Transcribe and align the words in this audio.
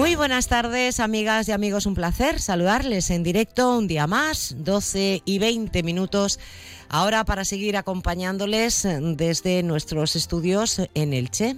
Muy 0.00 0.14
buenas 0.14 0.48
tardes, 0.48 0.98
amigas 0.98 1.46
y 1.46 1.52
amigos. 1.52 1.84
Un 1.84 1.94
placer 1.94 2.40
saludarles 2.40 3.10
en 3.10 3.22
directo 3.22 3.76
un 3.76 3.86
día 3.86 4.06
más, 4.06 4.54
12 4.56 5.20
y 5.26 5.38
20 5.38 5.82
minutos. 5.82 6.40
Ahora 6.88 7.22
para 7.26 7.44
seguir 7.44 7.76
acompañándoles 7.76 8.88
desde 8.98 9.62
nuestros 9.62 10.16
estudios 10.16 10.80
en 10.94 11.12
Elche. 11.12 11.54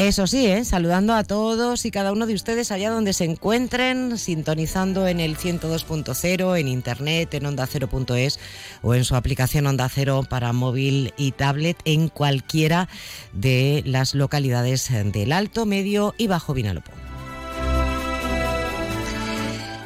Eso 0.00 0.26
sí, 0.26 0.46
¿eh? 0.46 0.64
saludando 0.64 1.12
a 1.12 1.24
todos 1.24 1.84
y 1.84 1.90
cada 1.90 2.10
uno 2.12 2.26
de 2.26 2.32
ustedes 2.32 2.72
allá 2.72 2.88
donde 2.88 3.12
se 3.12 3.24
encuentren, 3.24 4.16
sintonizando 4.16 5.06
en 5.06 5.20
el 5.20 5.36
102.0, 5.36 6.58
en 6.58 6.68
internet, 6.68 7.34
en 7.34 7.44
onda 7.44 7.66
0.es 7.66 8.38
o 8.80 8.94
en 8.94 9.04
su 9.04 9.14
aplicación 9.14 9.66
Onda 9.66 9.90
Cero 9.90 10.24
para 10.26 10.54
móvil 10.54 11.12
y 11.18 11.32
tablet 11.32 11.76
en 11.84 12.08
cualquiera 12.08 12.88
de 13.34 13.82
las 13.84 14.14
localidades 14.14 14.88
del 14.90 15.32
Alto, 15.32 15.66
Medio 15.66 16.14
y 16.16 16.28
Bajo 16.28 16.54
Vinalopó. 16.54 16.99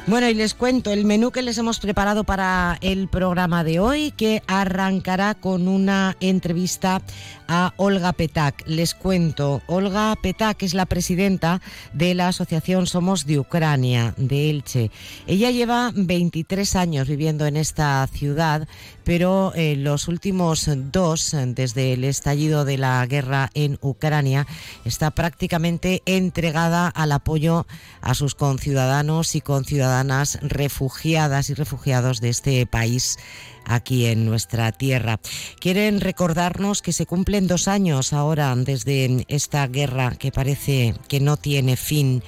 Bueno, 0.07 0.29
y 0.29 0.35
les 0.35 0.53
cuento 0.53 0.93
el 0.93 1.03
menú 1.03 1.31
que 1.31 1.41
les 1.41 1.57
hemos 1.57 1.79
preparado 1.79 2.23
para 2.25 2.77
el 2.81 3.07
programa 3.07 3.63
de 3.63 3.79
hoy, 3.79 4.11
que 4.11 4.43
arrancará 4.45 5.33
con 5.33 5.67
una 5.67 6.15
entrevista 6.19 7.01
a 7.47 7.73
Olga 7.77 8.13
Petak. 8.13 8.63
Les 8.67 8.93
cuento, 8.93 9.63
Olga 9.65 10.15
Petak 10.21 10.61
es 10.61 10.75
la 10.75 10.85
presidenta 10.85 11.59
de 11.93 12.13
la 12.13 12.27
Asociación 12.27 12.85
Somos 12.85 13.25
de 13.25 13.39
Ucrania, 13.39 14.13
de 14.17 14.51
Elche. 14.51 14.91
Ella 15.25 15.49
lleva 15.49 15.91
23 15.95 16.75
años 16.75 17.07
viviendo 17.07 17.47
en 17.47 17.57
esta 17.57 18.05
ciudad, 18.05 18.67
pero 19.05 19.53
eh, 19.55 19.75
los 19.77 20.09
últimos 20.09 20.67
dos, 20.91 21.35
desde 21.47 21.93
el 21.93 22.03
estallido 22.03 22.65
de 22.65 22.77
la 22.77 23.05
guerra 23.05 23.51
en 23.53 23.77
Ucrania, 23.81 24.47
está 24.83 25.11
prácticamente 25.11 26.01
entregada 26.05 26.87
al 26.89 27.11
apoyo 27.11 27.67
a 28.01 28.15
sus 28.15 28.35
conciudadanos 28.35 29.35
y 29.35 29.41
conciudadanas 29.41 30.39
refugiadas 30.41 31.49
y 31.49 31.53
refugiados 31.53 32.19
de 32.19 32.29
este 32.29 32.65
país 32.65 33.17
aquí 33.65 34.05
en 34.05 34.25
nuestra 34.25 34.71
tierra. 34.71 35.19
Quieren 35.59 36.01
recordarnos 36.01 36.81
que 36.81 36.93
se 36.93 37.05
cumplen 37.05 37.47
dos 37.47 37.67
años 37.67 38.13
ahora 38.13 38.55
desde 38.55 39.25
esta 39.27 39.67
guerra 39.67 40.15
que 40.15 40.31
parece 40.31 40.95
que 41.07 41.19
no 41.19 41.37
tiene 41.37 41.75
fin 41.75 42.23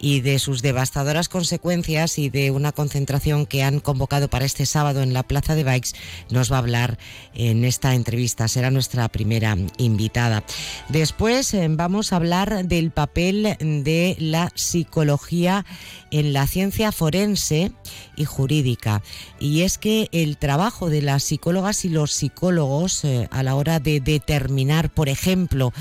y 0.00 0.20
de 0.20 0.38
sus 0.38 0.62
devastadoras 0.62 1.28
consecuencias 1.28 2.18
y 2.18 2.30
de 2.30 2.50
una 2.50 2.72
concentración 2.72 3.46
que 3.46 3.62
han 3.62 3.80
convocado 3.80 4.28
para 4.28 4.44
este 4.44 4.66
sábado 4.66 5.02
en 5.02 5.12
la 5.12 5.22
Plaza 5.22 5.54
de 5.54 5.64
Bikes, 5.64 5.90
nos 6.30 6.52
va 6.52 6.56
a 6.56 6.60
hablar 6.60 6.98
en 7.34 7.64
esta 7.64 7.94
entrevista. 7.94 8.48
Será 8.48 8.70
nuestra 8.70 9.08
primera 9.08 9.56
invitada. 9.76 10.44
Después 10.88 11.52
eh, 11.54 11.66
vamos 11.70 12.12
a 12.12 12.16
hablar 12.16 12.66
del 12.66 12.90
papel 12.90 13.56
de 13.58 14.16
la 14.18 14.50
psicología 14.54 15.66
en 16.10 16.32
la 16.32 16.46
ciencia 16.46 16.92
forense 16.92 17.72
y 18.16 18.24
jurídica. 18.24 19.02
Y 19.40 19.62
es 19.62 19.78
que 19.78 20.08
el 20.12 20.36
trabajo 20.36 20.77
de 20.86 21.02
las 21.02 21.24
psicólogas 21.24 21.84
y 21.84 21.88
los 21.88 22.12
psicólogos 22.12 23.04
eh, 23.04 23.28
a 23.30 23.42
la 23.42 23.56
hora 23.56 23.80
de 23.80 24.00
determinar, 24.00 24.90
por 24.90 25.08
ejemplo, 25.08 25.72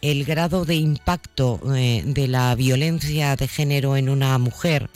el 0.00 0.24
grado 0.24 0.64
de 0.64 0.76
impacto 0.76 1.60
eh, 1.74 2.02
de 2.04 2.28
la 2.28 2.54
violencia 2.54 3.36
de 3.36 3.46
género 3.46 3.96
en 3.96 4.08
una 4.08 4.36
mujer 4.38 4.88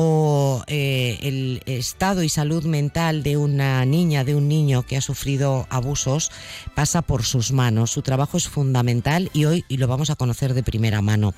o 0.00 0.62
eh, 0.68 1.18
el 1.22 1.60
estado 1.66 2.22
y 2.22 2.28
salud 2.28 2.62
mental 2.62 3.24
de 3.24 3.36
una 3.36 3.84
niña, 3.84 4.22
de 4.22 4.36
un 4.36 4.46
niño 4.46 4.84
que 4.84 4.96
ha 4.96 5.00
sufrido 5.00 5.66
abusos, 5.70 6.30
pasa 6.76 7.02
por 7.02 7.24
sus 7.24 7.50
manos. 7.50 7.90
Su 7.90 8.02
trabajo 8.02 8.36
es 8.36 8.48
fundamental 8.48 9.28
y 9.32 9.46
hoy 9.46 9.64
lo 9.68 9.88
vamos 9.88 10.10
a 10.10 10.14
conocer 10.14 10.54
de 10.54 10.62
primera 10.62 11.02
mano. 11.02 11.34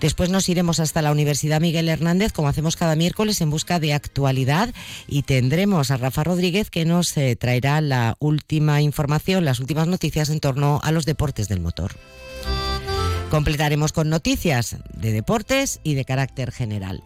Después 0.00 0.30
nos 0.30 0.48
iremos 0.48 0.80
hasta 0.80 1.02
la 1.02 1.12
Universidad 1.12 1.60
Miguel 1.60 1.90
Hernández, 1.90 2.32
como 2.32 2.48
hacemos 2.48 2.76
cada 2.76 2.96
miércoles, 2.96 3.42
en 3.42 3.50
busca 3.50 3.78
de 3.78 3.92
actualidad 3.92 4.72
y 5.06 5.24
tendremos 5.24 5.90
a 5.90 5.98
Rafa 5.98 6.24
Rodríguez 6.24 6.70
que 6.70 6.86
nos 6.86 7.14
eh, 7.18 7.36
traerá 7.36 7.82
la 7.82 8.16
última 8.20 8.80
información, 8.80 9.44
las 9.44 9.60
últimas 9.60 9.86
noticias 9.86 10.30
en 10.30 10.40
torno 10.40 10.80
a 10.82 10.92
los 10.92 11.04
deportes 11.04 11.48
del 11.48 11.60
motor. 11.60 11.92
Completaremos 13.30 13.92
con 13.92 14.08
noticias 14.08 14.76
de 14.94 15.12
deportes 15.12 15.80
y 15.82 15.94
de 15.94 16.06
carácter 16.06 16.50
general. 16.50 17.02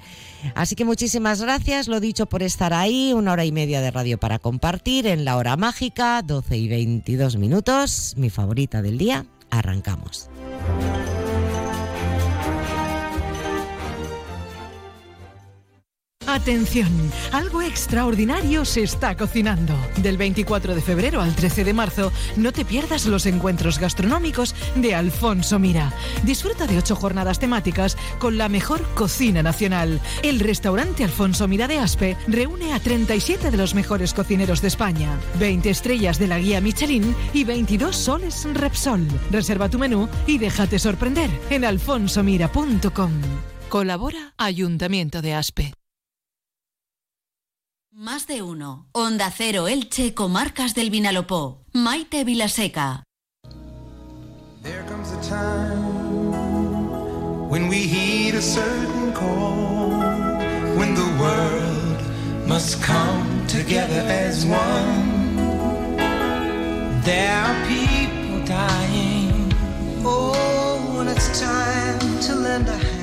Así 0.55 0.77
que 0.77 0.85
muchísimas 0.85 1.43
gracias, 1.43 1.89
lo 1.89 1.99
dicho, 1.99 2.27
por 2.27 2.43
estar 2.43 2.73
ahí. 2.73 3.13
Una 3.13 3.33
hora 3.33 3.45
y 3.45 3.51
media 3.51 3.81
de 3.81 3.91
radio 3.91 4.19
para 4.19 4.39
compartir 4.39 5.07
en 5.09 5.25
la 5.25 5.37
hora 5.37 5.57
mágica, 5.57 6.23
12 6.23 6.57
y 6.57 6.69
22 6.69 7.37
minutos, 7.37 8.15
mi 8.17 8.31
favorita 8.31 8.83
del 8.83 8.99
día. 8.99 9.27
Arrancamos. 9.51 10.31
Atención, 16.27 16.89
algo 17.33 17.63
extraordinario 17.63 18.65
se 18.65 18.83
está 18.83 19.17
cocinando. 19.17 19.75
Del 19.99 20.17
24 20.17 20.75
de 20.75 20.81
febrero 20.81 21.21
al 21.21 21.35
13 21.35 21.65
de 21.65 21.75
marzo, 21.75 22.13
no 22.37 22.53
te 22.53 22.65
pierdas 22.65 23.07
los 23.07 23.27
encuentros 23.27 23.79
gastronómicos 23.79 24.55
de 24.77 24.95
Alfonso 24.95 25.59
Mira. 25.59 25.93
Disfruta 26.23 26.67
de 26.67 26.79
ocho 26.79 26.95
jornadas 26.95 27.39
temáticas 27.39 27.97
con 28.19 28.39
la 28.39 28.49
mejor 28.49 28.83
cocina 28.95 29.43
nacional. 29.43 30.01
El 30.23 30.41
restaurante 30.41 31.05
Alfonso 31.05 31.49
Mira 31.49 31.69
de 31.69 31.79
Aspe 31.79 32.17
reúne 32.29 32.73
a 32.73 32.81
37 32.81 33.51
de 33.51 33.57
los 33.57 33.75
mejores 33.75 34.15
cocineros 34.15 34.63
de 34.63 34.69
España, 34.69 35.19
20 35.39 35.71
estrellas 35.71 36.19
de 36.19 36.29
la 36.29 36.39
guía 36.39 36.61
Michelin 36.61 37.15
y 37.35 37.45
22 37.45 37.97
soles 37.97 38.47
Repsol. 38.55 39.07
Reserva 39.31 39.69
tu 39.69 39.79
menú 39.79 40.09
y 40.27 40.39
déjate 40.39 40.79
sorprender 40.79 41.31
en 41.51 41.65
alfonsomira.com. 41.65 43.13
Colabora 43.69 44.35
Ayuntamiento 44.37 45.23
de 45.23 45.35
Aspe. 45.35 45.73
Más 48.03 48.27
de 48.27 48.43
uno. 48.43 48.89
Onda 48.91 49.31
Cero 49.31 49.69
Elche, 49.69 50.13
Comarcas 50.13 50.75
del 50.75 50.91
Vinalopó. 50.91 51.63
Maite 51.73 52.25
Vilaseca. 52.25 53.05
There 54.65 54.83
comes 54.89 55.13
a 55.13 55.21
time 55.23 55.89
when 57.49 57.69
we 57.69 57.77
heed 57.87 58.35
a 58.35 58.43
certain 58.43 59.13
call, 59.13 59.91
when 60.77 60.97
the 60.97 61.07
world 61.21 62.03
must 62.49 62.83
come 62.83 63.47
together 63.47 64.05
as 64.09 64.45
one. 64.47 65.37
There 67.05 67.31
are 67.31 67.55
people 67.69 68.45
dying. 68.45 69.55
Oh, 70.05 70.97
when 70.97 71.07
it's 71.07 71.39
time 71.39 72.19
to 72.27 72.35
lend 72.35 72.69
a 72.69 72.73
hand. 72.73 73.02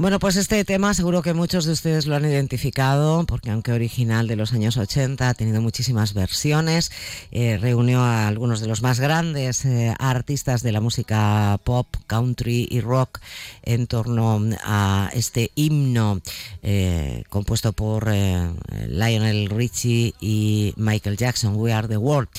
Bueno, 0.00 0.18
pues 0.18 0.36
este 0.36 0.64
tema 0.64 0.94
seguro 0.94 1.20
que 1.20 1.34
muchos 1.34 1.66
de 1.66 1.72
ustedes 1.72 2.06
lo 2.06 2.16
han 2.16 2.24
identificado, 2.24 3.26
porque 3.26 3.50
aunque 3.50 3.72
original 3.72 4.28
de 4.28 4.34
los 4.34 4.54
años 4.54 4.78
80, 4.78 5.28
ha 5.28 5.34
tenido 5.34 5.60
muchísimas 5.60 6.14
versiones, 6.14 6.90
eh, 7.32 7.58
reunió 7.60 8.00
a 8.00 8.26
algunos 8.26 8.62
de 8.62 8.66
los 8.66 8.80
más 8.80 8.98
grandes 8.98 9.66
eh, 9.66 9.94
artistas 9.98 10.62
de 10.62 10.72
la 10.72 10.80
música 10.80 11.60
pop, 11.64 11.86
country 12.06 12.66
y 12.70 12.80
rock 12.80 13.20
en 13.62 13.86
torno 13.86 14.40
a 14.64 15.10
este 15.12 15.50
himno 15.54 16.22
eh, 16.62 17.24
compuesto 17.28 17.74
por 17.74 18.08
Lionel 18.08 19.50
Richie 19.50 20.14
y 20.18 20.72
Michael 20.78 21.18
Jackson, 21.18 21.56
We 21.56 21.74
Are 21.74 21.88
the 21.88 21.98
World. 21.98 22.30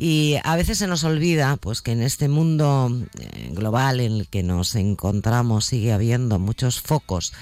Y 0.00 0.36
a 0.44 0.54
veces 0.54 0.78
se 0.78 0.86
nos 0.86 1.02
olvida 1.02 1.56
pues 1.56 1.82
que 1.82 1.90
en 1.90 2.02
este 2.02 2.28
mundo 2.28 2.88
eh, 3.18 3.50
global 3.52 3.98
en 3.98 4.12
el 4.12 4.28
que 4.28 4.44
nos 4.44 4.76
encontramos 4.76 5.64
sigue 5.64 5.92
habiendo 5.92 6.38
muchos 6.38 6.80
focos 6.80 7.32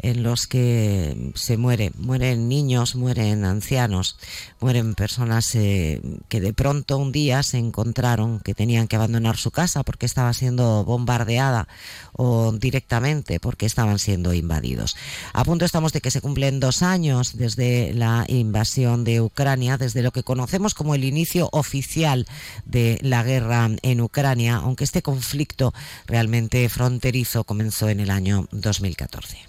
en 0.00 0.22
los 0.22 0.46
que 0.46 1.32
se 1.34 1.56
muere, 1.56 1.92
mueren 1.96 2.48
niños, 2.48 2.94
mueren 2.94 3.44
ancianos, 3.44 4.16
mueren 4.60 4.94
personas 4.94 5.54
eh, 5.54 6.00
que 6.28 6.40
de 6.40 6.52
pronto 6.52 6.98
un 6.98 7.12
día 7.12 7.42
se 7.42 7.58
encontraron 7.58 8.40
que 8.40 8.54
tenían 8.54 8.88
que 8.88 8.96
abandonar 8.96 9.36
su 9.36 9.50
casa 9.50 9.82
porque 9.82 10.06
estaba 10.06 10.32
siendo 10.32 10.84
bombardeada 10.84 11.68
o 12.12 12.52
directamente 12.52 13.40
porque 13.40 13.66
estaban 13.66 13.98
siendo 13.98 14.34
invadidos. 14.34 14.96
A 15.32 15.44
punto 15.44 15.64
estamos 15.64 15.92
de 15.92 16.00
que 16.00 16.10
se 16.10 16.20
cumplen 16.20 16.60
dos 16.60 16.82
años 16.82 17.36
desde 17.36 17.92
la 17.94 18.24
invasión 18.28 19.04
de 19.04 19.20
Ucrania, 19.20 19.78
desde 19.78 20.02
lo 20.02 20.12
que 20.12 20.22
conocemos 20.22 20.74
como 20.74 20.94
el 20.94 21.04
inicio 21.04 21.48
oficial 21.52 22.26
de 22.64 22.98
la 23.02 23.22
guerra 23.22 23.70
en 23.82 24.00
Ucrania, 24.00 24.56
aunque 24.56 24.84
este 24.84 25.02
conflicto 25.02 25.72
realmente 26.06 26.68
fronterizo 26.68 27.44
comenzó 27.44 27.88
en 27.88 28.00
el 28.00 28.10
año 28.10 28.46
2014. 28.52 29.47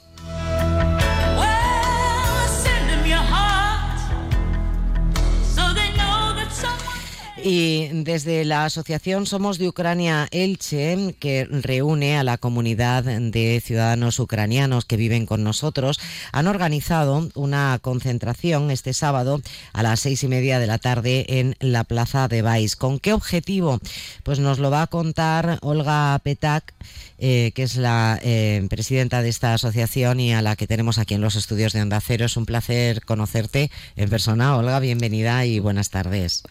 Y 7.44 7.88
desde 8.04 8.44
la 8.44 8.66
Asociación 8.66 9.26
Somos 9.26 9.58
de 9.58 9.70
Ucrania 9.70 10.28
Elche, 10.32 11.16
que 11.20 11.46
reúne 11.46 12.18
a 12.18 12.24
la 12.24 12.38
comunidad 12.38 13.04
de 13.04 13.62
ciudadanos 13.64 14.20
ucranianos 14.20 14.84
que 14.84 14.98
viven 14.98 15.26
con 15.26 15.44
nosotros, 15.44 16.00
han 16.34 16.48
organizado 16.48 17.30
una 17.36 17.80
concentración 17.82 18.72
este 18.72 18.94
sábado 18.94 19.42
a 19.72 19.84
las 19.84 20.02
seis 20.02 20.24
y 20.24 20.28
media 20.28 20.60
de 20.60 20.68
la 20.68 20.80
tarde 20.80 21.26
en 21.30 21.56
la 21.62 21.86
Plaza 21.86 22.28
de 22.28 22.42
Baix. 22.42 22.76
¿Con 22.76 23.00
qué 23.00 23.14
objetivo? 23.14 23.80
Pues 24.24 24.40
nos 24.40 24.60
lo 24.60 24.70
va 24.70 24.82
a 24.82 24.88
contar 24.88 25.60
Olga 25.62 26.20
Petak. 26.22 26.74
Eh, 27.22 27.52
que 27.54 27.64
es 27.64 27.76
la 27.76 28.18
eh, 28.24 28.66
presidenta 28.70 29.22
de 29.22 29.28
esta 29.28 29.54
asociación 29.54 30.22
y 30.22 30.34
a 30.34 30.42
la 30.42 30.56
que 30.56 30.68
tenemos 30.68 31.00
aquí 31.00 31.16
en 31.16 31.22
los 31.22 31.36
estudios 31.36 31.74
de 31.74 31.82
Onda 31.82 32.00
Cero. 32.00 32.26
Es 32.26 32.38
un 32.38 32.46
placer 32.46 33.04
conocerte 33.04 33.72
en 33.98 34.10
persona. 34.10 34.56
Olga, 34.56 34.80
bienvenida 34.80 35.46
y 35.46 35.60
buenas 35.60 35.90
tardes. 35.90 36.44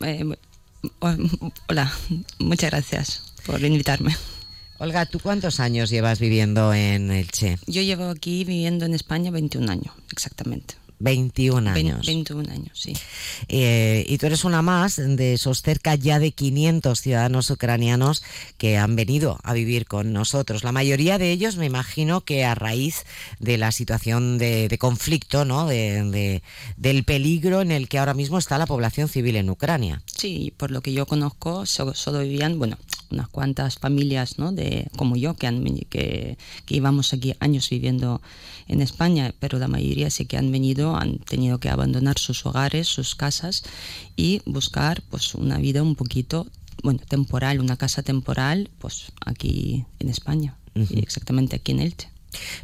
Eh, 0.00 0.24
hola, 1.68 1.92
muchas 2.38 2.70
gracias 2.70 3.22
por 3.44 3.62
invitarme. 3.62 4.16
Olga, 4.78 5.06
¿tú 5.06 5.20
cuántos 5.20 5.58
años 5.60 5.88
llevas 5.88 6.20
viviendo 6.20 6.74
en 6.74 7.10
Elche? 7.10 7.58
Yo 7.66 7.80
llevo 7.80 8.10
aquí 8.10 8.44
viviendo 8.44 8.84
en 8.84 8.94
España 8.94 9.30
21 9.30 9.72
años, 9.72 9.94
exactamente. 10.12 10.74
21 10.98 11.70
años. 11.70 12.06
21 12.06 12.50
años, 12.50 12.80
sí. 12.80 12.94
Eh, 13.48 14.04
y 14.08 14.18
tú 14.18 14.26
eres 14.26 14.44
una 14.44 14.62
más 14.62 14.96
de 14.96 15.34
esos 15.34 15.62
cerca 15.62 15.94
ya 15.94 16.18
de 16.18 16.32
500 16.32 17.00
ciudadanos 17.00 17.50
ucranianos 17.50 18.22
que 18.56 18.78
han 18.78 18.96
venido 18.96 19.38
a 19.42 19.52
vivir 19.52 19.86
con 19.86 20.12
nosotros. 20.12 20.64
La 20.64 20.72
mayoría 20.72 21.18
de 21.18 21.30
ellos, 21.32 21.56
me 21.56 21.66
imagino 21.66 22.22
que 22.22 22.44
a 22.44 22.54
raíz 22.54 23.04
de 23.38 23.58
la 23.58 23.72
situación 23.72 24.38
de, 24.38 24.74
conflicto, 24.78 25.44
¿no? 25.44 25.66
De, 25.66 26.42
del 26.76 27.04
peligro 27.04 27.60
en 27.60 27.72
el 27.72 27.88
que 27.88 27.98
ahora 27.98 28.14
mismo 28.14 28.38
está 28.38 28.58
la 28.58 28.66
población 28.66 29.08
civil 29.08 29.36
en 29.36 29.50
Ucrania. 29.50 30.02
Sí, 30.06 30.52
por 30.56 30.70
lo 30.70 30.80
que 30.80 30.92
yo 30.92 31.06
conozco, 31.06 31.66
solo, 31.66 32.20
vivían, 32.20 32.58
bueno, 32.58 32.78
unas 33.10 33.28
cuantas 33.28 33.78
familias, 33.78 34.38
¿no? 34.38 34.52
De, 34.52 34.88
como 34.96 35.16
yo, 35.16 35.34
que, 35.34 35.46
han, 35.46 35.64
que, 35.88 36.38
que 36.64 36.76
íbamos 36.76 37.12
aquí 37.12 37.34
años 37.40 37.68
viviendo 37.70 38.20
en 38.68 38.80
España, 38.80 39.34
pero 39.38 39.58
la 39.58 39.68
mayoría 39.68 40.10
sí 40.10 40.26
que 40.26 40.36
han 40.36 40.50
venido, 40.50 40.96
han 40.96 41.18
tenido 41.18 41.58
que 41.58 41.68
abandonar 41.68 42.18
sus 42.18 42.44
hogares, 42.46 42.86
sus 42.86 43.14
casas 43.14 43.62
y 44.16 44.42
buscar 44.44 45.02
pues 45.10 45.34
una 45.34 45.58
vida 45.58 45.82
un 45.82 45.94
poquito, 45.94 46.46
bueno, 46.82 47.00
temporal, 47.08 47.60
una 47.60 47.76
casa 47.76 48.02
temporal, 48.02 48.70
pues 48.78 49.12
aquí 49.24 49.84
en 49.98 50.08
España, 50.08 50.56
exactamente 50.74 51.56
aquí 51.56 51.72
en 51.72 51.80
Elche. 51.80 52.15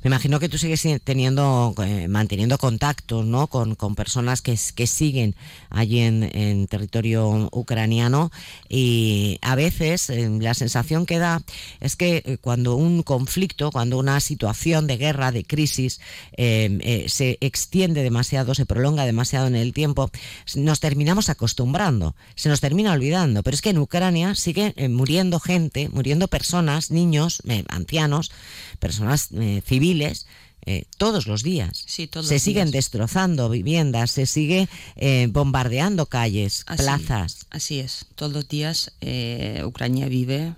Me 0.03 0.09
imagino 0.09 0.41
que 0.41 0.49
tú 0.49 0.59
sigues 0.59 0.87
teniendo, 1.05 1.75
eh, 1.83 2.09
manteniendo 2.09 2.59
contacto 2.59 3.23
¿no? 3.23 3.47
con, 3.47 3.77
personas 3.95 4.43
que, 4.43 4.59
que, 4.75 4.87
siguen 4.87 5.35
allí 5.71 6.01
en, 6.01 6.67
territorio 6.67 7.49
ucraniano 7.53 8.31
y 8.69 9.39
a 9.43 9.55
veces 9.55 10.11
eh, 10.11 10.29
la 10.41 10.55
sensación 10.55 11.07
que 11.07 11.19
da 11.19 11.43
es 11.81 11.97
que 11.97 12.23
eh, 12.25 12.39
cuando 12.41 12.77
un 12.77 13.03
conflicto, 13.03 13.71
cuando 13.71 13.99
una 13.99 14.21
situación 14.21 14.87
de 14.87 14.97
guerra, 14.97 15.33
de 15.33 15.45
crisis, 15.45 16.01
se 16.37 17.39
extiende 17.41 18.03
demasiado, 18.03 18.55
se 18.55 18.67
prolonga 18.67 19.05
demasiado 19.05 19.47
en 19.47 19.57
el 19.57 19.73
tiempo, 19.73 20.11
nos 20.57 20.81
terminamos 20.81 21.29
acostumbrando, 21.29 22.15
se 22.35 22.49
nos 22.49 22.61
termina 22.61 22.93
olvidando. 22.93 23.43
Pero 23.43 23.55
es 23.55 23.63
que 23.63 23.71
en 23.71 23.79
Ucrania 23.79 24.35
sigue 24.35 24.75
muriendo 24.89 25.41
gente, 25.41 25.89
muriendo 25.91 26.29
personas, 26.29 26.91
niños, 26.91 27.43
ancianos, 27.69 28.33
personas 28.79 29.29
civiles 29.61 30.27
eh, 30.65 30.85
todos 30.97 31.27
los 31.27 31.43
días. 31.43 31.85
se 31.87 32.39
siguen 32.39 32.71
destrozando 32.71 33.49
viviendas, 33.49 34.13
se 34.13 34.27
sigue 34.27 34.69
eh, 34.95 35.27
bombardeando 35.29 36.07
calles, 36.07 36.65
plazas. 36.77 37.47
Así 37.51 37.81
es, 37.81 38.07
todos 38.15 38.33
los 38.33 38.49
días 38.49 38.93
eh, 39.01 39.63
Ucrania 39.65 40.07
vive 40.07 40.55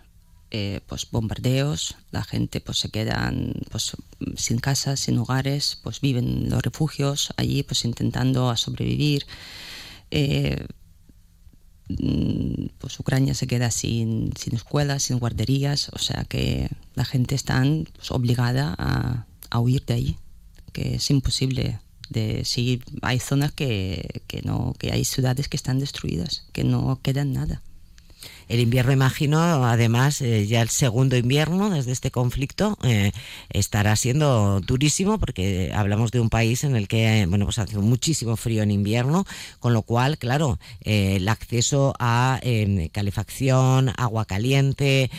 pues 0.87 1.11
bombardeos, 1.11 1.96
la 2.12 2.23
gente 2.23 2.61
pues 2.61 2.79
se 2.79 2.88
quedan 2.88 3.55
pues 3.73 3.96
sin 4.37 4.61
casas, 4.61 5.00
sin 5.00 5.19
hogares, 5.19 5.81
pues 5.82 6.00
viven 6.00 6.29
en 6.29 6.49
los 6.49 6.62
refugios 6.62 7.35
allí 7.37 7.64
pues 7.64 7.85
intentando 7.85 8.49
a 8.50 8.56
sobrevivir. 8.56 9.26
Mm, 11.88 12.66
pues 12.78 12.98
Ucrania 12.98 13.34
se 13.34 13.46
queda 13.46 13.70
sin, 13.70 14.32
sin 14.36 14.54
escuelas, 14.54 15.02
sin 15.02 15.19
guarderías, 15.19 15.90
o 15.90 15.98
sea 15.98 16.25
que 16.25 16.70
la 16.94 17.04
gente 17.04 17.34
está 17.34 17.62
pues, 17.94 18.10
obligada 18.10 18.75
a, 18.78 19.26
a, 19.50 19.60
huir 19.60 19.84
de 19.84 19.94
ahí, 19.94 20.16
que 20.72 20.94
es 20.96 21.10
imposible 21.10 21.81
de 22.08 22.44
seguir. 22.44 22.84
Hay 23.02 23.20
zonas 23.20 23.52
que, 23.52 24.22
que, 24.26 24.40
no, 24.42 24.75
que 24.78 24.92
hay 24.92 25.04
ciudades 25.04 25.48
que 25.48 25.56
están 25.56 25.78
destruidas, 25.78 26.46
que 26.52 26.64
no 26.64 27.00
quedan 27.02 27.32
nada. 27.32 27.62
El 28.49 28.61
invierno, 28.61 28.93
imagino, 28.93 29.64
además, 29.64 30.20
eh, 30.20 30.46
ya 30.46 30.62
el 30.62 30.69
segundo 30.69 31.17
invierno 31.17 31.70
desde 31.70 31.93
este 31.93 32.11
conflicto 32.11 32.79
eh, 32.82 33.12
estará 33.50 33.96
siendo 33.96 34.61
durísimo 34.61 35.19
porque 35.19 35.73
hablamos 35.75 36.11
de 36.11 36.20
un 36.20 36.31
país 36.31 36.64
en 36.64 36.76
el 36.76 36.88
que, 36.88 37.26
bueno, 37.29 37.46
pues 37.46 37.58
hace 37.58 37.79
muchísimo 37.79 38.37
frío 38.37 38.62
en 38.62 38.70
invierno, 38.70 39.25
con 39.61 39.73
lo 39.73 39.82
cual, 39.82 40.19
claro, 40.19 40.58
eh, 40.82 41.17
el 41.17 41.29
acceso 41.29 41.94
a 41.99 42.41
calefacción, 42.93 43.93
agua 43.96 44.25
caliente, 44.25 45.11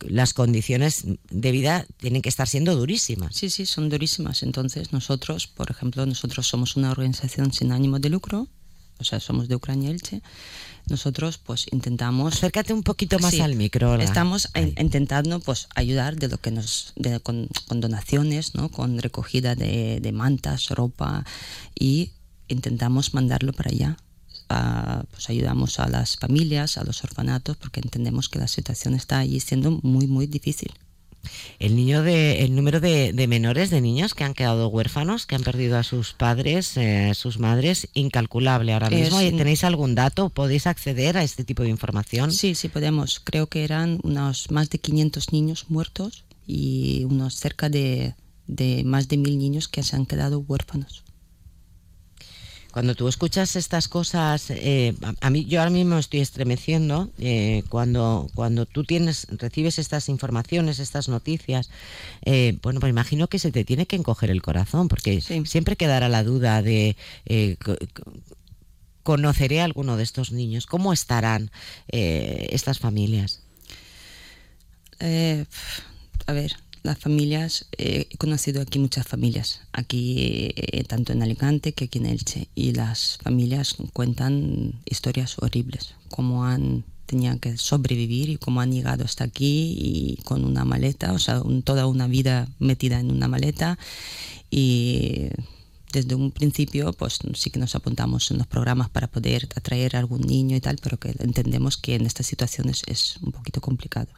las 0.00 0.34
condiciones 0.34 1.04
de 1.30 1.52
vida 1.52 1.86
tienen 1.96 2.22
que 2.22 2.28
estar 2.28 2.48
siendo 2.48 2.76
durísimas. 2.76 3.34
Sí, 3.34 3.50
sí, 3.50 3.66
son 3.66 3.88
durísimas. 3.88 4.42
Entonces, 4.42 4.92
nosotros, 4.92 5.46
por 5.46 5.70
ejemplo, 5.70 6.04
nosotros 6.06 6.46
somos 6.46 6.76
una 6.76 6.90
organización 6.90 7.52
sin 7.52 7.72
ánimo 7.72 7.98
de 7.98 8.10
lucro, 8.10 8.48
o 8.98 9.04
sea, 9.04 9.20
somos 9.20 9.48
de 9.48 9.56
Ucrania 9.56 9.90
Elche 9.90 10.22
nosotros 10.88 11.38
pues 11.38 11.66
intentamos 11.70 12.34
acércate 12.34 12.72
un 12.72 12.82
poquito 12.82 13.18
más 13.18 13.38
al 13.40 13.54
micro 13.54 13.94
estamos 13.96 14.48
intentando 14.78 15.40
pues 15.40 15.68
ayudar 15.74 16.16
de 16.16 16.28
lo 16.28 16.38
que 16.38 16.50
nos 16.50 16.94
con, 17.22 17.48
donaciones 17.68 18.54
no 18.54 18.68
con 18.70 18.98
recogida 18.98 19.54
de, 19.54 20.12
mantas 20.12 20.68
ropa 20.68 21.24
y 21.78 22.10
intentamos 22.48 23.14
mandarlo 23.14 23.52
para 23.52 23.70
allá. 23.70 23.96
Pues 25.10 25.30
ayudamos 25.30 25.78
a 25.78 25.88
las 25.88 26.16
familias 26.16 26.76
a 26.76 26.84
los 26.84 27.02
orfanatos 27.02 27.56
porque 27.56 27.80
entendemos 27.80 28.28
que 28.28 28.38
la 28.38 28.48
situación 28.48 28.92
está 28.92 29.20
allí 29.20 29.40
siendo 29.40 29.80
muy 29.82 30.06
muy 30.06 30.26
difícil 30.26 30.72
el 31.58 31.76
niño 31.76 32.02
de, 32.02 32.44
el 32.44 32.54
número 32.54 32.80
de, 32.80 33.26
menores, 33.28 33.70
de 33.70 33.80
niños 33.80 34.14
que 34.14 34.24
han 34.24 34.34
quedado 34.34 34.68
huérfanos, 34.68 35.26
que 35.26 35.34
han 35.34 35.42
perdido 35.42 35.78
a 35.78 35.82
sus 35.82 36.12
padres, 36.12 36.76
eh, 36.76 37.12
sus 37.14 37.38
madres, 37.38 37.88
incalculable 37.94 38.72
ahora 38.72 38.90
mismo. 38.90 39.18
¿Tenéis 39.18 39.64
algún 39.64 39.94
dato? 39.94 40.30
¿Podéis 40.30 40.66
acceder 40.66 41.16
a 41.16 41.22
este 41.22 41.44
tipo 41.44 41.62
de 41.62 41.68
información? 41.68 42.32
Sí, 42.32 42.54
sí 42.54 42.68
podemos. 42.68 43.20
Creo 43.20 43.46
que 43.46 43.64
eran 43.64 44.00
unos 44.02 44.50
más 44.50 44.70
de 44.70 44.78
500 44.78 45.32
niños 45.32 45.66
muertos 45.68 46.24
y 46.46 47.04
unos 47.04 47.36
cerca 47.36 47.68
de, 47.68 48.14
de 48.46 48.82
más 48.84 49.08
de 49.08 49.16
mil 49.16 49.38
niños 49.38 49.68
que 49.68 49.82
se 49.82 49.96
han 49.96 50.06
quedado 50.06 50.40
huérfanos. 50.40 51.01
Cuando 52.72 52.94
tú 52.94 53.06
escuchas 53.06 53.54
estas 53.54 53.86
cosas, 53.86 54.48
eh, 54.48 54.94
a, 55.20 55.28
mí 55.28 55.44
yo 55.44 55.60
ahora 55.60 55.70
mismo 55.70 55.98
estoy 55.98 56.20
estremeciendo 56.20 57.10
eh, 57.18 57.64
cuando 57.68 58.30
cuando 58.34 58.64
tú 58.64 58.84
tienes 58.84 59.26
recibes 59.30 59.78
estas 59.78 60.08
informaciones, 60.08 60.78
estas 60.78 61.10
noticias. 61.10 61.68
Eh, 62.24 62.58
bueno, 62.62 62.80
pues 62.80 62.88
imagino 62.88 63.28
que 63.28 63.38
se 63.38 63.52
te 63.52 63.64
tiene 63.64 63.84
que 63.84 63.96
encoger 63.96 64.30
el 64.30 64.40
corazón 64.40 64.88
porque 64.88 65.20
siempre 65.20 65.76
quedará 65.76 66.08
la 66.08 66.24
duda 66.24 66.62
de 66.62 66.96
conoceré 69.02 69.60
a 69.60 69.64
alguno 69.64 69.98
de 69.98 70.04
estos 70.04 70.32
niños, 70.32 70.64
cómo 70.64 70.94
estarán 70.94 71.50
estas 71.88 72.78
familias. 72.78 73.42
a 74.98 76.32
ver, 76.32 76.56
las 76.82 76.98
familias, 76.98 77.66
eh, 77.78 78.08
he 78.10 78.16
conocido 78.16 78.60
aquí 78.60 78.78
muchas 78.78 79.06
familias, 79.06 79.60
aquí 79.72 80.52
eh, 80.56 80.84
tanto 80.84 81.12
en 81.12 81.22
Alicante 81.22 81.72
que 81.72 81.84
aquí 81.84 81.98
en 81.98 82.06
Elche, 82.06 82.48
y 82.54 82.72
las 82.72 83.18
familias 83.22 83.76
cuentan 83.92 84.80
historias 84.84 85.36
horribles, 85.38 85.94
cómo 86.08 86.44
han 86.44 86.84
tenido 87.06 87.38
que 87.38 87.56
sobrevivir 87.56 88.30
y 88.30 88.36
cómo 88.36 88.60
han 88.60 88.72
llegado 88.72 89.04
hasta 89.04 89.24
aquí 89.24 89.76
y 89.78 90.22
con 90.24 90.44
una 90.44 90.64
maleta, 90.64 91.12
o 91.12 91.18
sea, 91.18 91.42
toda 91.64 91.86
una 91.86 92.06
vida 92.06 92.48
metida 92.58 92.98
en 92.98 93.10
una 93.10 93.28
maleta 93.28 93.78
y 94.50 95.28
desde 95.92 96.14
un 96.14 96.30
principio 96.30 96.92
pues 96.94 97.18
sí 97.34 97.50
que 97.50 97.60
nos 97.60 97.74
apuntamos 97.74 98.30
en 98.30 98.38
los 98.38 98.46
programas 98.46 98.88
para 98.88 99.08
poder 99.08 99.46
atraer 99.54 99.94
a 99.94 99.98
algún 99.98 100.22
niño 100.22 100.56
y 100.56 100.60
tal, 100.60 100.78
pero 100.82 100.98
que 100.98 101.14
entendemos 101.18 101.76
que 101.76 101.94
en 101.94 102.06
estas 102.06 102.26
situaciones 102.26 102.82
es 102.86 103.18
un 103.22 103.32
poquito 103.32 103.60
complicado. 103.60 104.08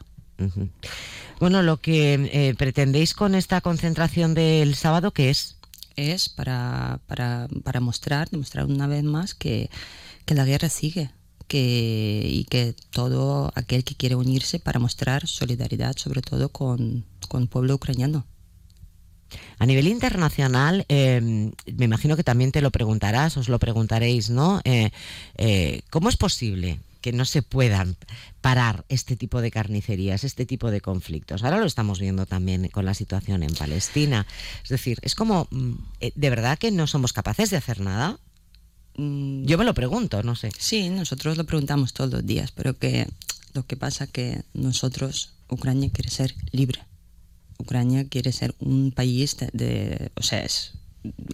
Bueno, 1.39 1.61
lo 1.61 1.77
que 1.77 2.13
eh, 2.13 2.55
pretendéis 2.55 3.13
con 3.13 3.35
esta 3.35 3.59
concentración 3.59 4.33
del 4.33 4.75
sábado, 4.75 5.11
¿qué 5.11 5.29
es? 5.29 5.57
Es 5.97 6.29
para, 6.29 7.01
para, 7.07 7.47
para 7.63 7.81
mostrar, 7.81 8.29
demostrar 8.29 8.65
una 8.65 8.87
vez 8.87 9.03
más 9.03 9.33
que, 9.33 9.69
que 10.25 10.33
la 10.33 10.45
guerra 10.45 10.69
sigue, 10.69 11.11
que, 11.47 12.25
y 12.29 12.45
que 12.45 12.73
todo 12.91 13.51
aquel 13.55 13.83
que 13.83 13.95
quiere 13.95 14.15
unirse 14.15 14.59
para 14.59 14.79
mostrar 14.79 15.27
solidaridad, 15.27 15.97
sobre 15.97 16.21
todo 16.21 16.49
con, 16.49 17.05
con 17.27 17.43
el 17.43 17.49
pueblo 17.49 17.75
ucraniano. 17.75 18.25
A 19.59 19.65
nivel 19.65 19.87
internacional, 19.87 20.85
em, 20.87 21.51
me 21.75 21.85
imagino 21.85 22.15
que 22.15 22.23
también 22.23 22.51
te 22.51 22.61
lo 22.61 22.71
preguntarás, 22.71 23.35
os 23.35 23.49
lo 23.49 23.59
preguntaréis, 23.59 24.29
¿no? 24.29 24.61
Eh, 24.63 24.91
eh, 25.37 25.81
¿Cómo 25.89 26.07
es 26.09 26.15
posible 26.15 26.79
que 27.05 27.13
no 27.13 27.25
se 27.25 27.43
puedan 27.43 27.97
parar 28.41 28.83
este 28.89 29.15
tipo 29.15 29.39
de 29.39 29.51
carnicerías, 29.51 30.23
este 30.23 30.47
tipo 30.47 30.71
de 30.71 30.81
conflictos. 30.81 31.43
Ahora 31.43 31.59
lo 31.59 31.67
estamos 31.67 31.99
viendo 31.99 32.25
también 32.25 32.67
con 32.69 32.83
la 32.83 32.95
situación 32.95 33.43
en 33.43 33.53
Palestina. 33.53 34.25
Es 34.63 34.69
decir, 34.69 34.97
es 35.03 35.13
como, 35.13 35.47
mm, 35.51 35.73
eh, 35.99 36.11
¿de 36.15 36.29
verdad 36.31 36.57
que 36.57 36.71
no 36.71 36.87
somos 36.87 37.13
capaces 37.13 37.51
de 37.51 37.57
hacer 37.57 37.79
nada? 37.79 38.17
Mm. 38.97 39.45
Yo 39.45 39.59
me 39.59 39.65
lo 39.65 39.75
pregunto, 39.75 40.23
no 40.23 40.35
sé. 40.35 40.49
Sí, 40.57 40.89
nosotros 40.89 41.37
lo 41.37 41.43
preguntamos 41.43 41.93
todos 41.93 42.09
los 42.09 42.25
días, 42.25 42.51
pero 42.51 42.75
que 42.75 43.07
lo 43.53 43.67
que 43.67 43.77
pasa 43.77 44.07
que 44.07 44.41
nosotros, 44.55 45.35
Ucrania 45.47 45.91
quiere 45.93 46.09
ser 46.09 46.33
libre. 46.51 46.79
Ucrania 47.59 48.09
quiere 48.09 48.31
ser 48.31 48.55
un 48.57 48.91
país 48.91 49.37
de, 49.53 50.09
o 50.15 50.23
sea, 50.23 50.43
es 50.43 50.71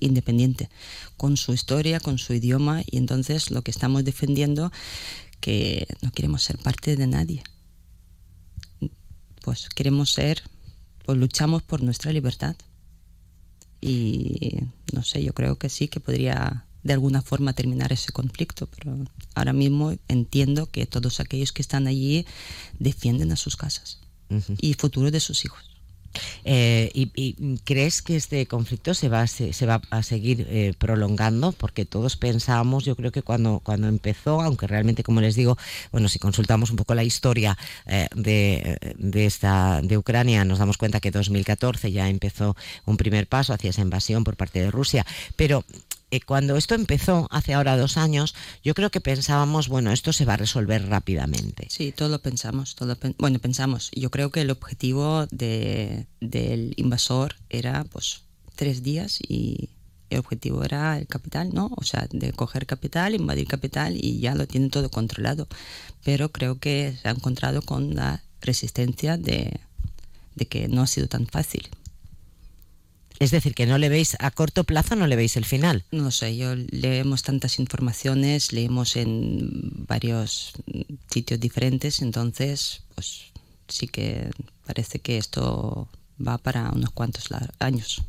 independiente, 0.01 0.69
con 1.15 1.37
su 1.37 1.53
historia, 1.53 2.01
con 2.01 2.17
su 2.17 2.33
idioma, 2.33 2.83
y 2.91 2.97
entonces 2.97 3.51
lo 3.51 3.61
que 3.61 3.71
estamos 3.71 4.03
defendiendo 4.03 4.69
que 5.41 5.87
no 6.01 6.11
queremos 6.11 6.43
ser 6.43 6.57
parte 6.57 6.95
de 6.95 7.07
nadie. 7.07 7.43
Pues 9.41 9.67
queremos 9.69 10.11
ser, 10.11 10.43
pues 11.05 11.17
luchamos 11.17 11.63
por 11.63 11.81
nuestra 11.81 12.13
libertad. 12.13 12.55
Y 13.81 14.59
no 14.93 15.03
sé, 15.03 15.23
yo 15.23 15.33
creo 15.33 15.57
que 15.57 15.69
sí, 15.69 15.87
que 15.87 15.99
podría 15.99 16.65
de 16.83 16.93
alguna 16.93 17.21
forma 17.21 17.53
terminar 17.53 17.91
ese 17.91 18.11
conflicto, 18.11 18.67
pero 18.67 18.97
ahora 19.35 19.53
mismo 19.53 19.93
entiendo 20.07 20.67
que 20.67 20.85
todos 20.85 21.19
aquellos 21.19 21.51
que 21.51 21.61
están 21.61 21.87
allí 21.87 22.25
defienden 22.79 23.31
a 23.31 23.35
sus 23.35 23.55
casas 23.55 23.99
y 24.59 24.75
futuro 24.75 25.11
de 25.11 25.19
sus 25.19 25.43
hijos. 25.45 25.70
Eh, 26.43 26.91
y, 26.93 27.57
crees 27.63 28.01
que 28.01 28.15
este 28.15 28.45
conflicto 28.45 28.93
se 28.93 29.09
va 29.09 29.21
a, 29.21 29.27
se, 29.27 29.65
va 29.65 29.81
a 29.89 30.03
seguir 30.03 30.47
eh, 30.49 30.73
prolongando? 30.77 31.51
Porque 31.51 31.85
todos 31.85 32.17
pensábamos, 32.17 32.85
yo 32.85 32.95
creo 32.95 33.11
que 33.11 33.21
cuando, 33.21 33.59
cuando 33.63 33.87
empezó, 33.87 34.41
aunque 34.41 34.67
realmente, 34.67 35.03
como 35.03 35.21
les 35.21 35.35
digo, 35.35 35.57
bueno, 35.91 36.09
si 36.09 36.19
consultamos 36.19 36.69
un 36.69 36.77
poco 36.77 36.95
la 36.95 37.03
historia 37.03 37.57
eh, 37.85 38.07
de, 38.15 38.95
de, 38.97 39.25
esta, 39.25 39.81
de 39.81 39.97
Ucrania, 39.97 40.45
nos 40.45 40.59
damos 40.59 40.77
cuenta 40.77 40.99
que 40.99 41.11
2014 41.11 41.91
ya 41.91 42.09
empezó 42.09 42.55
un 42.85 42.97
primer 42.97 43.27
paso 43.27 43.53
hacia 43.53 43.69
esa 43.69 43.81
invasión 43.81 44.23
por 44.23 44.35
parte 44.35 44.59
de 44.61 44.71
Rusia, 44.71 45.05
pero 45.35 45.63
eh, 46.11 46.19
cuando 46.19 46.57
esto 46.57 46.75
empezó, 46.75 47.27
hace 47.31 47.53
ahora 47.53 47.77
dos 47.77 47.95
años, 47.95 48.35
yo 48.63 48.73
creo 48.73 48.91
que 48.91 48.99
pensábamos, 48.99 49.69
bueno, 49.69 49.91
esto 49.91 50.11
se 50.11 50.25
va 50.25 50.33
a 50.33 50.37
resolver 50.37 50.87
rápidamente. 50.89 51.67
Sí, 51.69 51.93
todo 51.93 52.09
lo 52.09 52.21
pensamos. 52.21 52.75
Todo 52.75 52.97
bueno, 53.17 53.39
pensamos. 53.39 53.89
Yo 53.95 54.11
creo 54.11 54.29
que 54.29 54.41
el 54.41 54.51
objetivo 54.51 55.25
de, 55.31 56.07
del 56.19 56.73
invasor 56.75 57.35
era, 57.49 57.85
pues, 57.85 58.23
tres 58.55 58.83
días 58.83 59.19
y 59.25 59.69
el 60.09 60.19
objetivo 60.19 60.65
era 60.65 60.99
el 60.99 61.07
capital, 61.07 61.51
¿no? 61.53 61.71
O 61.77 61.83
sea, 61.83 62.05
de 62.11 62.33
coger 62.33 62.65
capital, 62.65 63.15
invadir 63.15 63.47
capital 63.47 63.95
y 63.95 64.19
ya 64.19 64.35
lo 64.35 64.45
tienen 64.47 64.69
todo 64.69 64.91
controlado. 64.91 65.47
Pero 66.03 66.29
creo 66.29 66.59
que 66.59 66.97
se 67.01 67.07
ha 67.07 67.11
encontrado 67.11 67.61
con 67.61 67.95
la 67.95 68.21
resistencia 68.41 69.15
de, 69.15 69.61
de 70.35 70.45
que 70.45 70.67
no 70.67 70.81
ha 70.81 70.87
sido 70.87 71.07
tan 71.07 71.25
fácil. 71.25 71.69
Es 73.19 73.31
decir, 73.31 73.53
que 73.53 73.65
no 73.65 73.77
le 73.77 73.89
veis 73.89 74.17
a 74.19 74.31
corto 74.31 74.63
plazo, 74.63 74.95
no 74.95 75.07
le 75.07 75.15
veis 75.15 75.37
el 75.37 75.45
final. 75.45 75.83
No 75.91 76.11
sé, 76.11 76.35
yo 76.35 76.55
leemos 76.55 77.23
tantas 77.23 77.59
informaciones, 77.59 78.51
leemos 78.51 78.95
en 78.95 79.85
varios 79.87 80.53
sitios 81.11 81.39
diferentes, 81.39 82.01
entonces, 82.01 82.81
pues 82.95 83.31
sí 83.67 83.87
que 83.87 84.31
parece 84.65 84.99
que 84.99 85.17
esto 85.17 85.87
va 86.25 86.37
para 86.37 86.71
unos 86.71 86.91
cuantos 86.91 87.29
años. 87.59 88.03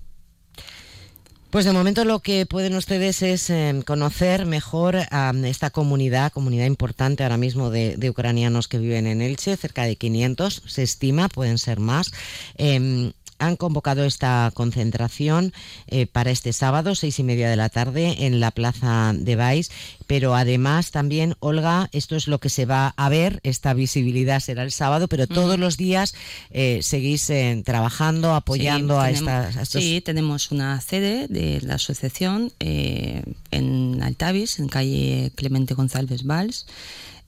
Pues 1.53 1.67
de 1.67 1.73
momento 1.73 2.07
lo 2.07 2.21
que 2.21 2.47
pueden 2.47 2.75
ustedes 2.77 3.21
es 3.21 3.51
em, 3.51 3.83
conocer 3.83 4.47
mejor 4.47 4.97
a 5.11 5.35
esta 5.45 5.69
comunidad, 5.69 6.33
comunidad 6.33 6.65
importante 6.65 7.25
ahora 7.25 7.37
mismo 7.37 7.69
de, 7.69 8.09
ucranianos 8.09 8.69
que 8.69 8.79
viven 8.79 9.07
en 9.07 9.21
Elche, 9.21 9.59
cerca 9.59 9.85
de 9.85 9.97
500, 9.97 10.63
se 10.65 10.83
estima, 10.83 11.29
pueden 11.29 11.59
ser 11.59 11.79
más. 11.79 12.11
Em, 12.57 13.13
han 13.43 13.57
convocado 13.57 14.05
esta 14.05 14.51
concentración 14.55 15.53
eh, 15.89 16.07
para 16.07 16.31
este 16.31 16.53
sábado, 16.53 16.95
seis 16.95 17.19
y 17.19 17.25
media 17.25 17.51
de 17.51 17.57
la 17.57 17.69
tarde, 17.69 18.27
en 18.27 18.39
la 18.41 18.53
plaza 18.53 19.13
de 19.15 19.37
Baix. 19.37 19.71
Pero 20.07 20.35
además 20.35 20.93
también, 20.93 21.35
Olga, 21.41 21.89
esto 21.93 22.15
es 22.17 22.29
lo 22.29 22.39
que 22.39 22.49
se 22.49 22.67
va 22.67 22.95
a 22.97 23.09
ver, 23.09 23.41
esta 23.43 23.75
visibilidad 23.75 24.41
será 24.41 24.63
el 24.63 24.71
sábado, 24.71 25.09
pero 25.09 25.27
todos 25.27 25.59
los 25.59 25.77
días 25.77 26.15
eh, 26.51 26.81
seguís 26.83 27.29
eh, 27.31 27.63
trabajando, 27.65 28.35
apoyando 28.35 29.01
a, 29.01 29.11
estas, 29.11 29.69
Sí, 29.69 30.01
tenemos 30.01 30.51
una 30.53 30.81
sede 30.81 31.27
de 31.29 31.61
la 31.63 31.75
asociación 31.75 32.53
en 32.61 34.03
Altavis, 34.03 34.59
en 34.59 34.69
calle 34.69 35.33
Clemente 35.35 35.75
González 35.75 36.25
Valls. 36.25 36.67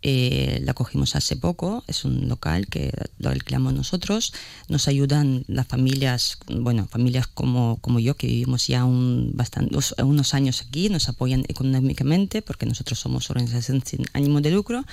Eh, 0.06 0.60
la 0.62 0.74
cogimos 0.74 1.16
hace 1.16 1.34
poco, 1.34 1.82
es 1.86 2.04
un 2.04 2.28
local 2.28 2.66
que 2.66 2.92
lo 3.16 3.30
alquilamos 3.30 3.72
nosotros. 3.72 4.34
Nos 4.68 4.86
ayudan 4.86 5.44
las 5.48 5.66
familias, 5.66 6.36
bueno, 6.46 6.86
familias 6.86 7.26
como, 7.26 7.78
como 7.80 8.00
yo, 8.00 8.14
que 8.14 8.26
vivimos 8.26 8.66
ya 8.66 8.84
un, 8.84 9.30
bastante, 9.32 9.74
unos 10.02 10.34
años 10.34 10.60
aquí, 10.60 10.90
nos 10.90 11.08
apoyan 11.08 11.44
económicamente 11.48 12.42
porque 12.42 12.66
nosotros 12.66 12.98
somos 12.98 13.30
organización 13.30 13.82
sin 13.82 14.04
ánimo 14.12 14.42
de 14.42 14.50
lucro 14.50 14.84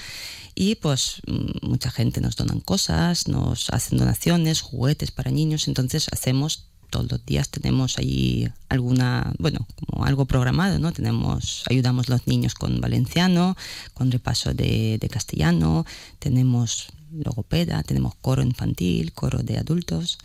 y 0.55 0.75
pues 0.75 1.21
mm, 1.27 1.67
mucha 1.67 1.91
gente 1.91 2.21
nos 2.21 2.37
donan 2.37 2.61
cosas, 2.61 3.27
nos 3.27 3.69
hacen 3.69 3.97
donaciones, 3.97 4.61
juguetes 4.61 5.11
para 5.11 5.29
niños, 5.29 5.67
entonces 5.67 6.07
hacemos 6.13 6.70
todos 6.91 7.09
los 7.09 7.25
días 7.25 7.49
tenemos 7.49 7.97
ahí 7.97 8.51
alguna, 8.69 9.33
bueno, 9.39 9.65
como 9.87 10.05
algo 10.05 10.25
programado, 10.25 10.77
¿no? 10.77 10.91
Tenemos, 10.91 11.63
ayudamos 11.69 12.09
a 12.09 12.13
los 12.13 12.27
niños 12.27 12.53
con 12.53 12.79
valenciano, 12.79 13.57
con 13.95 14.11
repaso 14.11 14.53
de, 14.53 14.99
castellano, 15.09 15.85
tenemos 16.19 16.89
logopeda, 17.11 17.83
tenemos 17.83 18.15
coro 18.15 18.41
infantil, 18.43 19.11
coro 19.11 19.39
de 19.43 19.57
adultos. 19.57 20.19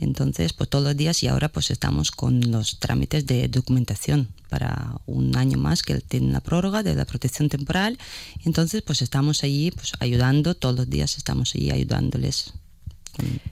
Entonces, 0.00 0.52
pues 0.52 0.68
todos 0.68 0.84
los 0.84 0.96
días 0.96 1.22
y 1.22 1.28
ahora 1.28 1.48
pues 1.48 1.70
estamos 1.70 2.10
con 2.10 2.50
los 2.50 2.78
trámites 2.78 3.24
de 3.26 3.48
documentación 3.48 4.28
para 4.50 5.00
un 5.06 5.36
año 5.36 5.56
más 5.56 5.82
que 5.82 6.00
tiene 6.00 6.32
la 6.32 6.40
prórroga 6.40 6.82
de 6.82 6.94
la 6.94 7.06
protección 7.06 7.48
temporal. 7.48 7.98
Entonces, 8.44 8.82
pues 8.82 9.00
estamos 9.00 9.44
allí 9.44 9.70
pues 9.70 9.92
ayudando, 9.98 10.54
todos 10.54 10.76
los 10.76 10.90
días 10.90 11.16
estamos 11.16 11.54
allí 11.54 11.70
ayudándoles 11.70 12.52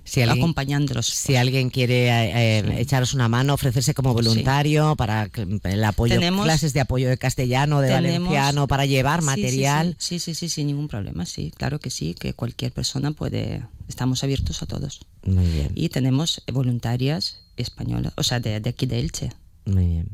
si 0.04 0.23
acompañándolos. 0.23 1.06
Si 1.06 1.37
alguien 1.37 1.71
quiere 1.71 2.09
eh, 2.09 2.59
eh, 2.59 2.80
echaros 2.80 3.14
una 3.14 3.28
mano, 3.28 3.54
ofrecerse 3.54 3.94
como 3.94 4.12
voluntario 4.12 4.97
para 4.97 5.30
el 5.64 5.85
apoyo, 5.85 6.18
clases 6.42 6.73
de 6.73 6.80
apoyo 6.80 7.09
de 7.09 7.18
castellano, 7.18 7.80
de 7.80 7.90
valenciano, 7.92 8.66
para 8.66 8.87
llevar 8.87 9.23
material. 9.23 9.97
Sí 9.99 10.18
sí, 10.18 10.35
sí, 10.35 10.49
sin 10.49 10.66
ningún 10.66 10.88
problema, 10.88 11.26
sí, 11.26 11.52
claro 11.56 11.78
que 11.78 11.90
sí, 11.90 12.14
que 12.14 12.35
cualquier 12.35 12.73
persona 12.73 13.12
puede, 13.12 13.62
estamos 13.88 14.25
abiertos 14.25 14.62
a 14.62 14.66
todos. 14.66 15.00
Muy 15.25 15.47
bien. 15.47 15.73
Y 15.75 15.88
tenemos 15.88 16.42
voluntarias 16.52 17.40
españolas, 17.56 18.12
o 18.16 18.23
sea, 18.23 18.40
de, 18.40 18.61
de 18.61 18.71
aquí 18.71 18.87
de 18.87 18.99
Elche. 18.99 19.30
Muy 19.64 19.87
bien. 19.87 20.09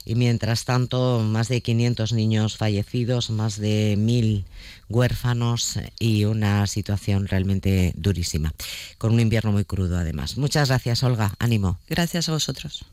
Y 0.06 0.14
mientras 0.14 0.64
tanto, 0.64 1.20
más 1.20 1.48
de 1.48 1.60
500 1.60 2.14
niños 2.14 2.56
fallecidos, 2.56 3.28
más 3.28 3.58
de 3.58 3.96
mil 3.98 4.46
huérfanos 4.88 5.78
y 5.98 6.24
una 6.24 6.66
situación 6.66 7.26
realmente 7.26 7.92
durísima, 7.94 8.54
con 8.96 9.12
un 9.12 9.20
invierno 9.20 9.52
muy 9.52 9.66
crudo 9.66 9.98
además. 9.98 10.38
Muchas 10.38 10.68
gracias, 10.68 11.02
Olga. 11.02 11.34
Ánimo. 11.38 11.78
Gracias 11.90 12.30
a 12.30 12.32
vosotros. 12.32 12.86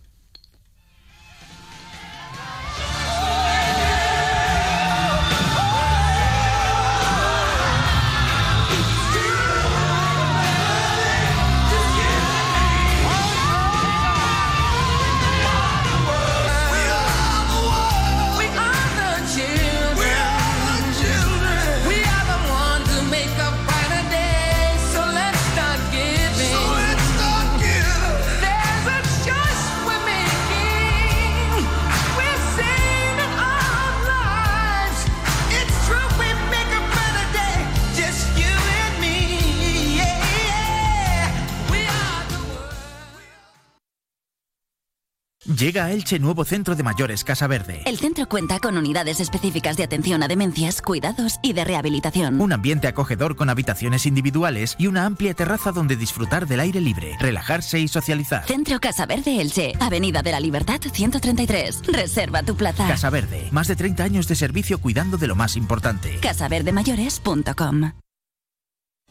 Llega 45.85 45.93
a 45.93 45.97
Elche 45.97 46.19
nuevo 46.19 46.45
centro 46.45 46.75
de 46.75 46.83
mayores 46.83 47.23
Casa 47.23 47.47
Verde. 47.47 47.81
El 47.85 47.97
centro 47.97 48.27
cuenta 48.27 48.59
con 48.59 48.77
unidades 48.77 49.19
específicas 49.19 49.77
de 49.77 49.83
atención 49.83 50.23
a 50.23 50.27
demencias, 50.27 50.81
cuidados 50.81 51.39
y 51.43 51.53
de 51.53 51.63
rehabilitación. 51.63 52.41
Un 52.41 52.53
ambiente 52.53 52.87
acogedor 52.87 53.35
con 53.35 53.49
habitaciones 53.49 54.05
individuales 54.05 54.75
y 54.79 54.87
una 54.87 55.05
amplia 55.05 55.33
terraza 55.33 55.71
donde 55.71 55.95
disfrutar 55.95 56.47
del 56.47 56.61
aire 56.61 56.81
libre, 56.81 57.15
relajarse 57.19 57.79
y 57.79 57.87
socializar. 57.87 58.45
Centro 58.45 58.79
Casa 58.79 59.05
Verde 59.05 59.39
Elche, 59.39 59.73
Avenida 59.79 60.23
de 60.23 60.31
la 60.31 60.39
Libertad 60.39 60.81
133. 60.81 61.81
Reserva 61.87 62.41
tu 62.43 62.55
plaza. 62.55 62.87
Casa 62.87 63.09
Verde, 63.09 63.47
más 63.51 63.67
de 63.67 63.75
30 63.75 64.03
años 64.03 64.27
de 64.27 64.35
servicio 64.35 64.79
cuidando 64.79 65.17
de 65.17 65.27
lo 65.27 65.35
más 65.35 65.55
importante. 65.55 66.19
casaverdemayores.com 66.19 68.04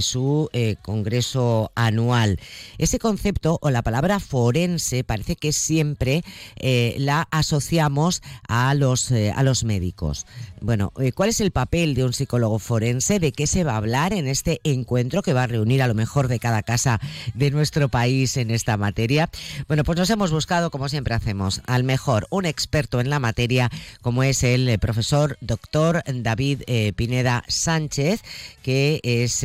su 0.00 0.48
congreso 0.82 1.72
anual. 1.74 2.38
Ese 2.78 3.00
concepto 3.00 3.58
o 3.62 3.70
la 3.70 3.82
palabra 3.82 4.20
forense 4.20 5.02
parece 5.02 5.34
que 5.34 5.52
siempre 5.52 6.19
eh, 6.56 6.94
la 6.98 7.26
asociamos 7.30 8.22
a 8.48 8.74
los, 8.74 9.10
eh, 9.10 9.32
a 9.34 9.42
los 9.42 9.64
médicos. 9.64 10.26
Bueno, 10.60 10.92
eh, 11.00 11.12
¿cuál 11.12 11.30
es 11.30 11.40
el 11.40 11.50
papel 11.50 11.94
de 11.94 12.04
un 12.04 12.12
psicólogo 12.12 12.58
forense? 12.58 13.18
¿De 13.18 13.32
qué 13.32 13.46
se 13.46 13.64
va 13.64 13.72
a 13.72 13.76
hablar 13.78 14.12
en 14.12 14.28
este 14.28 14.60
encuentro 14.64 15.22
que 15.22 15.32
va 15.32 15.44
a 15.44 15.46
reunir 15.46 15.82
a 15.82 15.88
lo 15.88 15.94
mejor 15.94 16.28
de 16.28 16.38
cada 16.38 16.62
casa 16.62 17.00
de 17.34 17.50
nuestro 17.50 17.88
país 17.88 18.36
en 18.36 18.50
esta 18.50 18.76
materia? 18.76 19.30
Bueno, 19.68 19.84
pues 19.84 19.98
nos 19.98 20.10
hemos 20.10 20.30
buscado, 20.30 20.70
como 20.70 20.88
siempre 20.88 21.14
hacemos, 21.14 21.62
al 21.66 21.84
mejor, 21.84 22.26
un 22.30 22.44
experto 22.44 23.00
en 23.00 23.10
la 23.10 23.18
materia, 23.18 23.70
como 24.02 24.22
es 24.22 24.42
el 24.42 24.78
profesor 24.78 25.38
doctor 25.40 26.02
David 26.06 26.62
Pineda 26.94 27.44
Sánchez, 27.48 28.22
que 28.62 29.00
es 29.02 29.44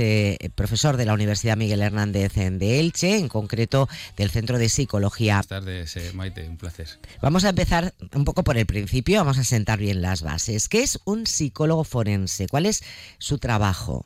profesor 0.55 0.97
de 0.97 1.05
la 1.05 1.13
Universidad 1.13 1.57
Miguel 1.57 1.81
Hernández 1.81 2.33
de 2.33 2.79
Elche, 2.79 3.17
en 3.17 3.29
concreto 3.29 3.87
del 4.17 4.29
Centro 4.29 4.57
de 4.57 4.69
Psicología 4.69 5.15
Buenas 5.15 5.47
tardes, 5.47 6.13
Maite, 6.13 6.45
placer. 6.65 6.99
Vamos 7.21 7.43
a 7.45 7.49
empezar 7.49 7.93
un 8.13 8.25
poco 8.25 8.43
por 8.43 8.57
el 8.57 8.65
principio, 8.65 9.19
vamos 9.19 9.37
a 9.37 9.43
sentar 9.43 9.79
bien 9.79 10.01
las 10.01 10.21
bases. 10.21 10.67
¿Qué 10.67 10.81
es 10.81 10.99
un 11.05 11.27
psicólogo 11.27 11.83
forense? 11.83 12.47
¿Cuál 12.47 12.65
es 12.65 12.83
su 13.19 13.37
trabajo? 13.37 14.05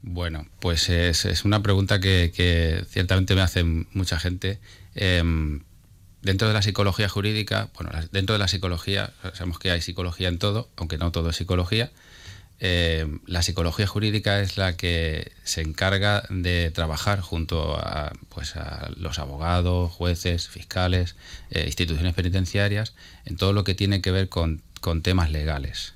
Bueno, 0.00 0.46
pues 0.60 0.88
es, 0.88 1.24
es 1.24 1.44
una 1.44 1.62
pregunta 1.62 2.00
que, 2.00 2.32
que 2.34 2.84
ciertamente 2.88 3.34
me 3.34 3.42
hace 3.42 3.64
mucha 3.64 4.18
gente. 4.18 4.60
Em, 4.94 5.62
dentro 6.22 6.48
de 6.48 6.54
la 6.54 6.62
psicología 6.62 7.08
jurídica, 7.08 7.70
bueno, 7.74 7.90
dentro 8.12 8.34
de 8.34 8.38
la 8.38 8.48
psicología, 8.48 9.12
sabemos 9.34 9.58
que 9.58 9.70
hay 9.70 9.80
psicología 9.80 10.28
en 10.28 10.38
todo, 10.38 10.70
aunque 10.76 10.98
no 10.98 11.12
todo 11.12 11.30
es 11.30 11.36
psicología. 11.36 11.90
Em, 12.60 13.20
la 13.26 13.42
psicología 13.42 13.86
jurídica 13.86 14.40
es 14.40 14.56
la 14.56 14.76
que 14.76 15.30
se 15.44 15.60
encarga 15.60 16.24
de 16.28 16.72
trabajar 16.72 17.20
junto 17.20 17.76
a, 17.76 18.12
pues, 18.30 18.56
a 18.56 18.90
los 18.96 19.20
abogados, 19.20 19.92
jueces, 19.92 20.48
fiscales, 20.48 21.14
eh, 21.50 21.64
instituciones 21.66 22.14
penitenciarias, 22.14 22.94
en 23.26 23.36
todo 23.36 23.52
lo 23.52 23.62
que 23.62 23.74
tiene 23.74 24.00
que 24.00 24.10
ver 24.10 24.28
con, 24.28 24.60
con 24.80 25.02
temas 25.02 25.30
legales. 25.30 25.94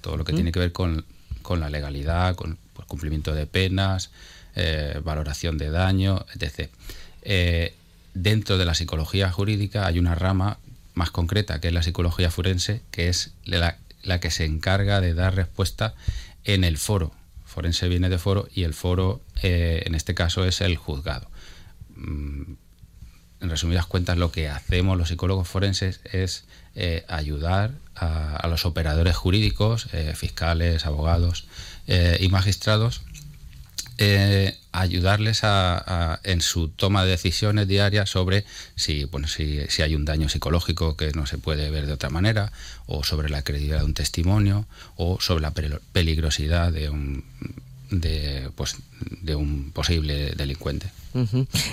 Todo 0.00 0.16
lo 0.16 0.24
que 0.24 0.32
Mm. 0.32 0.36
tiene 0.36 0.52
que 0.52 0.58
ver 0.58 0.72
con, 0.72 1.04
con 1.42 1.60
la 1.60 1.70
legalidad, 1.70 2.34
con 2.34 2.58
pues, 2.74 2.88
cumplimiento 2.88 3.32
de 3.32 3.46
penas, 3.46 4.10
eh, 4.56 5.00
valoración 5.04 5.58
de 5.58 5.70
daño, 5.70 6.26
etc. 6.34 6.70
Eh, 7.22 7.74
dentro 8.14 8.58
de 8.58 8.64
la 8.64 8.74
psicología 8.74 9.30
jurídica 9.30 9.86
hay 9.86 10.00
una 10.00 10.16
rama 10.16 10.58
más 10.94 11.12
concreta, 11.12 11.60
que 11.60 11.68
es 11.68 11.74
la 11.74 11.84
psicología 11.84 12.32
forense, 12.32 12.82
que 12.90 13.08
es 13.08 13.32
la, 13.44 13.78
la 14.02 14.20
que 14.20 14.30
se 14.30 14.44
encarga 14.44 15.00
de 15.00 15.14
dar 15.14 15.34
respuesta 15.34 15.94
en 16.44 16.64
el 16.64 16.78
foro. 16.78 17.12
Forense 17.44 17.88
viene 17.88 18.08
de 18.08 18.18
foro 18.18 18.48
y 18.54 18.62
el 18.62 18.74
foro, 18.74 19.20
eh, 19.42 19.82
en 19.86 19.94
este 19.94 20.14
caso, 20.14 20.44
es 20.44 20.60
el 20.60 20.76
juzgado. 20.76 21.28
Mm, 21.96 22.54
en 23.40 23.50
resumidas 23.50 23.86
cuentas, 23.86 24.18
lo 24.18 24.30
que 24.30 24.48
hacemos 24.48 24.96
los 24.96 25.08
psicólogos 25.08 25.48
forenses 25.48 26.00
es 26.04 26.44
eh, 26.74 27.04
ayudar 27.08 27.72
a, 27.96 28.46
los 28.48 28.66
operadores 28.66 29.16
jurídicos, 29.16 29.88
eh, 29.92 30.12
fiscales, 30.14 30.86
abogados 30.86 31.46
y 32.20 32.28
magistrados, 32.28 33.02
eh, 34.00 34.56
ayudarles 34.72 35.44
a, 35.44 35.76
a- 36.14 36.20
en 36.24 36.40
su 36.40 36.68
toma 36.68 37.04
de 37.04 37.10
decisiones 37.10 37.68
diarias 37.68 38.08
sobre 38.10 38.44
si, 38.74 39.04
bueno, 39.04 39.28
si, 39.28 39.60
si 39.68 39.82
hay 39.82 39.94
un 39.94 40.04
daño 40.06 40.28
psicológico 40.28 40.96
que 40.96 41.12
no 41.12 41.26
se 41.26 41.38
puede 41.38 41.70
ver 41.70 41.86
de 41.86 41.92
otra 41.92 42.08
manera, 42.10 42.50
o 42.86 43.04
sobre 43.04 43.28
la 43.28 43.42
credibilidad 43.42 43.80
de 43.80 43.84
un 43.84 43.94
testimonio, 43.94 44.66
o 44.96 45.20
sobre 45.20 45.42
la 45.42 45.52
pel- 45.54 45.80
peligrosidad 45.92 46.72
de 46.72 46.88
un, 46.90 47.24
de, 47.90 48.50
pues, 48.56 48.76
de 49.20 49.34
un 49.34 49.70
posible 49.70 50.32
delincuente. 50.32 50.88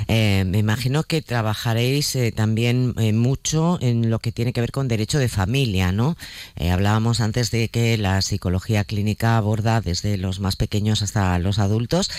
Eh, 0.07 0.43
me 0.45 0.57
imagino 0.57 1.03
que 1.03 1.21
trabajaréis 1.21 2.15
eh, 2.15 2.31
también 2.31 2.93
eh, 2.97 3.13
mucho 3.13 3.77
en 3.81 4.09
lo 4.09 4.19
que 4.19 4.31
tiene 4.31 4.53
que 4.53 4.61
ver 4.61 4.71
con 4.71 4.87
derecho 4.87 5.19
de 5.19 5.29
familia, 5.29 5.91
¿no? 5.91 6.17
Eh, 6.55 6.71
hablábamos 6.71 7.19
antes 7.19 7.51
de 7.51 7.69
que 7.69 7.97
la 7.97 8.21
psicología 8.21 8.83
clínica 8.83 9.37
aborda 9.37 9.81
desde 9.81 10.17
los 10.17 10.39
más 10.39 10.55
pequeños 10.55 11.01
hasta 11.01 11.37
los 11.39 11.59
adultos. 11.59 12.09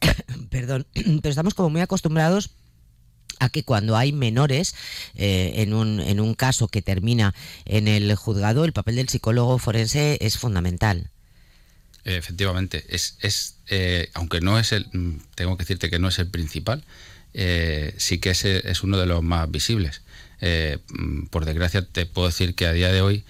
Perdón, 0.50 0.86
pero 0.94 1.30
estamos 1.30 1.54
como 1.54 1.70
muy 1.70 1.80
acostumbrados 1.80 2.50
a 3.38 3.50
que 3.50 3.64
cuando 3.64 3.96
hay 3.96 4.12
menores 4.12 4.74
en, 5.14 5.74
un, 5.74 6.00
en 6.00 6.20
un 6.20 6.32
caso 6.32 6.68
que 6.68 6.80
termina 6.80 7.34
en 7.66 7.86
el 7.86 8.14
juzgado, 8.14 8.64
el 8.64 8.72
papel 8.72 8.96
del 8.96 9.10
psicólogo 9.10 9.58
forense 9.58 10.16
es 10.22 10.38
fundamental. 10.38 11.10
Efectivamente, 12.08 12.84
es, 12.88 13.18
es 13.20 13.56
eh, 13.68 14.10
aunque 14.14 14.40
no 14.40 14.60
es 14.60 14.70
el, 14.70 14.86
mm, 14.92 15.18
tengo 15.34 15.56
que 15.56 15.64
decirte 15.64 15.90
que 15.90 15.98
no 15.98 16.06
es 16.06 16.20
el 16.20 16.28
principal, 16.28 16.84
eh, 17.34 17.94
sí 17.98 18.18
que 18.18 18.30
es, 18.30 18.44
es, 18.44 18.82
uno 18.84 18.96
de 18.96 19.06
los 19.06 19.24
más 19.24 19.50
visibles. 19.50 20.02
Eh, 20.40 20.78
mm, 20.88 21.26
por 21.26 21.44
desgracia, 21.44 21.82
te 21.82 22.06
puedo 22.06 22.28
decir 22.28 22.54
que 22.54 22.66
a 22.66 22.72
día 22.72 22.92
de 22.92 23.00
hoy, 23.00 23.24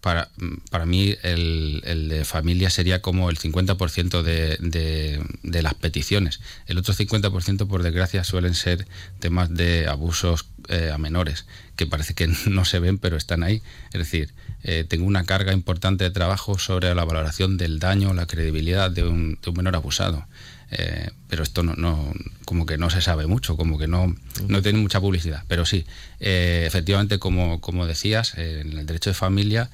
para, 0.00 0.30
mm, 0.36 0.54
para 0.68 0.84
mí, 0.84 1.14
el, 1.22 1.80
el, 1.84 2.08
de 2.08 2.24
familia 2.24 2.70
sería 2.70 3.02
como 3.02 3.30
el 3.30 3.38
50% 3.38 4.22
de, 4.22 4.56
de, 4.58 5.22
de, 5.44 5.62
las 5.62 5.74
peticiones. 5.74 6.40
El 6.66 6.78
otro 6.78 6.92
50%, 6.92 7.68
por 7.68 7.84
desgracia, 7.84 8.24
suelen 8.24 8.54
ser 8.54 8.84
temas 9.20 9.54
de 9.54 9.86
abusos 9.86 10.46
a 10.92 10.98
menores, 10.98 11.46
que 11.76 11.86
parece 11.86 12.14
que 12.14 12.26
no 12.46 12.64
se 12.64 12.80
ven, 12.80 12.98
pero 12.98 13.16
están 13.16 13.44
ahí. 13.44 13.62
Es 13.92 14.00
decir, 14.00 14.34
eh, 14.62 14.84
tengo 14.88 15.06
una 15.06 15.24
carga 15.24 15.52
importante 15.52 16.04
de 16.04 16.10
trabajo 16.10 16.58
sobre 16.58 16.94
la 16.94 17.04
valoración 17.04 17.56
del 17.56 17.78
daño, 17.78 18.14
la 18.14 18.26
credibilidad 18.26 18.90
de 18.90 19.04
un, 19.04 19.38
de 19.42 19.50
un 19.50 19.56
menor 19.56 19.76
abusado. 19.76 20.26
Eh, 20.70 21.10
pero 21.28 21.42
esto 21.42 21.62
no, 21.62 21.74
no, 21.76 22.12
como 22.44 22.66
que 22.66 22.76
no 22.76 22.90
se 22.90 23.00
sabe 23.00 23.26
mucho, 23.26 23.56
como 23.56 23.78
que 23.78 23.86
no, 23.86 24.14
no 24.48 24.62
tiene 24.62 24.78
mucha 24.78 25.00
publicidad. 25.00 25.44
Pero 25.48 25.64
sí, 25.64 25.86
eh, 26.20 26.64
efectivamente, 26.66 27.18
como, 27.18 27.60
como 27.60 27.86
decías, 27.86 28.34
eh, 28.36 28.62
en 28.64 28.78
el 28.78 28.86
derecho 28.86 29.10
de 29.10 29.14
familia 29.14 29.70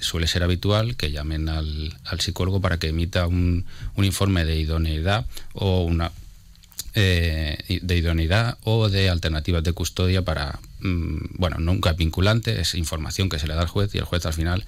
suele 0.00 0.26
ser 0.26 0.42
habitual 0.42 0.96
que 0.96 1.12
llamen 1.12 1.48
al, 1.48 1.96
al 2.04 2.20
psicólogo 2.20 2.60
para 2.60 2.78
que 2.78 2.88
emita 2.88 3.28
un, 3.28 3.64
un, 3.94 4.04
informe 4.04 4.44
de 4.44 4.58
idoneidad 4.58 5.24
o 5.52 5.82
una 5.82 6.10
eh, 7.00 7.80
de 7.80 7.96
idoneidad 7.96 8.58
o 8.64 8.88
de 8.88 9.08
alternativas 9.08 9.62
de 9.62 9.72
custodia 9.72 10.22
para, 10.22 10.58
mmm, 10.80 11.38
bueno, 11.38 11.58
nunca 11.58 11.92
vinculante, 11.92 12.60
es 12.60 12.74
información 12.74 13.28
que 13.28 13.38
se 13.38 13.46
le 13.46 13.54
da 13.54 13.62
al 13.62 13.68
juez 13.68 13.94
y 13.94 13.98
el 13.98 14.04
juez 14.04 14.26
al 14.26 14.34
final 14.34 14.64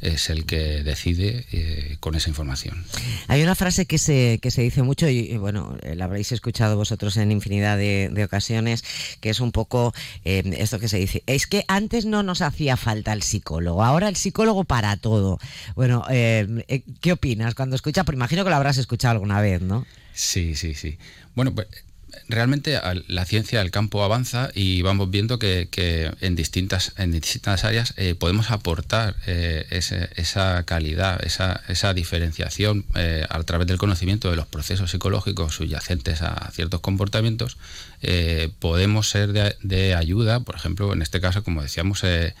es 0.00 0.28
el 0.28 0.44
que 0.44 0.82
decide 0.82 1.46
eh, 1.52 1.96
con 2.00 2.14
esa 2.14 2.28
información. 2.28 2.84
Hay 3.28 3.42
una 3.42 3.54
frase 3.54 3.86
que 3.86 3.98
se, 3.98 4.38
que 4.40 4.50
se 4.50 4.62
dice 4.62 4.82
mucho 4.82 5.08
y, 5.08 5.36
bueno, 5.38 5.76
la 5.82 6.04
habréis 6.04 6.32
escuchado 6.32 6.76
vosotros 6.76 7.16
en 7.16 7.32
infinidad 7.32 7.78
de, 7.78 8.24
ocasiones, 8.24 8.84
que 9.20 9.30
es 9.30 9.40
un 9.40 9.52
poco 9.52 9.94
eh, 10.24 10.42
esto 10.58 10.78
que 10.78 10.88
se 10.88 10.98
dice, 10.98 11.22
es 11.26 11.46
que 11.46 11.64
antes 11.68 12.06
no 12.06 12.22
nos 12.22 12.42
hacía 12.42 12.76
falta 12.76 13.12
el 13.12 13.22
psicólogo, 13.22 13.82
ahora 13.84 14.08
el 14.08 14.16
psicólogo 14.16 14.64
para 14.64 14.96
todo. 14.96 15.38
Bueno, 15.74 16.04
eh, 16.10 16.82
¿qué 17.00 17.12
opinas 17.12 17.54
cuando 17.54 17.76
escuchas? 17.76 18.04
Porque 18.04 18.16
imagino 18.16 18.44
que 18.44 18.50
lo 18.50 18.56
habrás 18.56 18.78
escuchado 18.78 19.12
alguna 19.12 19.40
vez, 19.40 19.60
¿no? 19.62 19.86
Sí, 20.14 20.54
sí, 20.54 20.74
sí. 20.74 20.96
Bueno, 21.34 21.54
pues 21.54 21.66
realmente 22.28 22.80
la 23.08 23.24
ciencia 23.24 23.58
del 23.58 23.70
campo 23.70 24.02
avanza 24.04 24.50
y 24.54 24.82
vamos 24.82 25.10
viendo 25.10 25.38
que, 25.38 25.68
en, 26.20 26.36
distintas, 26.36 26.92
en 26.96 27.12
distintas 27.12 27.64
áreas 27.64 27.94
eh, 27.96 28.14
podemos 28.14 28.50
aportar 28.50 29.16
eh, 29.26 29.66
esa 29.70 30.62
calidad, 30.64 31.24
esa, 31.24 31.62
esa 31.68 31.94
diferenciación 31.94 32.86
eh, 32.94 33.26
a 33.28 33.42
través 33.42 33.66
del 33.66 33.78
conocimiento 33.78 34.30
de 34.30 34.36
los 34.36 34.46
procesos 34.46 34.90
psicológicos 34.90 35.54
subyacentes 35.54 36.22
a 36.22 36.50
ciertos 36.52 36.80
comportamientos. 36.80 37.56
Eh, 38.06 38.50
podemos 38.58 39.08
ser 39.08 39.32
de, 39.32 39.94
ayuda, 39.94 40.40
por 40.40 40.54
ejemplo, 40.56 40.92
en 40.92 41.00
este 41.00 41.20
caso, 41.20 41.42
como 41.42 41.62
decíamos, 41.62 42.02
eh, 42.04 42.34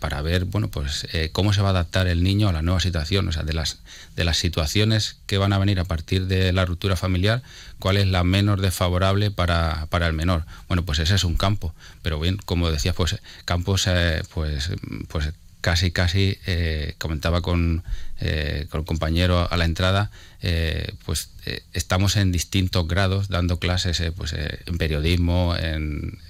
para 0.00 0.22
ver 0.22 0.46
bueno, 0.46 0.68
pues, 0.68 1.06
cómo 1.32 1.52
se 1.52 1.60
va 1.60 1.68
a 1.68 1.70
adaptar 1.72 2.06
el 2.06 2.22
niño 2.22 2.48
a 2.48 2.52
la 2.52 2.62
nueva 2.62 2.80
situación, 2.80 3.28
o 3.28 3.32
sea, 3.32 3.42
de 3.42 3.52
las, 3.52 3.80
de 4.16 4.24
las 4.24 4.38
situaciones 4.38 5.18
que 5.26 5.38
van 5.38 5.52
a 5.52 5.58
venir 5.58 5.80
a 5.80 5.84
partir 5.84 6.26
de 6.26 6.52
la 6.52 6.64
ruptura 6.64 6.96
familiar, 6.96 7.42
cuál 7.78 7.96
es 7.96 8.06
la 8.06 8.24
menos 8.24 8.60
desfavorable 8.60 9.30
para, 9.30 9.86
para, 9.90 10.06
el 10.06 10.12
menor. 10.12 10.44
Bueno, 10.68 10.84
pues 10.84 10.98
ese 10.98 11.16
es 11.16 11.24
un 11.24 11.36
campo, 11.36 11.74
pero 12.00 12.18
bien, 12.20 12.38
como 12.44 12.70
decías, 12.70 12.94
pues 12.94 13.18
campos, 13.44 13.86
eh, 13.88 14.22
pues, 14.32 14.70
pues 15.08 15.32
casi, 15.62 15.92
casi, 15.92 16.38
eh, 16.44 16.94
comentaba 16.98 17.40
con, 17.40 17.82
eh, 18.20 18.66
con 18.68 18.84
compañero 18.84 19.50
a 19.50 19.56
la 19.56 19.64
entrada, 19.64 20.10
eh, 20.42 20.92
pues 21.06 21.30
eh, 21.46 21.62
estamos 21.72 22.16
en 22.16 22.30
distintos 22.30 22.86
grados 22.86 23.28
dando 23.28 23.58
clases 23.58 24.02
pues, 24.16 24.32
en 24.34 24.78
periodismo, 24.78 25.56
en, 25.56 26.20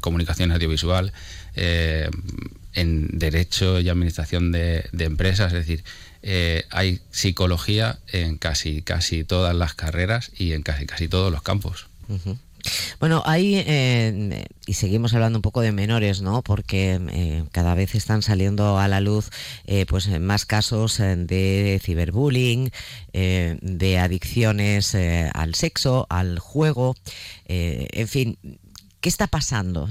comunicación 0.00 0.52
audiovisual, 0.52 1.12
en 1.54 3.18
derecho 3.18 3.80
y 3.80 3.88
administración 3.88 4.52
de, 4.52 4.88
empresas, 4.98 5.52
es 5.52 5.66
decir, 5.66 5.84
hay 6.70 7.00
psicología 7.10 7.98
en 8.08 8.38
casi 8.38 8.82
casi 8.82 9.24
todas 9.24 9.54
las 9.54 9.74
carreras 9.74 10.30
y 10.36 10.52
en 10.52 10.62
casi 10.62 10.86
casi 10.86 11.08
todos 11.08 11.30
los 11.30 11.42
campos. 11.42 11.86
Bueno, 13.00 13.22
hay, 13.26 13.56
eh, 13.66 14.46
y 14.66 14.74
seguimos 14.74 15.14
hablando 15.14 15.38
un 15.38 15.42
poco 15.42 15.60
de 15.60 15.72
menores, 15.72 16.22
¿no? 16.22 16.42
Porque 16.42 17.00
eh, 17.10 17.44
cada 17.52 17.74
vez 17.74 17.94
están 17.94 18.22
saliendo 18.22 18.78
a 18.78 18.88
la 18.88 19.00
luz 19.00 19.30
eh, 19.66 19.86
pues 19.86 20.08
más 20.20 20.46
casos 20.46 20.98
de 20.98 21.80
ciberbullying, 21.82 22.70
eh, 23.12 23.58
de 23.60 23.98
adicciones 23.98 24.94
eh, 24.94 25.30
al 25.34 25.54
sexo, 25.54 26.06
al 26.10 26.38
juego, 26.38 26.94
eh, 27.46 27.88
en 27.92 28.08
fin, 28.08 28.38
¿qué 29.00 29.08
está 29.08 29.26
pasando? 29.26 29.88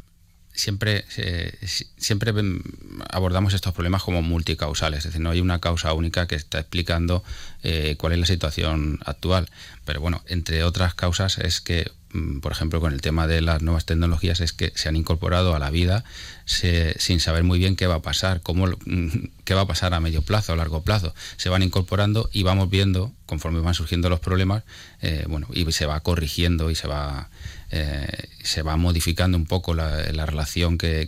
siempre, 0.54 1.06
eh, 1.18 1.54
siempre 1.98 2.34
abordamos 3.10 3.54
estos 3.54 3.74
problemas 3.74 4.04
como 4.04 4.22
multicausales, 4.22 5.00
es 5.00 5.06
decir, 5.06 5.22
no 5.22 5.32
hay 5.32 5.42
una 5.42 5.60
causa 5.60 5.94
única 5.94 6.28
que 6.28 6.36
está 6.36 6.60
explicando 6.60 7.24
eh, 7.64 7.96
cuál 7.98 8.14
es 8.14 8.20
la 8.20 8.26
situación 8.26 9.00
actual. 9.06 9.50
Pero 9.86 10.02
bueno, 10.02 10.24
entre 10.28 10.64
otras 10.64 10.94
causas 10.94 11.38
es 11.38 11.62
que, 11.62 11.92
mm, 12.14 12.40
por 12.40 12.52
ejemplo, 12.52 12.80
con 12.80 12.94
el 12.94 13.02
tema 13.02 13.28
de 13.28 13.42
las 13.42 13.62
nuevas 13.62 13.86
tecnologías, 13.86 14.42
es 14.42 14.54
que 14.54 14.72
se 14.76 14.90
han 14.90 14.96
incorporado 14.96 15.56
a 15.56 15.60
la 15.60 15.70
vida 15.70 16.04
sin 16.46 17.20
saber 17.20 17.44
muy 17.44 17.60
bien 17.60 17.76
qué 17.76 17.88
va 17.88 17.96
a 17.96 18.02
pasar, 18.02 18.42
cómo, 18.42 18.68
qué 19.46 19.54
va 19.54 19.62
a 19.62 19.68
pasar 19.68 19.94
a 19.94 20.00
medio 20.00 20.22
plazo, 20.22 20.54
a 20.54 20.56
largo 20.56 20.82
plazo. 20.84 21.14
Se 21.38 21.50
van 21.50 21.64
incorporando 21.64 22.30
y 22.34 22.44
vamos 22.44 22.70
viendo, 22.70 23.14
conforme 23.26 23.62
van 23.62 23.74
surgiendo 23.74 24.10
los 24.10 24.20
problemas, 24.20 24.64
eh, 25.02 25.26
bueno, 25.30 25.48
y 25.54 25.72
se 25.72 25.86
va 25.86 26.00
corrigiendo 26.02 26.70
y 26.70 26.76
se 26.76 26.88
va 26.88 27.30
eh, 27.74 28.28
se 28.44 28.64
va 28.64 28.76
modificando 28.76 29.38
un 29.38 29.46
poco 29.46 29.74
la, 29.74 30.12
la 30.12 30.26
relación 30.26 30.78
que, 30.78 31.08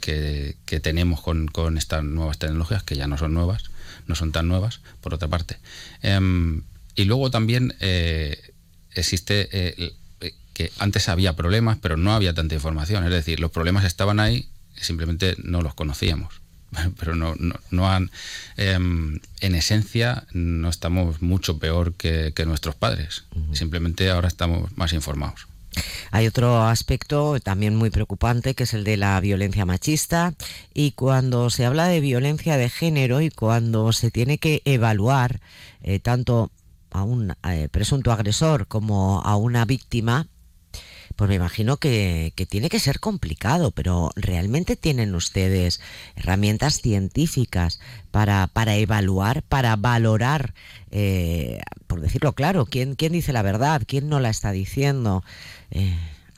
tenemos 0.81 1.21
con, 1.21 1.77
estas 1.77 2.05
nuevas 2.05 2.37
tecnologías, 2.39 2.83
que 2.83 2.95
ya 2.95 3.05
no 3.05 3.17
son 3.17 3.33
nuevas, 3.33 3.63
no 4.07 4.15
son 4.15 4.31
tan 4.31 4.47
nuevas, 4.47 4.81
por 5.01 5.13
otra 5.13 5.27
parte. 5.27 5.57
Eh, 6.01 6.19
y 6.95 7.05
luego 7.05 7.31
también 7.31 7.75
eh, 7.79 8.37
existe 8.91 9.49
eh, 9.51 9.93
que 10.53 10.71
antes 10.79 11.09
había 11.09 11.35
problemas, 11.35 11.77
pero 11.81 11.97
no 11.97 12.13
había 12.13 12.33
tanta 12.33 12.55
información, 12.55 13.03
es 13.03 13.11
decir, 13.11 13.39
los 13.39 13.51
problemas 13.51 13.85
estaban 13.85 14.19
ahí, 14.19 14.47
simplemente 14.75 15.35
no 15.43 15.61
los 15.61 15.73
conocíamos. 15.73 16.43
Pero 16.99 17.15
no, 17.15 17.35
no, 17.37 17.55
no 17.69 17.91
han. 17.91 18.09
Eh, 18.57 18.73
en 18.73 19.55
esencia, 19.55 20.25
no 20.33 20.69
estamos 20.69 21.21
mucho 21.21 21.59
peor 21.59 21.93
que, 21.93 22.33
que 22.35 22.47
nuestros 22.47 22.73
padres. 22.73 23.25
Uh 23.35 23.39
-huh. 23.39 23.55
Simplemente 23.55 24.09
ahora 24.09 24.27
estamos 24.27 24.75
más 24.75 24.91
informados. 24.93 25.45
Hay 26.11 26.27
otro 26.27 26.63
aspecto 26.63 27.39
también 27.39 27.75
muy 27.75 27.89
preocupante 27.89 28.53
que 28.53 28.63
es 28.63 28.73
el 28.73 28.83
de 28.83 28.97
la 28.97 29.19
violencia 29.19 29.65
machista. 29.65 30.33
Y 30.73 30.91
cuando 30.91 31.49
se 31.49 31.65
habla 31.65 31.87
de 31.87 31.99
violencia 31.99 32.57
de 32.57 32.69
género 32.69 33.21
y 33.21 33.29
cuando 33.29 33.91
se 33.93 34.11
tiene 34.11 34.37
que 34.37 34.61
evaluar 34.65 35.39
eh, 35.81 35.99
tanto 35.99 36.51
a 36.91 37.03
un 37.03 37.33
eh, 37.49 37.67
presunto 37.71 38.11
agresor 38.11 38.67
como 38.67 39.21
a 39.21 39.35
una 39.35 39.65
víctima, 39.65 40.27
pues 41.23 41.29
me 41.29 41.35
imagino 41.35 41.77
que, 41.77 42.33
que, 42.35 42.45
tiene 42.45 42.67
que 42.67 42.79
ser 42.79 42.99
complicado, 42.99 43.71
pero 43.71 44.09
¿realmente 44.17 44.75
tienen 44.75 45.15
ustedes 45.15 45.79
herramientas 46.17 46.81
científicas 46.81 47.79
para, 48.11 48.47
para 48.47 48.75
evaluar, 48.75 49.41
para 49.41 49.77
valorar, 49.77 50.53
eh, 50.91 51.61
por 51.87 52.01
decirlo 52.01 52.33
claro, 52.33 52.65
¿quién, 52.65 52.95
quién 52.95 53.13
dice 53.13 53.31
la 53.31 53.41
verdad, 53.41 53.83
quién 53.87 54.09
no 54.09 54.19
la 54.19 54.29
está 54.29 54.51
diciendo? 54.51 55.23
Eh, 55.71 55.95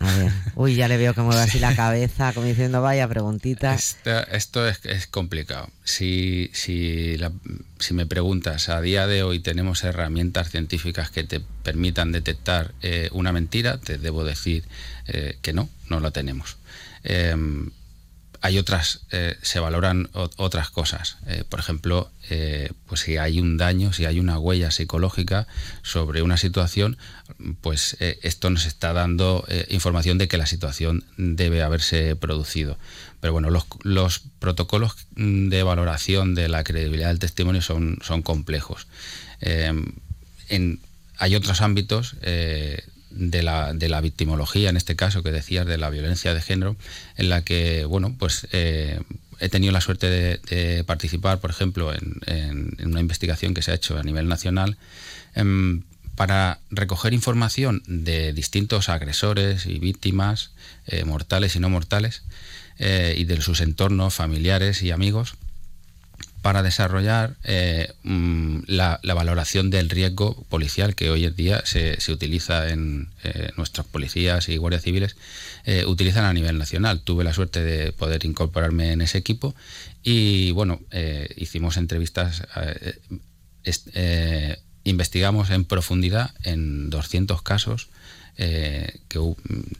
a 0.07 0.17
ver, 0.17 0.31
uy, 0.55 0.75
ya 0.75 0.87
le 0.87 0.97
veo 0.97 1.13
que 1.13 1.21
mueve 1.21 1.41
así 1.41 1.59
la 1.59 1.75
cabeza, 1.75 2.33
como 2.33 2.45
diciendo, 2.45 2.81
vaya 2.81 3.07
preguntita. 3.07 3.73
Esto, 3.73 4.27
esto 4.27 4.67
es, 4.67 4.79
es, 4.85 5.07
complicado. 5.07 5.69
Si, 5.83 6.49
si, 6.53 7.17
la, 7.17 7.31
si 7.79 7.93
me 7.93 8.05
preguntas, 8.05 8.69
a 8.69 8.81
día 8.81 9.07
de 9.07 9.23
hoy 9.23 9.39
tenemos 9.39 9.83
herramientas 9.83 10.49
científicas 10.49 11.09
que 11.09 11.23
te 11.23 11.41
permitan 11.63 12.11
detectar 12.11 12.73
eh, 12.81 13.09
una 13.11 13.31
mentira, 13.31 13.79
te 13.79 13.97
debo 13.97 14.23
decir 14.23 14.63
eh, 15.07 15.37
que 15.41 15.53
no, 15.53 15.69
no 15.89 15.99
la 15.99 16.11
tenemos. 16.11 16.57
Eh, 17.03 17.35
hay 18.45 18.59
otras, 18.59 18.99
eh, 19.09 19.35
se 19.41 19.59
valoran 19.59 20.07
otras 20.13 20.69
cosas. 20.69 21.17
Eh, 21.25 21.43
por 21.49 21.59
ejemplo, 21.59 22.11
eh, 22.29 22.69
pues 22.85 23.01
si 23.01 23.17
hay 23.17 23.39
un 23.39 23.57
daño, 23.57 23.91
si 23.91 24.05
hay 24.05 24.19
una 24.19 24.37
huella 24.37 24.69
psicológica 24.69 25.47
sobre 25.81 26.21
una 26.21 26.37
situación, 26.37 26.95
pues 27.61 27.97
esto 27.99 28.51
nos 28.51 28.67
está 28.67 28.93
dando 28.93 29.47
información 29.69 30.19
de 30.19 30.27
que 30.27 30.37
la 30.37 30.45
situación 30.45 31.05
debe 31.17 31.63
haberse 31.63 32.15
producido. 32.15 32.77
Pero 33.19 33.33
bueno, 33.33 33.49
los, 33.49 33.65
los, 33.81 34.21
protocolos 34.37 34.95
de 35.15 35.63
valoración 35.63 36.35
de 36.35 36.47
la 36.47 36.63
credibilidad 36.63 37.07
del 37.07 37.17
testimonio 37.17 37.63
son, 37.63 37.97
son 38.03 38.21
complejos. 38.21 38.85
Hay 41.17 41.35
otros 41.35 41.61
ámbitos 41.61 42.15
de 43.15 43.43
la, 43.43 43.73
de 43.73 43.89
la 43.89 44.01
victimología, 44.01 44.69
en 44.69 44.77
este 44.77 44.95
caso 44.95 45.23
que 45.23 45.31
decías 45.31 45.65
de 45.65 45.77
la 45.77 45.89
violencia 45.89 46.33
de 46.33 46.41
género, 46.41 46.75
en 47.17 47.29
la 47.29 47.41
que, 47.43 47.85
bueno, 47.85 48.15
pues 48.17 48.47
eh, 48.51 48.99
he 49.39 49.49
tenido 49.49 49.71
la 49.71 49.81
suerte 49.81 50.09
de, 50.09 50.83
participar, 50.85 51.39
por 51.39 51.49
ejemplo, 51.49 51.93
en, 51.93 52.77
una 52.85 52.99
investigación 52.99 53.53
que 53.53 53.61
se 53.61 53.71
ha 53.71 53.75
hecho 53.75 53.97
a 53.97 54.03
nivel 54.03 54.27
nacional 54.27 54.77
em, 55.33 55.83
para 56.15 56.59
recoger 56.69 57.13
información 57.13 57.83
de 57.87 58.31
distintos 58.33 58.89
agresores 58.89 59.65
y 59.65 59.79
víctimas, 59.79 60.51
eh, 60.87 61.03
mortales 61.03 61.55
y 61.55 61.59
no 61.59 61.69
mortales, 61.69 62.23
y 62.77 63.23
de 63.23 63.39
sus 63.39 63.61
entornos 63.61 64.15
familiares 64.15 64.83
y 64.83 64.91
amigos, 64.91 65.37
para 66.45 66.61
desarrollar 66.61 67.37
eh, 67.43 67.91
mm, 68.03 68.65
la, 68.67 68.99
valoración 69.01 69.71
del 69.71 69.89
riesgo 69.89 70.45
policial 70.47 70.93
que 70.93 71.09
hoy 71.09 71.25
en 71.25 71.35
día 71.35 71.63
se, 71.65 71.97
utiliza 72.11 72.69
en 72.69 73.09
eh, 73.23 73.49
nuestros 73.57 73.87
policías 73.87 74.47
y 74.47 74.57
guardias 74.57 74.83
civiles, 74.83 75.15
eh, 75.63 75.85
utilizan 75.87 76.23
a 76.23 76.33
nivel 76.33 76.59
nacional. 76.59 77.01
Tuve 77.01 77.23
la 77.23 77.33
suerte 77.33 77.63
de 77.63 77.93
poder 77.93 78.25
incorporarme 78.25 78.91
en 78.91 79.01
ese 79.01 79.17
equipo 79.17 79.55
y 80.03 80.51
bueno, 80.51 80.81
hicimos 81.35 81.77
entrevistas, 81.77 82.43
investigamos 84.83 85.49
en 85.49 85.65
profundidad 85.65 86.29
en 86.43 86.91
200 86.91 87.41
casos 87.41 87.89
que, 88.35 88.99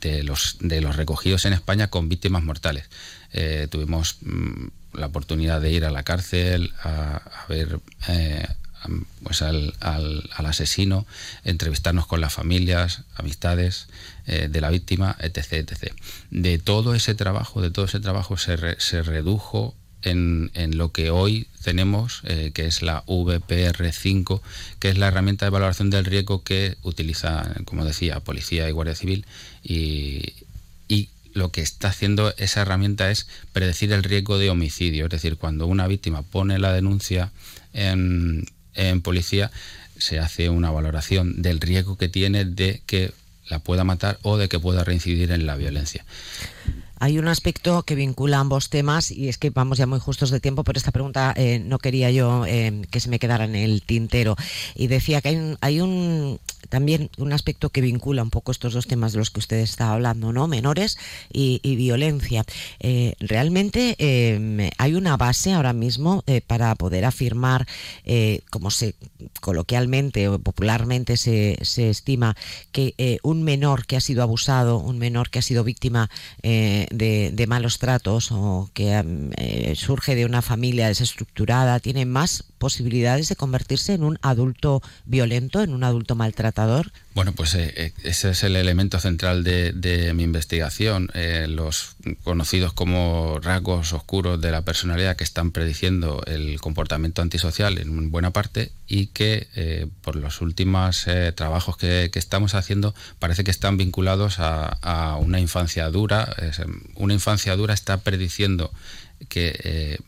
de, 0.02 0.24
los, 0.24 0.58
de 0.62 0.82
los 0.82 0.96
recogidos 0.96 1.46
en 1.46 1.54
España 1.54 1.92
con 1.92 2.10
víctimas 2.10 2.42
mortales. 2.42 2.90
tuvimos 3.70 4.18
mm, 4.22 4.70
la 4.98 5.08
oportunidad 5.08 5.62
de 5.62 5.72
ir 5.72 5.86
a 5.86 5.92
la 5.92 6.04
cárcel, 6.04 6.74
a, 6.84 7.22
ver 7.48 7.80
eh, 8.08 8.48
pues 9.24 9.42
al, 9.42 9.74
asesino, 10.32 11.06
entrevistarnos 11.44 12.08
con 12.08 12.22
las 12.22 12.34
familias, 12.34 13.04
amistades 13.16 13.88
eh, 14.26 14.48
de 14.50 14.62
la 14.62 14.70
víctima, 14.70 15.16
etc, 15.20 15.54
etc. 15.54 15.94
De 16.30 16.60
todo 16.60 16.96
ese 16.96 17.16
trabajo, 17.16 17.62
de 17.62 17.72
todo 17.72 17.86
ese 17.86 18.00
trabajo 18.00 18.38
se, 18.38 18.80
se 18.80 19.02
redujo 19.02 19.76
en, 20.04 20.52
en, 20.54 20.78
lo 20.78 20.92
que 20.92 21.10
hoy 21.10 21.48
tenemos, 21.64 22.22
eh, 22.26 22.52
que 22.54 22.68
es 22.68 22.84
la 22.84 23.04
VPR5, 23.06 24.42
que 24.80 24.90
es 24.90 24.98
la 24.98 25.08
herramienta 25.08 25.46
de 25.46 25.50
valoración 25.50 25.90
del 25.90 26.06
riesgo 26.06 26.44
que 26.44 26.78
utiliza, 26.84 27.56
como 27.66 27.86
decía, 27.86 28.20
Policía 28.20 28.70
y 28.70 28.72
Guardia 28.72 28.96
Civil 28.96 29.26
lo 31.36 31.52
que 31.52 31.62
está 31.62 31.90
haciendo 31.90 32.34
esa 32.38 32.62
herramienta 32.62 33.12
es 33.12 33.28
predecir 33.52 33.92
el 33.92 34.04
riesgo 34.04 34.40
de 34.40 34.50
homicidio. 34.50 35.06
Es 35.06 35.12
decir, 35.12 35.38
cuando 35.38 35.68
una 35.68 35.86
víctima 35.86 36.24
pone 36.24 36.58
la 36.58 36.74
denuncia 36.74 37.32
en, 37.74 38.48
policía, 39.04 39.52
se 39.98 40.18
hace 40.18 40.50
una 40.50 40.72
valoración 40.72 41.42
del 41.42 41.60
riesgo 41.60 41.98
que 41.98 42.08
tiene 42.08 42.46
de 42.46 42.82
que 42.86 43.12
la 43.50 43.60
pueda 43.60 43.84
matar 43.84 44.18
o 44.24 44.38
de 44.38 44.48
que 44.48 44.60
pueda 44.60 44.84
reincidir 44.86 45.32
en 45.32 45.46
la 45.46 45.58
violencia. 45.58 46.06
Hay 47.06 47.20
un 47.20 47.28
aspecto 47.28 47.84
que 47.84 47.94
vincula 47.94 48.40
ambos 48.40 48.72
temas 48.72 49.12
y 49.12 49.30
es 49.30 49.38
que 49.38 49.52
vamos 49.52 49.78
ya 49.78 49.86
muy 49.86 50.00
justos 50.00 50.32
de 50.32 50.40
tiempo, 50.40 50.64
pero 50.64 50.80
esta 50.80 50.90
pregunta 50.90 51.36
eh, 51.38 51.60
no 51.60 51.78
quería 51.78 52.10
yo 52.10 52.48
eh, 52.48 52.82
que 52.90 53.00
se 53.00 53.10
me 53.10 53.20
quedara 53.20 53.46
en 53.46 53.54
el 53.54 53.84
tintero. 53.84 54.36
Y 54.74 54.88
decía 54.88 55.22
que 55.22 55.30
hay 55.30 55.36
un, 55.36 55.58
hay 55.62 55.82
un 55.82 56.40
también 56.70 57.10
un 57.18 57.34
aspecto 57.34 57.70
que 57.70 57.82
vincula 57.82 58.24
un 58.24 58.30
poco 58.30 58.52
estos 58.52 58.74
dos 58.74 58.88
temas 58.88 59.14
de 59.14 59.20
los 59.20 59.30
que 59.30 59.40
usted 59.40 59.58
está 59.58 59.94
hablando, 59.94 60.34
¿no? 60.34 60.48
Menores 60.48 60.98
y, 61.32 61.60
violencia. 61.76 62.46
Eh, 62.80 63.16
realmente 63.20 63.96
eh, 64.00 64.72
hay 64.78 64.94
una 64.94 65.18
base 65.18 65.54
ahora 65.54 65.74
mismo 65.74 66.24
eh, 66.28 66.42
para 66.42 66.74
poder 66.76 67.06
afirmar, 67.06 67.68
como 68.50 68.72
se 68.72 68.96
coloquialmente 69.42 70.28
o 70.30 70.40
popularmente 70.40 71.18
se, 71.18 71.58
estima, 71.62 72.36
que 72.72 73.20
un 73.24 73.44
menor 73.44 73.86
que 73.86 73.98
ha 73.98 74.02
sido 74.02 74.24
abusado, 74.24 74.78
un 74.78 74.98
menor 74.98 75.30
que 75.30 75.40
ha 75.40 75.42
sido 75.42 75.64
víctima 75.64 76.10
de, 76.98 77.32
de, 77.34 77.48
malos 77.48 77.80
tratos 77.80 78.32
o 78.32 78.70
que 78.74 79.74
surge 79.76 80.16
de 80.16 80.26
una 80.26 80.42
familia 80.42 80.88
desestructurada, 80.88 81.80
tiene 81.80 82.06
más 82.06 82.44
posibilidades 82.58 83.30
de 83.30 83.36
convertirse 83.36 83.94
en 83.94 84.04
un 84.04 84.18
adulto 84.22 84.82
violento, 85.06 85.62
en 85.62 85.74
un 85.74 85.84
adulto 85.84 86.16
maltratador? 86.16 86.92
Bueno, 87.16 87.32
pues 87.32 87.56
eh, 87.56 87.74
eh, 87.78 87.94
ese 88.04 88.32
es 88.32 88.44
el 88.44 88.58
elemento 88.58 89.00
central 89.00 89.46
de, 89.46 90.12
mi 90.14 90.24
investigación, 90.24 91.10
eh, 91.14 91.48
los 91.48 91.96
conocidos 92.26 92.74
como 92.74 93.40
rasgos 93.42 93.94
oscuros 93.94 94.42
de 94.42 94.52
la 94.52 94.64
personalidad 94.64 95.16
que 95.16 95.24
están 95.24 95.52
prediciendo 95.52 96.22
el 96.28 96.60
comportamiento 96.60 97.22
antisocial 97.22 97.78
en 97.78 98.12
buena 98.12 98.32
parte 98.32 98.74
y 98.86 99.08
que 99.08 99.88
por 100.02 100.18
los 100.18 100.42
últimos 100.42 101.06
trabajos 101.36 101.78
que, 101.78 102.12
estamos 102.14 102.54
haciendo 102.54 102.94
parece 103.18 103.46
que 103.46 103.52
están 103.52 103.78
vinculados 103.78 104.40
a, 104.40 104.66
a 104.82 105.16
una 105.16 105.40
infancia 105.40 105.90
dura. 105.90 106.36
una 106.96 107.14
infancia 107.14 107.56
dura 107.56 107.74
está 107.74 107.96
prediciendo 108.02 108.74
que 109.30 110.02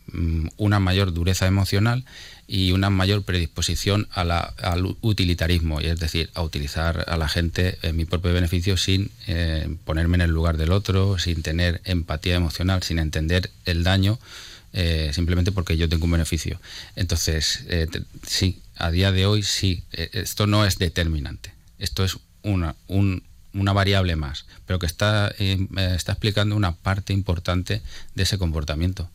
una 0.58 0.78
mayor 0.78 1.14
dureza 1.14 1.46
emocional 1.46 2.04
y 2.50 2.72
una 2.72 2.88
mayor 2.88 3.24
predisposición 3.24 4.08
al 4.10 4.96
utilitarismo, 5.02 5.80
es 5.80 6.00
decir, 6.00 6.30
a 6.32 6.42
utilizar 6.42 7.04
a 7.06 7.18
la 7.18 7.28
gente 7.28 7.78
en 7.82 7.94
mi 7.94 8.06
propio 8.06 8.32
beneficio 8.32 8.78
sin 8.78 9.10
eh, 9.26 9.76
ponerme 9.84 10.14
en 10.14 10.22
el 10.22 10.30
lugar 10.30 10.56
del 10.56 10.72
otro, 10.72 11.18
sin 11.18 11.42
tener 11.42 11.82
empatía 11.84 12.36
emocional, 12.36 12.82
sin 12.82 13.00
entender 13.00 13.50
el 13.66 13.84
daño, 13.84 14.18
eh, 14.72 15.10
simplemente 15.12 15.52
porque 15.52 15.76
yo 15.76 15.90
tengo 15.90 16.06
un 16.06 16.12
beneficio. 16.12 16.58
Entonces, 16.96 17.64
eh, 17.68 17.86
sí, 18.26 18.62
a 18.76 18.90
día 18.90 19.12
de 19.12 19.26
hoy 19.26 19.42
sí, 19.42 19.84
esto 19.92 20.46
no 20.46 20.64
es 20.64 20.78
determinante, 20.78 21.52
esto 21.78 22.02
es 22.02 22.16
una, 22.42 22.76
una 22.88 23.72
variable 23.74 24.16
más, 24.16 24.46
pero 24.64 24.78
que 24.78 24.86
está, 24.86 25.28
está 25.28 26.12
explicando 26.12 26.56
una 26.56 26.72
parte 26.72 27.12
importante 27.12 27.82
de 28.14 28.22
ese 28.22 28.38
comportamiento, 28.38 29.10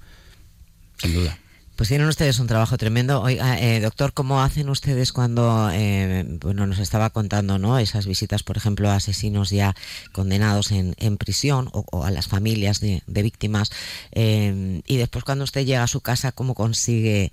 sin 1.00 1.16
duda. 1.16 1.40
Pues 1.76 1.90
tienen 1.90 2.08
ustedes 2.08 2.38
un 2.38 2.46
trabajo 2.46 2.78
tremendo. 2.78 3.22
Oiga, 3.22 3.60
eh, 3.60 3.80
doctor, 3.80 4.14
¿cómo 4.14 4.44
hacen 4.44 4.70
ustedes 4.70 5.12
cuando, 5.12 5.72
eh, 5.74 6.24
bueno, 6.40 6.68
nos 6.68 6.78
estaba 6.78 7.10
contando, 7.10 7.58
¿no? 7.58 7.80
Esas 7.80 8.06
visitas, 8.06 8.44
por 8.44 8.58
ejemplo, 8.58 8.92
a 8.92 8.96
asesinos 8.96 9.50
ya 9.50 9.76
condenados 10.12 10.72
en, 10.72 11.18
prisión 11.18 11.70
o, 11.74 12.06
a 12.06 12.12
las 12.12 12.28
familias 12.28 12.80
de, 12.80 13.02
víctimas. 13.08 13.72
Eh, 14.12 14.82
y 14.86 14.98
después 14.98 15.26
cuando 15.26 15.46
usted 15.46 15.66
llega 15.66 15.82
a 15.82 15.88
su 15.88 16.02
casa, 16.02 16.32
¿cómo 16.32 16.54
consigue, 16.54 17.32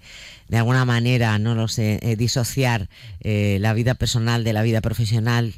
de 0.48 0.56
alguna 0.56 0.86
manera, 0.86 1.38
no 1.38 1.54
lo 1.54 1.68
sé, 1.68 2.00
disociar 2.16 2.88
la 3.20 3.74
vida 3.74 3.94
personal 3.94 4.42
de 4.42 4.54
la 4.54 4.62
vida 4.62 4.80
profesional? 4.80 5.54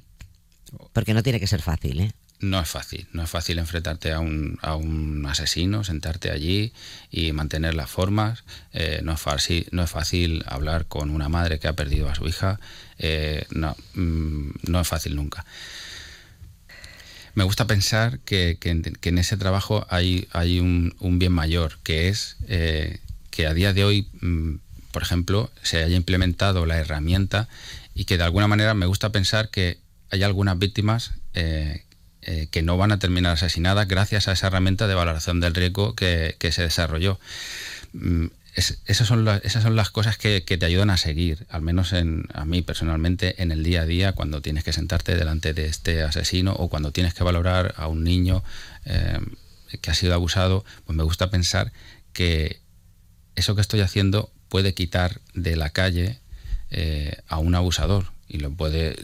Porque 0.92 1.14
no 1.14 1.23
tiene 1.23 1.38
que 1.38 1.47
ser 1.47 1.62
fácil, 1.62 2.01
¿eh? 2.01 2.12
No 2.42 2.61
es 2.61 2.68
fácil. 2.68 3.07
No 3.12 3.22
es 3.22 3.31
fácil 3.31 3.59
enfrentarte 3.59 4.12
a 4.12 4.18
un, 4.18 4.59
a 4.62 4.74
un 4.74 5.24
asesino, 5.26 5.85
sentarte 5.85 6.31
allí 6.31 6.72
y 7.11 7.33
mantener 7.33 7.74
las 7.74 7.88
formas. 7.88 8.42
Eh, 8.72 9.00
no, 9.05 9.12
es 9.12 9.20
fácil, 9.20 9.68
no 9.70 9.85
es 9.85 9.90
fácil 9.90 10.44
hablar 10.46 10.87
con 10.87 11.11
una 11.11 11.28
madre 11.28 11.61
que 11.61 11.68
ha 11.68 11.74
perdido 11.74 12.11
a 12.11 12.14
su 12.16 12.26
hija. 12.26 12.59
Eh, 12.98 13.46
no, 13.50 13.76
mm, 13.94 14.50
no 14.68 14.81
es 14.81 14.88
fácil 14.88 15.14
nunca. 15.14 15.46
Me 17.35 17.44
gusta 17.44 17.66
pensar 17.66 18.18
que, 18.20 18.59
en 18.61 19.18
ese 19.18 19.37
trabajo 19.37 19.87
hay, 19.88 20.28
hay 20.33 20.59
un, 20.59 21.18
bien 21.18 21.33
mayor, 21.33 21.78
que 21.85 22.09
es 22.09 22.37
eh, 22.48 22.98
que 23.31 23.46
a 23.46 23.55
día 23.55 23.72
de 23.72 23.85
hoy, 23.85 24.09
mm, 24.20 24.57
por 24.90 25.02
ejemplo, 25.02 25.50
se 25.62 25.83
haya 25.83 25.96
implementado 25.96 26.66
la 26.66 26.78
herramienta 26.78 27.48
y 27.94 28.05
que 28.05 28.18
de 28.18 28.24
alguna 28.24 28.48
manera 28.48 28.74
me 28.74 28.87
gusta 28.87 29.12
pensar 29.12 29.48
que 29.48 29.78
hay 30.11 30.24
algunas 30.24 30.59
víctimas 30.59 31.12
que 32.50 32.62
no 32.62 32.76
van 32.76 32.92
a 32.92 32.98
terminar 32.98 33.32
asesinadas 33.32 33.88
gracias 33.88 34.28
a 34.28 34.32
esa 34.32 34.46
herramienta 34.46 34.87
de 34.87 34.94
valoración 34.94 35.40
del 35.40 35.54
riesgo 35.54 35.94
que, 35.94 36.37
se 36.52 36.62
desarrolló. 36.62 37.18
Mm, 37.92 38.26
esas, 38.54 39.08
son 39.08 39.24
las, 39.24 39.42
esas 39.44 39.62
son 39.62 39.76
las 39.76 39.90
cosas 39.90 40.18
que, 40.18 40.40
te 40.42 40.66
ayudan 40.66 40.90
a 40.90 40.98
seguir, 40.98 41.46
al 41.48 41.62
menos 41.62 41.92
en, 41.92 42.26
a 42.35 42.44
mí 42.44 42.62
personalmente, 42.62 43.42
en 43.42 43.50
el 43.50 43.62
día 43.62 43.82
a 43.82 43.87
día, 43.87 44.12
cuando 44.12 44.42
tienes 44.42 44.62
que 44.62 44.72
sentarte 44.72 45.16
delante 45.16 45.54
de 45.54 45.66
este 45.66 46.02
asesino 46.02 46.52
o 46.52 46.68
cuando 46.68 46.92
tienes 46.92 47.14
que 47.14 47.24
valorar 47.24 47.74
a 47.76 47.88
un 47.88 48.04
niño 48.04 48.44
eh, 48.85 49.18
que 49.80 49.90
ha 49.90 49.94
sido 49.94 50.12
abusado, 50.14 50.64
pues 50.85 50.96
me 50.96 51.02
gusta 51.02 51.30
pensar 51.30 51.72
que 52.12 52.61
eso 53.37 53.54
que 53.54 53.62
estoy 53.62 53.80
haciendo 53.80 54.30
puede 54.48 54.74
quitar 54.74 55.20
de 55.32 55.56
la 55.56 55.70
calle 55.70 56.18
eh, 56.70 57.16
a 57.28 57.38
un 57.38 57.54
abusador 57.54 58.12
y 58.28 58.38
lo 58.38 58.50
puede 58.50 58.96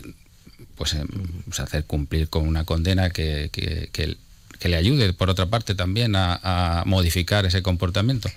pues, 0.79 0.95
em, 0.95 1.09
pues, 1.45 1.61
hacer 1.61 1.85
cumplir 1.85 2.29
con 2.29 2.47
una 2.47 2.65
condena 2.65 3.11
que, 3.11 3.51
que, 3.53 3.91
que 3.93 4.17
le 4.67 4.77
ayude, 4.77 5.13
por 5.13 5.31
otra 5.31 5.47
parte, 5.47 5.75
también 5.75 6.17
a, 6.17 6.81
a 6.81 6.85
modificar 6.85 7.47
ese 7.47 7.63
comportamiento 7.63 8.29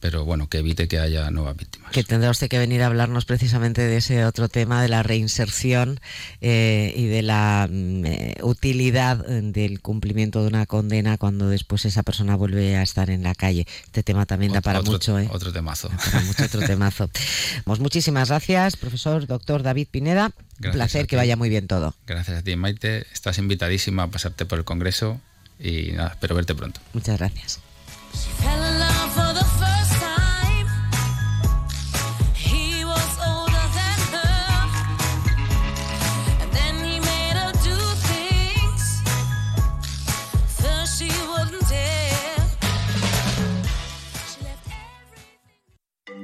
pero 0.00 0.24
bueno, 0.24 0.48
que 0.48 0.58
evite 0.58 0.88
que 0.88 0.98
haya 0.98 1.30
nuevas 1.30 1.56
víctimas. 1.56 1.92
Que 1.92 2.02
tendrá 2.02 2.30
usted 2.30 2.48
que 2.48 2.58
venir 2.58 2.82
a 2.82 2.86
hablarnos 2.86 3.26
precisamente 3.26 3.82
de 3.82 3.98
ese 3.98 4.24
otro 4.24 4.48
tema, 4.48 4.82
de 4.82 4.88
la 4.88 5.02
reinserción 5.02 6.00
eh, 6.40 6.92
y 6.96 7.06
de 7.06 7.22
la 7.22 7.68
mm, 7.70 8.06
eh, 8.06 8.36
utilidad 8.42 9.18
del 9.18 9.80
cumplimiento 9.80 10.40
de 10.40 10.48
una 10.48 10.66
condena 10.66 11.18
cuando 11.18 11.48
después 11.48 11.84
esa 11.84 12.02
persona 12.02 12.34
vuelve 12.34 12.76
a 12.76 12.82
estar 12.82 13.10
en 13.10 13.22
la 13.22 13.34
calle. 13.34 13.66
Este 13.84 14.02
tema 14.02 14.24
también 14.24 14.52
da 14.52 14.62
para 14.62 14.80
mucho. 14.80 15.18
¿eh? 15.18 15.28
Otro 15.30 15.52
temazo. 15.52 15.90
Para 15.90 16.20
mucho 16.20 16.44
otro 16.44 16.60
temazo. 16.62 17.10
pues 17.64 17.80
muchísimas 17.80 18.28
gracias, 18.28 18.76
profesor 18.76 19.26
doctor 19.26 19.62
David 19.62 19.88
Pineda. 19.90 20.32
Un 20.62 20.72
placer, 20.72 21.06
que 21.06 21.16
vaya 21.16 21.36
muy 21.36 21.48
bien 21.48 21.66
todo. 21.66 21.94
Gracias 22.06 22.38
a 22.38 22.42
ti, 22.42 22.54
Maite. 22.54 23.06
Estás 23.14 23.38
invitadísima 23.38 24.04
a 24.04 24.06
pasarte 24.08 24.44
por 24.44 24.58
el 24.58 24.64
Congreso 24.66 25.18
y 25.60 25.92
nada, 25.92 26.10
espero 26.10 26.34
verte 26.34 26.54
pronto. 26.54 26.80
Muchas 26.92 27.18
gracias. 27.18 27.60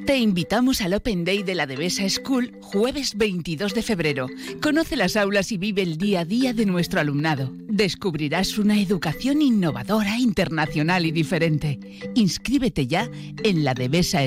Te 0.07 0.19
invitamos 0.19 0.83
al 0.83 0.95
Open 0.95 1.25
Day 1.25 1.43
de 1.43 1.57
la 1.57 1.67
Devesa 1.67 2.09
School 2.09 2.53
jueves 2.61 3.17
22 3.17 3.75
de 3.75 3.83
febrero. 3.83 4.29
Conoce 4.63 4.95
las 4.95 5.17
aulas 5.17 5.51
y 5.51 5.59
vive 5.59 5.83
el 5.83 5.99
día 5.99 6.21
a 6.21 6.25
día 6.25 6.53
de 6.53 6.65
nuestro 6.65 7.01
alumnado. 7.01 7.51
Descubrirás 7.67 8.57
una 8.57 8.81
educación 8.81 9.43
innovadora, 9.43 10.17
internacional 10.21 11.07
y 11.07 11.11
diferente. 11.11 11.81
Inscríbete 12.15 12.87
ya 12.87 13.11
en 13.43 13.65
la 13.65 13.75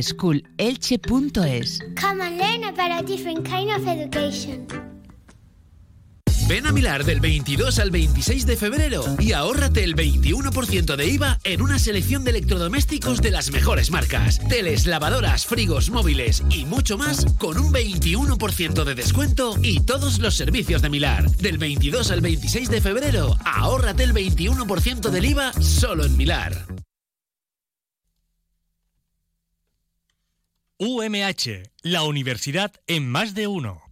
School 0.02 0.44
elche.es. 0.58 1.80
Come 2.00 2.24
and 2.24 2.38
learn 2.38 2.64
about 2.66 2.92
a 2.92 3.02
different 3.02 3.48
kind 3.48 3.72
of 3.72 3.88
education. 3.88 4.68
Ven 6.50 6.66
a 6.66 6.72
Milar 6.72 7.04
del 7.04 7.20
22 7.20 7.78
al 7.78 7.92
26 7.92 8.48
de 8.48 8.58
febrero 8.58 9.04
y 9.20 9.34
ahórrate 9.34 9.84
el 9.84 9.96
21% 9.96 10.96
de 10.96 11.06
IVA 11.06 11.38
en 11.44 11.62
una 11.62 11.78
selección 11.78 12.24
de 12.24 12.32
electrodomésticos 12.32 13.22
de 13.22 13.30
las 13.30 13.52
mejores 13.52 13.92
marcas. 13.92 14.40
Teles, 14.50 14.88
lavadoras, 14.88 15.46
frigos, 15.46 15.92
móviles 15.92 16.42
y 16.50 16.66
mucho 16.66 16.98
más 16.98 17.24
con 17.38 17.60
un 17.60 17.72
21% 17.72 18.84
de 18.84 18.96
descuento 18.96 19.58
y 19.62 19.82
todos 19.82 20.18
los 20.18 20.34
servicios 20.36 20.82
de 20.82 20.90
Milar. 20.90 21.30
Del 21.30 21.60
22 21.60 22.10
al 22.10 22.22
26 22.22 22.72
de 22.72 22.82
febrero, 22.82 23.38
ahórrate 23.46 24.02
el 24.02 24.16
21% 24.16 25.12
del 25.12 25.26
IVA 25.26 25.54
solo 25.54 26.04
en 26.04 26.18
Milar. 26.18 26.66
UMH, 30.80 31.70
la 31.84 32.02
universidad 32.02 32.74
en 32.88 33.08
más 33.08 33.36
de 33.36 33.46
uno. 33.46 33.89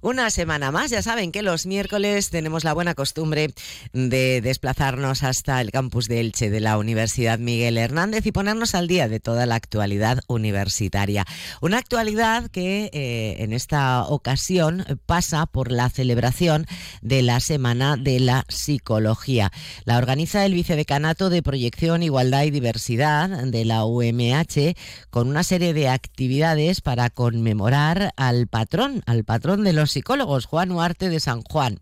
Una 0.00 0.30
semana 0.30 0.70
más, 0.70 0.92
ya 0.92 1.02
saben 1.02 1.32
que 1.32 1.42
los 1.42 1.66
miércoles 1.66 2.30
tenemos 2.30 2.62
la 2.62 2.72
buena 2.72 2.94
costumbre 2.94 3.52
de 3.92 4.40
desplazarnos 4.40 5.24
hasta 5.24 5.60
el 5.60 5.72
campus 5.72 6.06
de 6.06 6.20
Elche 6.20 6.50
de 6.50 6.60
la 6.60 6.78
Universidad 6.78 7.40
Miguel 7.40 7.76
Hernández 7.76 8.24
y 8.24 8.30
ponernos 8.30 8.76
al 8.76 8.86
día 8.86 9.08
de 9.08 9.18
toda 9.18 9.44
la 9.44 9.56
actualidad 9.56 10.20
universitaria. 10.28 11.24
Una 11.60 11.78
actualidad 11.78 12.48
que 12.48 12.90
eh, 12.92 13.42
en 13.42 13.52
esta 13.52 14.04
ocasión 14.04 14.84
pasa 15.04 15.46
por 15.46 15.72
la 15.72 15.90
celebración 15.90 16.66
de 17.02 17.22
la 17.22 17.40
Semana 17.40 17.96
de 17.96 18.20
la 18.20 18.44
Psicología. 18.48 19.50
La 19.84 19.98
organiza 19.98 20.46
el 20.46 20.54
Vicedecanato 20.54 21.28
de 21.28 21.42
Proyección, 21.42 22.04
Igualdad 22.04 22.44
y 22.44 22.52
Diversidad 22.52 23.30
de 23.30 23.64
la 23.64 23.84
UMH 23.84 24.76
con 25.10 25.28
una 25.28 25.42
serie 25.42 25.74
de 25.74 25.88
actividades 25.88 26.82
para 26.82 27.10
conmemorar 27.10 28.12
al 28.16 28.46
patrón, 28.46 29.02
al 29.06 29.24
patrón 29.24 29.64
de 29.64 29.72
los 29.72 29.87
psicólogos, 29.90 30.46
Juan 30.46 30.72
Huarte 30.72 31.08
de 31.08 31.20
San 31.20 31.42
Juan. 31.42 31.78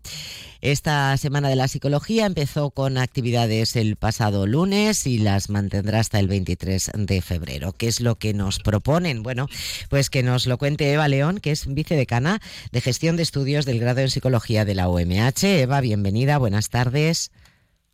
Esta 0.61 1.15
Semana 1.17 1.49
de 1.49 1.55
la 1.55 1.67
Psicología 1.67 2.25
empezó 2.25 2.71
con 2.71 2.97
actividades 2.97 3.75
el 3.75 3.95
pasado 3.95 4.47
lunes 4.47 5.05
y 5.05 5.19
las 5.19 5.49
mantendrá 5.49 5.99
hasta 5.99 6.19
el 6.19 6.27
23 6.27 6.91
de 6.95 7.21
febrero. 7.21 7.73
¿Qué 7.73 7.87
es 7.87 8.01
lo 8.01 8.15
que 8.15 8.33
nos 8.33 8.59
proponen? 8.59 9.21
Bueno, 9.21 9.47
pues 9.89 10.09
que 10.09 10.23
nos 10.23 10.47
lo 10.47 10.57
cuente 10.57 10.91
Eva 10.91 11.07
León, 11.07 11.39
que 11.39 11.51
es 11.51 11.67
vicedecana 11.67 12.41
de 12.71 12.81
Gestión 12.81 13.17
de 13.17 13.23
Estudios 13.23 13.65
del 13.65 13.79
Grado 13.79 14.01
en 14.01 14.09
Psicología 14.09 14.65
de 14.65 14.75
la 14.75 14.89
UMH. 14.89 15.43
Eva, 15.43 15.79
bienvenida, 15.81 16.37
buenas 16.37 16.69
tardes. 16.69 17.31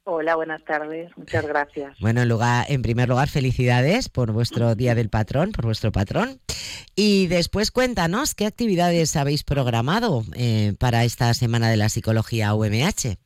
Hola, 0.06 0.36
buenas 0.36 0.62
tardes. 0.66 1.16
Muchas 1.18 1.48
gracias. 1.48 1.98
Bueno, 2.02 2.22
en, 2.22 2.30
lugar, 2.30 2.66
en 2.68 2.82
primer 2.82 3.08
lugar, 3.08 3.30
felicidades 3.30 4.10
por 4.10 4.34
vuestro 4.34 4.76
Día 4.76 4.96
del 4.96 5.10
Patrón, 5.10 5.54
por 5.54 5.66
vuestro 5.66 5.94
patrón. 5.94 6.40
Y 6.94 7.28
después 7.28 7.72
cuéntanos 7.72 8.36
qué 8.36 8.46
actividades 8.46 9.16
habéis 9.16 9.46
programado 9.46 10.24
eh, 10.36 10.74
para 10.78 11.06
esta 11.06 11.34
Semana 11.34 11.70
de 11.70 11.78
la 11.78 11.88
Psicología 11.88 12.54
UMH. 12.54 13.18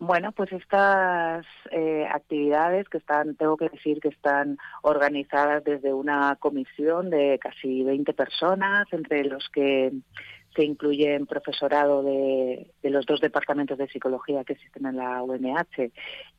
Bueno, 0.00 0.32
pues 0.32 0.50
estas 0.50 1.46
eh, 1.70 2.08
actividades 2.12 2.88
que 2.88 2.98
están, 2.98 3.36
tengo 3.36 3.56
que 3.56 3.68
decir 3.68 4.00
que 4.00 4.08
están 4.08 4.58
organizadas 4.82 5.62
desde 5.62 5.94
una 5.94 6.34
comisión 6.40 7.10
de 7.10 7.38
casi 7.40 7.84
20 7.84 8.12
personas, 8.12 8.88
entre 8.90 9.22
los 9.22 9.48
que 9.50 9.92
se 10.54 10.64
incluyen 10.64 11.26
profesorado 11.26 12.02
de, 12.02 12.70
de, 12.82 12.90
los 12.90 13.06
dos 13.06 13.20
departamentos 13.20 13.78
de 13.78 13.88
psicología 13.88 14.44
que 14.44 14.54
existen 14.54 14.86
en 14.86 14.96
la 14.96 15.22
UMH 15.22 15.90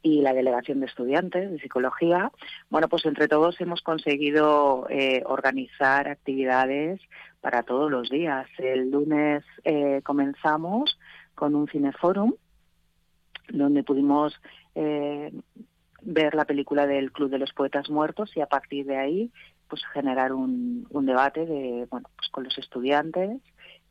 y 0.02 0.21
la 0.21 0.34
delegación 0.34 0.80
de 0.80 0.86
estudiantes 0.86 1.52
de 1.52 1.60
psicología. 1.60 2.32
Bueno, 2.69 2.88
pues 2.89 3.06
entre 3.06 3.28
todos 3.28 3.60
hemos 3.62 3.82
conseguido 3.82 4.88
eh, 4.89 5.23
organizar 5.26 6.08
actividades 6.08 7.02
para 7.41 7.63
todos 7.63 7.89
los 7.89 8.10
días. 8.10 8.47
El 8.58 8.91
lunes 8.91 9.43
eh, 9.63 10.02
comenzamos 10.04 10.97
con 11.36 11.56
un 11.56 11.67
cineforum 11.67 12.34
donde 13.49 13.84
pudimos 13.84 14.39
eh, 14.76 15.32
ver 16.02 16.36
la 16.36 16.45
película 16.45 16.88
del 16.88 17.12
Club 17.12 17.30
de 17.30 17.39
los 17.39 17.54
Poetas 17.54 17.89
Muertos 17.89 18.32
y 18.36 18.41
a 18.41 18.47
partir 18.47 18.86
de 18.86 18.97
ahí 18.97 19.32
pues 19.67 19.82
generar 19.93 20.34
un, 20.34 20.86
un 20.89 21.06
debate 21.06 21.45
de 21.45 21.88
bueno 21.89 22.10
pues 22.15 22.30
con 22.30 22.43
los 22.43 22.58
estudiantes 22.58 23.41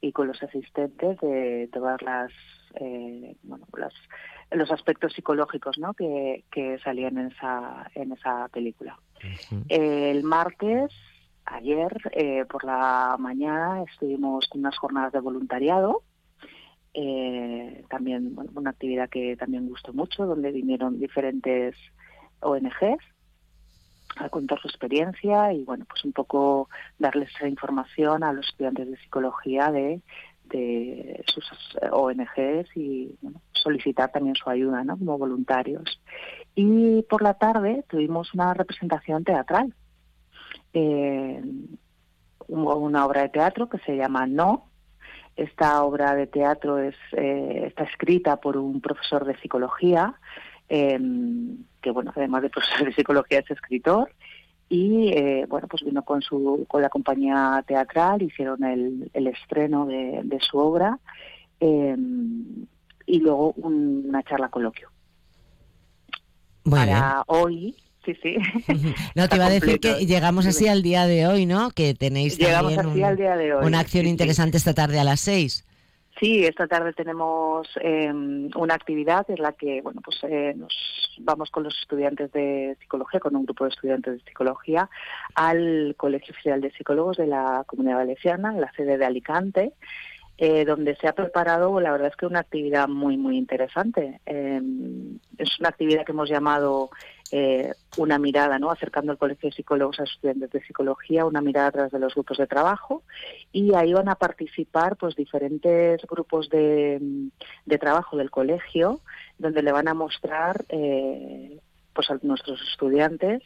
y 0.03 0.13
con 0.13 0.27
los 0.27 0.43
asistentes 0.43 1.19
de 1.21 1.71
todas 1.73 2.03
las, 2.03 2.31
eh, 2.75 3.35
bueno, 3.45 3.67
las 3.79 3.95
los 4.51 4.71
aspectos 4.71 5.15
psicológicos 5.15 5.79
¿no? 5.79 5.95
que, 5.95 6.45
que 6.53 6.79
salían 6.81 7.17
en 7.17 7.29
esa, 7.29 7.91
en 7.95 8.13
esa 8.13 8.49
película. 8.49 8.99
Uh 9.25 9.55
-huh. 9.55 9.65
El 9.71 10.25
martes, 10.25 10.91
ayer, 11.47 11.91
eh, 12.11 12.45
por 12.45 12.63
la 12.65 13.17
mañana, 13.19 13.83
estuvimos 13.91 14.47
con 14.49 14.61
unas 14.61 14.77
jornadas 14.77 15.13
de 15.13 15.21
voluntariado. 15.21 16.03
Eh, 16.93 17.83
también 17.89 18.35
bueno, 18.35 18.51
una 18.55 18.71
actividad 18.71 19.09
que 19.09 19.37
también 19.37 19.69
gustó 19.69 19.95
mucho, 19.95 20.27
donde 20.27 20.53
vinieron 20.53 20.99
diferentes 20.99 21.75
ONGs 22.41 23.03
a 24.17 24.29
contar 24.29 24.61
su 24.61 24.69
experiencia 24.69 25.53
y 25.53 25.65
bueno 25.65 25.85
pues 25.89 26.05
un 26.05 26.13
poco 26.13 26.69
darles 26.99 27.31
esa 27.35 27.49
información 27.49 28.23
a 28.23 28.33
los 28.33 28.49
estudiantes 28.49 28.91
de 28.91 28.97
psicología 28.99 29.71
de, 29.71 30.01
de 30.45 31.25
sus 31.27 31.45
ONGs 31.91 32.77
y 32.77 33.15
solicitar 33.53 34.11
también 34.11 34.37
su 34.37 34.49
ayuda 34.51 34.85
¿no? 34.85 34.97
como 34.99 35.19
voluntarios 35.19 36.01
y 36.55 37.03
por 37.03 37.23
la 37.23 37.35
tarde 37.35 37.85
tuvimos 37.89 38.33
una 38.35 38.55
representación 38.55 39.25
teatral 39.25 39.75
eh, 40.75 41.43
una 42.49 43.07
obra 43.07 43.23
de 43.23 43.29
teatro 43.29 43.69
que 43.69 43.79
se 43.79 43.97
llama 43.97 44.27
No 44.27 44.69
esta 45.37 45.83
obra 45.83 46.15
de 46.15 46.27
teatro 46.27 46.79
es 46.79 46.97
eh, 47.13 47.65
está 47.67 47.85
escrita 47.85 48.37
por 48.37 48.57
un 48.57 48.81
profesor 48.81 49.25
de 49.25 49.39
psicología 49.39 50.15
eh, 50.69 50.99
que 51.83 51.91
bueno, 51.91 52.13
además 52.17 52.43
de 52.43 52.51
profesor 52.51 52.87
de 52.87 52.95
psicología 52.95 53.41
es 53.41 53.51
escritor 53.51 54.11
y 54.73 55.09
eh, 55.09 55.45
bueno, 55.49 55.69
pues 55.69 55.85
vino 55.85 56.03
con 56.03 56.23
su 56.23 56.65
con 56.67 56.81
la 56.81 56.89
compañía 56.89 57.63
teatral, 57.67 58.23
hicieron 58.23 58.65
el, 58.65 59.11
el 59.13 59.27
estreno 59.27 59.85
de, 59.85 60.21
de, 60.25 60.41
su 60.41 60.57
obra 60.57 60.99
eh, 61.61 61.95
y 63.05 63.21
luego 63.21 63.53
un, 63.57 64.05
una 64.09 64.23
charla 64.23 64.49
coloquio. 64.49 64.89
Muy 66.65 66.79
Para 66.79 66.95
bien. 66.95 67.23
hoy, 67.27 67.77
sí, 68.07 68.15
sí. 68.23 68.37
No, 69.15 69.29
te 69.29 69.37
iba 69.37 69.47
a 69.47 69.51
decir 69.51 69.79
que 69.79 70.07
llegamos 70.07 70.47
así 70.47 70.69
al 70.69 70.83
día 70.83 71.07
de 71.07 71.27
hoy, 71.27 71.45
¿no? 71.45 71.71
Que 71.73 71.93
tenéis 71.93 72.39
llegamos 72.39 72.75
también 72.75 72.93
así 72.93 72.99
un, 73.01 73.05
al 73.05 73.17
día 73.19 73.37
de 73.37 73.55
hoy. 73.55 73.67
una 73.67 73.81
acción 73.81 74.05
sí, 74.05 74.11
interesante 74.11 74.57
esta 74.57 74.73
tarde 74.73 74.99
a 74.99 75.05
las 75.05 75.21
seis. 75.21 75.67
Sí, 76.19 76.45
esta 76.45 76.67
tarde 76.67 76.93
tenemos 76.95 77.69
eh, 77.83 78.11
una 78.11 78.75
actividad 78.75 79.29
en 79.29 79.43
la 79.43 79.53
que 79.53 79.83
bueno 79.83 80.01
pues 80.03 80.19
eh, 80.23 80.55
nos 80.57 80.73
vamos 81.21 81.51
con 81.51 81.63
los 81.65 81.79
estudiantes 81.79 82.33
de 82.33 82.77
psicología, 82.81 83.21
con 83.21 83.37
un 83.37 83.45
grupo 83.45 83.65
de 83.65 83.71
estudiantes 83.71 84.15
de 84.15 84.25
psicología, 84.25 84.89
al 85.35 85.95
Colegio 85.97 86.33
Oficial 86.33 86.61
de 86.61 86.71
Psicólogos 86.73 87.17
de 87.17 87.27
la 87.27 87.65
Comunidad 87.67 87.97
Valenciana, 87.99 88.53
en 88.53 88.61
la 88.61 88.73
sede 88.73 88.99
de 88.99 89.05
Alicante. 89.05 89.73
eh, 90.39 90.65
donde 90.65 90.97
se 90.97 91.07
ha 91.07 91.13
preparado, 91.15 91.79
la 91.79 91.93
verdad 91.93 92.09
es 92.09 92.17
que 92.17 92.27
una 92.27 92.41
actividad 92.41 92.89
muy, 92.89 93.17
muy 93.17 93.37
interesante. 93.37 94.21
Eh, 94.27 94.61
es 95.39 95.61
una 95.61 95.69
actividad 95.69 96.05
que 96.05 96.13
hemos 96.13 96.29
llamado 96.29 96.91
eh, 97.31 97.73
una 97.97 98.19
mirada, 98.19 98.59
¿no? 98.59 98.71
acercando 98.71 99.13
el 99.13 99.19
Colegio 99.19 99.51
de 99.51 99.55
Psicólogos 99.55 100.01
a 100.01 100.05
estudiantes 100.05 100.51
de 100.51 100.63
psicología, 100.63 101.27
una 101.27 101.43
mirada 101.43 101.69
a 101.69 101.73
través 101.73 101.93
de 101.93 101.99
los 101.99 102.15
grupos 102.15 102.39
de 102.39 102.47
trabajo. 102.47 103.03
Y 103.53 103.75
ahí 103.75 103.93
van 103.93 104.09
a 104.09 104.17
participar 104.17 104.97
pues 104.97 105.15
diferentes 105.15 106.01
grupos 106.09 106.49
de 106.49 107.31
trabajo 107.79 108.17
del 108.17 108.31
colegio, 108.31 109.01
donde 109.39 109.63
le 109.63 109.73
van 109.73 109.89
a 109.89 109.95
mostrar 109.95 110.65
eh, 110.69 111.59
pues 111.95 112.11
a 112.11 112.19
nuestros 112.23 112.61
estudiantes 112.71 113.43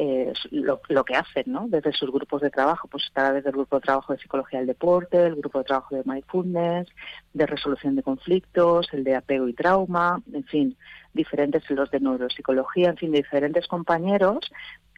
eh, 0.00 0.32
lo, 0.52 0.80
que 1.04 1.16
hacen, 1.16 1.42
¿no? 1.48 1.66
Desde 1.66 1.92
sus 1.92 2.12
grupos 2.12 2.40
de 2.40 2.50
trabajo, 2.50 2.86
pues 2.86 3.02
estará 3.06 3.32
desde 3.32 3.48
el 3.48 3.56
grupo 3.56 3.76
de 3.76 3.82
trabajo 3.82 4.12
de 4.12 4.20
psicología 4.20 4.60
del 4.60 4.68
deporte, 4.68 5.26
el 5.26 5.34
grupo 5.34 5.58
de 5.58 5.64
trabajo 5.64 5.96
de 5.96 6.04
mindfulness, 6.04 6.86
de 7.34 7.46
resolución 7.46 7.96
de 7.96 8.04
conflictos, 8.04 8.86
el 8.92 9.02
de 9.02 9.16
apego 9.16 9.48
y 9.48 9.54
trauma, 9.54 10.22
en 10.32 10.44
fin, 10.44 10.76
diferentes 11.14 11.68
los 11.70 11.90
de 11.90 11.98
neuropsicología, 11.98 12.90
en 12.90 12.96
fin, 12.96 13.10
diferentes 13.10 13.66
compañeros 13.66 14.48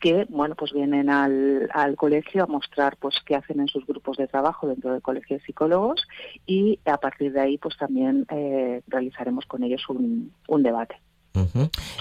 que, 0.03 0.27
bueno, 0.29 0.55
pues 0.55 0.75
vienen 0.75 1.09
al, 1.09 1.71
colegio 1.97 2.45
a 2.45 2.47
mostrar, 2.47 2.99
pues, 2.99 3.17
qué 3.25 3.37
hacen 3.37 3.59
en 3.61 3.69
sus 3.69 3.87
grupos 3.87 4.19
de 4.19 4.29
trabajo 4.29 4.69
dentro 4.69 4.93
del 4.93 5.01
colegio 5.01 5.39
de 5.39 5.45
psicólogos 5.45 6.07
y 6.45 6.79
a 6.85 6.99
partir 6.99 7.33
de 7.33 7.41
ahí, 7.41 7.57
pues, 7.57 7.79
también 7.79 8.27
eh, 8.31 8.83
realizaremos 8.87 9.47
con 9.47 9.63
ellos 9.63 9.83
un 9.89 10.63
debate. 10.63 10.97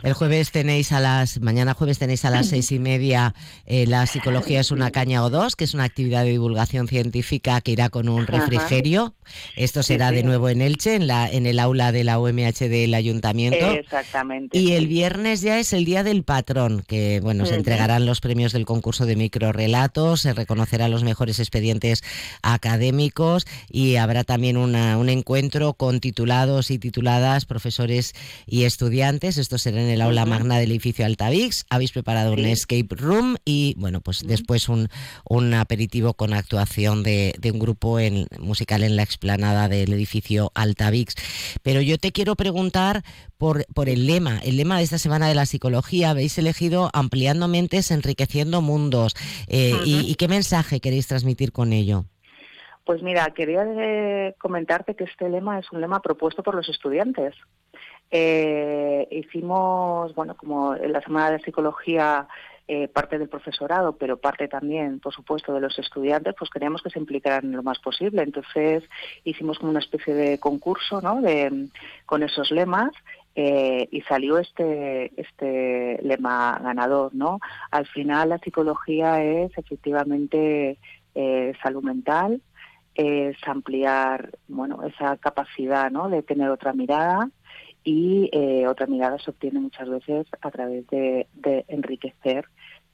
El 0.03 0.13
jueves 0.13 0.51
tenéis 0.51 0.91
a 0.91 0.99
las, 0.99 1.39
mañana 1.39 1.73
jueves 1.73 1.99
tenéis 1.99 2.25
a 2.25 2.29
las 2.29 2.47
seis 2.49 2.71
y 2.71 2.79
media 2.79 3.35
eh, 3.65 3.85
la 3.87 4.05
psicología 4.07 4.59
es 4.59 4.71
una 4.71 4.91
caña 4.91 5.23
o 5.23 5.29
dos, 5.29 5.55
que 5.55 5.63
es 5.65 5.73
una 5.73 5.83
actividad 5.83 6.23
de 6.23 6.31
divulgación 6.31 6.87
científica 6.87 7.61
que 7.61 7.71
irá 7.71 7.89
con 7.89 8.09
un 8.09 8.23
Ajá. 8.23 8.31
refrigerio. 8.31 9.13
Esto 9.55 9.83
será 9.83 10.09
Sí, 10.09 10.15
de 10.15 10.21
sí. 10.21 10.27
nuevo 10.27 10.49
en 10.49 10.61
Elche, 10.61 10.95
en 10.95 11.05
la, 11.07 11.29
en 11.29 11.45
el 11.45 11.59
aula 11.59 11.91
de 11.91 12.03
la 12.03 12.19
UMH 12.19 12.67
del 12.69 12.93
ayuntamiento. 12.95 13.71
Exactamente. 13.71 14.57
Y 14.57 14.71
el 14.73 14.87
viernes 14.87 15.41
ya 15.41 15.59
es 15.59 15.73
el 15.73 15.85
día 15.85 16.03
del 16.03 16.23
patrón, 16.23 16.83
que 16.87 17.19
bueno, 17.21 17.45
se 17.45 17.55
entregarán 17.55 18.05
los 18.07 18.21
premios 18.21 18.51
del 18.53 18.65
concurso 18.65 19.05
de 19.05 19.15
microrelatos, 19.15 20.21
se 20.21 20.33
reconocerán 20.33 20.89
los 20.91 21.03
mejores 21.03 21.39
expedientes 21.39 22.03
académicos 22.41 23.45
y 23.69 23.95
habrá 23.97 24.23
también 24.23 24.57
una- 24.57 24.97
un 24.97 25.09
encuentro 25.09 25.73
con 25.73 25.99
titulados 25.99 26.71
y 26.71 26.79
tituladas, 26.79 27.45
profesores 27.45 28.13
y 28.47 28.63
estudiantes. 28.63 29.18
Esto 29.21 29.57
será 29.57 29.81
en 29.81 29.89
el 29.89 30.01
aula 30.01 30.25
magna 30.25 30.57
del 30.57 30.71
edificio 30.71 31.05
Altavix. 31.05 31.65
Habéis 31.69 31.91
preparado 31.91 32.33
un 32.33 32.45
escape 32.45 32.87
room 32.91 33.35
y 33.43 33.75
bueno, 33.77 33.99
pues 33.99 34.23
después 34.25 34.69
un, 34.69 34.87
un 35.29 35.53
aperitivo 35.53 36.13
con 36.13 36.33
actuación 36.33 37.03
de, 37.03 37.35
de 37.37 37.51
un 37.51 37.59
grupo 37.59 37.99
en, 37.99 38.27
musical 38.39 38.83
en 38.83 38.95
la 38.95 39.03
explanada 39.03 39.67
del 39.67 39.91
edificio 39.91 40.51
Altavix. 40.55 41.15
Pero 41.63 41.81
yo 41.81 41.97
te 41.97 42.11
quiero 42.13 42.35
preguntar 42.35 43.03
por, 43.37 43.65
por 43.73 43.89
el 43.89 44.07
lema, 44.07 44.39
el 44.39 44.55
lema 44.55 44.77
de 44.77 44.83
esta 44.83 44.99
semana 44.99 45.27
de 45.27 45.35
la 45.35 45.45
psicología. 45.45 46.11
Habéis 46.11 46.37
elegido 46.37 46.89
ampliando 46.93 47.47
mentes, 47.47 47.91
enriqueciendo 47.91 48.61
mundos. 48.61 49.15
Eh, 49.47 49.75
y 49.85 50.15
qué 50.15 50.27
mensaje 50.27 50.79
queréis 50.79 51.07
transmitir 51.07 51.51
con 51.51 51.73
ello? 51.73 52.05
Pues 52.89 53.03
mira, 53.03 53.29
quería 53.35 53.63
eh, 53.67 54.33
comentarte 54.39 54.95
que 54.95 55.03
este 55.03 55.29
lema 55.29 55.59
es 55.59 55.71
un 55.71 55.79
lema 55.79 56.01
propuesto 56.01 56.41
por 56.41 56.55
los 56.55 56.67
estudiantes. 56.69 57.35
Eh, 58.09 59.07
hicimos, 59.11 60.15
bueno, 60.15 60.35
como 60.35 60.73
en 60.73 60.91
la 60.91 61.01
Semana 61.01 61.29
de 61.29 61.39
Psicología 61.39 62.27
eh, 62.67 62.87
parte 62.87 63.19
del 63.19 63.29
profesorado, 63.29 63.95
pero 63.95 64.17
parte 64.17 64.47
también, 64.47 64.99
por 64.99 65.13
supuesto, 65.13 65.53
de 65.53 65.61
los 65.61 65.77
estudiantes, 65.77 66.33
pues 66.35 66.49
queríamos 66.49 66.81
que 66.81 66.89
se 66.89 66.97
implicaran 66.97 67.51
lo 67.51 67.61
más 67.61 67.77
posible. 67.77 68.23
Entonces 68.23 68.83
hicimos 69.23 69.59
como 69.59 69.69
una 69.69 69.81
especie 69.81 70.15
de 70.15 70.39
concurso, 70.39 70.99
¿no? 70.99 71.21
De, 71.21 71.67
con 72.07 72.23
esos 72.23 72.49
lemas 72.49 72.89
eh, 73.35 73.87
y 73.91 74.01
salió 74.01 74.39
este 74.39 75.11
este 75.15 75.99
lema 76.01 76.59
ganador, 76.63 77.13
¿no? 77.13 77.39
Al 77.69 77.85
final 77.85 78.29
la 78.29 78.39
psicología 78.39 79.23
es 79.23 79.55
efectivamente 79.59 80.79
eh, 81.13 81.53
salud 81.61 81.83
mental, 81.83 82.41
es 82.99 83.37
ampliar, 83.47 84.29
bueno, 84.49 84.83
esa 84.83 85.15
capacidad, 85.15 85.89
¿no? 85.89 86.09
De 86.09 86.21
tener 86.21 86.49
otra 86.49 86.73
mirada 86.73 87.29
y 87.81 88.29
eh, 88.33 88.67
otra 88.67 88.87
mirada 88.87 89.17
se 89.19 89.31
obtiene 89.31 89.61
muchas 89.61 89.87
veces 89.87 90.27
a 90.41 90.51
través 90.51 90.85
de, 90.87 91.25
enriquecer 91.69 92.45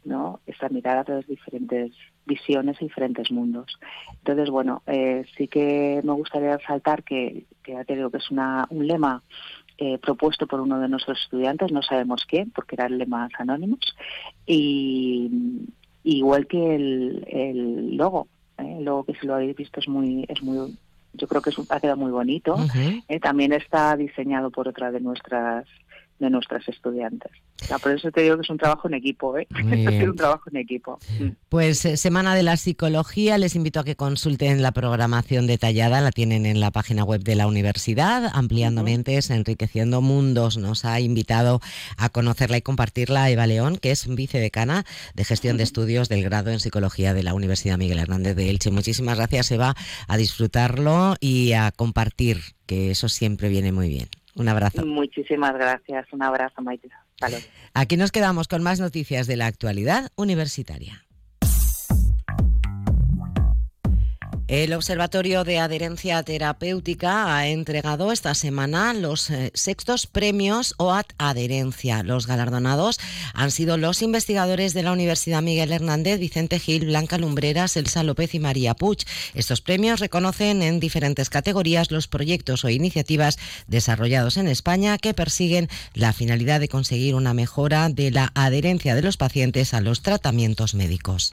¿no? 0.03 0.41
esa 0.45 0.70
mirada 0.70 0.99
a 0.99 1.03
través 1.06 1.26
de 1.26 1.34
diferentes 1.34 1.91
visiones 2.28 2.80
y 2.80 2.86
diferentes 2.86 3.32
mundos. 3.32 3.80
Entonces, 4.20 4.51
bueno, 4.51 4.84
eh, 4.86 5.26
sí 5.36 5.47
que 5.47 6.01
me 6.03 6.14
gustaría 6.14 6.56
resaltar 6.56 7.03
que, 7.03 7.45
que 7.64 7.72
ya 7.72 7.84
te 7.84 7.95
digo 7.95 8.12
que 8.12 8.18
es 8.18 8.30
una, 8.30 8.68
un 8.70 8.86
lema 8.86 9.24
eh, 9.80 9.97
propuesto 9.97 10.45
por 10.45 10.62
uno 10.62 10.80
de 10.80 10.88
nuestros 10.88 11.20
estudiantes, 11.20 11.72
no 11.72 11.82
sabemos 11.82 12.28
quién, 12.28 12.51
porque 12.51 12.76
eran 12.76 12.99
lemas 12.99 13.32
anónimos, 13.39 13.80
y 14.45 15.32
igual 16.03 16.45
que 16.45 16.76
el 16.76 17.97
logo, 17.97 18.28
¿eh? 18.58 18.76
el 18.80 18.86
logo 18.86 19.03
que 19.06 19.16
si 19.16 19.26
lo 19.28 19.36
habéis 19.36 19.56
visto 19.56 19.80
es 19.80 19.88
muy, 19.88 20.26
es 20.28 20.41
muy 20.41 20.76
yo 21.18 21.28
creo 21.30 21.41
que 21.41 21.49
es 21.49 21.58
un- 21.58 21.66
ha 21.70 21.80
quedado 21.80 21.97
muy 21.97 22.12
bonito. 22.12 22.58
Eh, 23.08 23.20
también 23.22 23.53
está 23.53 23.95
diseñado 23.95 24.51
por 24.51 24.68
otra 24.68 24.91
de 24.91 24.99
nuestras 24.99 25.66
de 26.20 26.30
nuestras 26.30 26.68
estudiantes. 26.68 27.32
O 27.61 27.66
sea, 27.66 27.80
por 27.80 27.91
eso 27.91 28.11
te 28.11 28.22
digo 28.22 28.36
que 28.36 28.43
es 28.43 28.49
un 28.49 28.57
trabajo 28.57 28.88
en 28.88 28.93
equipo, 28.93 29.38
¿eh? 29.38 29.47
Sido 29.53 30.11
un 30.11 30.16
trabajo 30.16 30.49
en 30.49 30.57
equipo. 30.57 30.99
Mm. 31.20 31.30
Pues 31.49 31.84
eh, 31.86 31.97
Semana 31.97 32.36
de 32.36 32.43
la 32.43 32.57
Psicología, 32.57 33.38
les 33.38 33.55
invito 33.55 33.80
a 33.80 33.84
que 33.84 33.95
consulten 33.95 34.61
la 34.61 34.72
programación 34.72 35.47
detallada, 35.47 36.01
la 36.01 36.11
tienen 36.11 36.45
en 36.45 36.59
la 36.59 36.72
página 36.72 37.03
web 37.03 37.24
de 37.24 37.36
la 37.36 37.47
universidad, 37.47 38.32
ampliando 38.34 38.84
mentes, 38.84 39.30
enriqueciendo 39.30 40.01
mundos. 40.01 40.57
Nos 40.57 40.86
ha 40.86 40.99
invitado 40.99 41.59
a 41.97 42.09
conocerla 42.09 42.57
y 42.57 42.61
compartirla 42.61 43.30
Eva 43.30 43.47
León, 43.47 43.78
que 43.78 43.91
es 43.91 44.07
vicedecana 44.07 44.86
de 45.13 45.24
gestión 45.26 45.57
de 45.57 45.63
estudios 45.63 46.07
del 46.07 46.24
grado 46.24 46.51
en 46.51 46.59
Psicología 46.59 47.13
de 47.13 47.24
la 47.24 47.34
Universidad 47.34 47.78
Miguel 47.78 47.99
Hernández 47.99 48.36
de 48.36 48.49
Elche. 48.49 48.72
Muchísimas 48.72 49.18
gracias, 49.18 49.51
Eva, 49.51 49.76
a 50.07 50.18
disfrutarlo 50.18 51.16
y 51.20 51.53
a 51.53 51.72
compartir, 51.72 52.39
que 52.66 52.91
eso 52.91 53.09
siempre 53.09 53.49
viene 53.49 53.72
muy 53.72 53.89
bien. 53.89 54.09
Un 54.36 54.49
abrazo. 54.49 54.86
Muchísimas 54.86 55.53
gracias. 55.53 56.05
Un 56.11 56.21
abrazo, 56.21 56.61
Maite. 56.61 56.89
Luego. 57.21 57.38
Aquí 57.73 57.97
nos 57.97 58.11
quedamos 58.11 58.47
con 58.47 58.61
más 58.61 58.79
noticias 58.79 59.27
de 59.27 59.38
la 59.38 59.47
actualidad 59.47 60.11
universitaria. 60.15 61.05
El 64.47 64.73
Observatorio 64.73 65.43
de 65.43 65.57
Adherencia 65.57 66.21
Terapéutica 66.21 67.35
ha 67.35 67.47
entregado 67.47 68.11
esta 68.11 68.35
semana 68.35 68.93
los 68.93 69.31
eh, 69.31 69.49
sextos 69.55 70.05
premios 70.05 70.75
OAT 70.77 71.13
Adherencia. 71.17 72.03
Los 72.03 72.27
galardonados 72.27 72.99
han 73.33 73.49
sido 73.49 73.77
los 73.77 74.03
investigadores 74.03 74.75
de 74.75 74.83
la 74.83 74.91
Universidad 74.91 75.41
Miguel 75.41 75.71
Hernández, 75.71 76.19
Vicente 76.19 76.59
Gil, 76.59 76.85
Blanca 76.85 77.17
Lumbreras, 77.17 77.75
Elsa 77.75 78.03
López 78.03 78.35
y 78.35 78.39
María 78.39 78.75
Puig. 78.75 78.99
Estos 79.33 79.61
premios 79.61 79.99
reconocen 79.99 80.61
en 80.61 80.79
diferentes 80.79 81.31
categorías 81.31 81.89
los 81.89 82.07
proyectos 82.07 82.63
o 82.65 82.69
iniciativas 82.69 83.39
desarrollados 83.65 84.37
en 84.37 84.47
España 84.47 84.99
que 84.99 85.15
persiguen 85.15 85.69
la 85.95 86.13
finalidad 86.13 86.59
de 86.59 86.69
conseguir 86.69 87.15
una 87.15 87.33
mejora 87.33 87.89
de 87.89 88.11
la 88.11 88.31
adherencia 88.35 88.93
de 88.93 89.01
los 89.01 89.17
pacientes 89.17 89.73
a 89.73 89.81
los 89.81 90.03
tratamientos 90.03 90.75
médicos. 90.75 91.31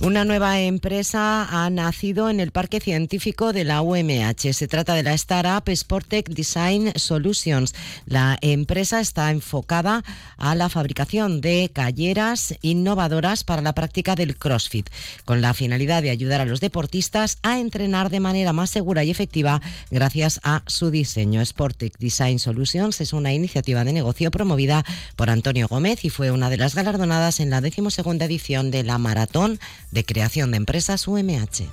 Una 0.00 0.24
nueva 0.24 0.60
empresa 0.60 1.44
ha 1.50 1.68
nacido 1.70 2.30
en 2.30 2.38
el 2.38 2.52
Parque 2.52 2.78
Científico 2.78 3.52
de 3.52 3.64
la 3.64 3.82
UMH. 3.82 4.52
Se 4.52 4.68
trata 4.68 4.94
de 4.94 5.02
la 5.02 5.12
startup 5.14 5.68
Sportec 5.74 6.28
Design 6.28 6.92
Solutions. 6.94 7.74
La 8.06 8.38
empresa 8.40 9.00
está 9.00 9.32
enfocada 9.32 10.04
a 10.36 10.54
la 10.54 10.68
fabricación 10.68 11.40
de 11.40 11.72
calleras 11.72 12.54
innovadoras 12.62 13.42
para 13.42 13.60
la 13.60 13.72
práctica 13.72 14.14
del 14.14 14.36
CrossFit, 14.36 14.88
con 15.24 15.42
la 15.42 15.52
finalidad 15.52 16.00
de 16.00 16.10
ayudar 16.10 16.40
a 16.40 16.44
los 16.44 16.60
deportistas 16.60 17.38
a 17.42 17.58
entrenar 17.58 18.08
de 18.08 18.20
manera 18.20 18.52
más 18.52 18.70
segura 18.70 19.02
y 19.02 19.10
efectiva 19.10 19.60
gracias 19.90 20.38
a 20.44 20.62
su 20.68 20.92
diseño. 20.92 21.44
Sportec 21.44 21.98
Design 21.98 22.38
Solutions 22.38 23.00
es 23.00 23.12
una 23.12 23.32
iniciativa 23.32 23.82
de 23.82 23.92
negocio 23.92 24.30
promovida 24.30 24.84
por 25.16 25.28
Antonio 25.28 25.66
Gómez 25.66 26.04
y 26.04 26.10
fue 26.10 26.30
una 26.30 26.50
de 26.50 26.56
las 26.56 26.76
galardonadas 26.76 27.40
en 27.40 27.50
la 27.50 27.60
decimosegunda 27.60 28.26
edición 28.26 28.70
de 28.70 28.84
la 28.84 28.98
Maratón 28.98 29.58
de 29.90 30.04
Creación 30.04 30.50
de 30.50 30.58
Empresas 30.58 31.08
UMH. 31.08 31.68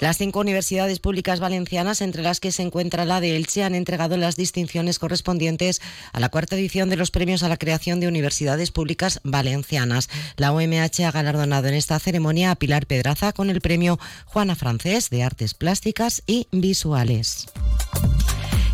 Las 0.00 0.16
cinco 0.16 0.38
universidades 0.38 1.00
públicas 1.00 1.40
valencianas, 1.40 2.00
entre 2.02 2.22
las 2.22 2.38
que 2.38 2.52
se 2.52 2.62
encuentra 2.62 3.04
la 3.04 3.20
de 3.20 3.34
Elche, 3.34 3.64
han 3.64 3.74
entregado 3.74 4.16
las 4.16 4.36
distinciones 4.36 5.00
correspondientes 5.00 5.80
a 6.12 6.20
la 6.20 6.28
cuarta 6.28 6.54
edición 6.54 6.88
de 6.88 6.96
los 6.96 7.10
premios 7.10 7.42
a 7.42 7.48
la 7.48 7.56
creación 7.56 7.98
de 7.98 8.06
universidades 8.06 8.70
públicas 8.70 9.20
valencianas. 9.24 10.08
La 10.36 10.52
UMH 10.52 11.04
ha 11.04 11.10
galardonado 11.10 11.66
en 11.66 11.74
esta 11.74 11.98
ceremonia 11.98 12.52
a 12.52 12.56
Pilar 12.56 12.86
Pedraza 12.86 13.32
con 13.32 13.50
el 13.50 13.60
premio 13.60 13.98
Juana 14.26 14.54
Francés 14.54 15.10
de 15.10 15.24
Artes 15.24 15.54
Plásticas 15.54 16.22
y 16.26 16.46
Visuales. 16.52 17.48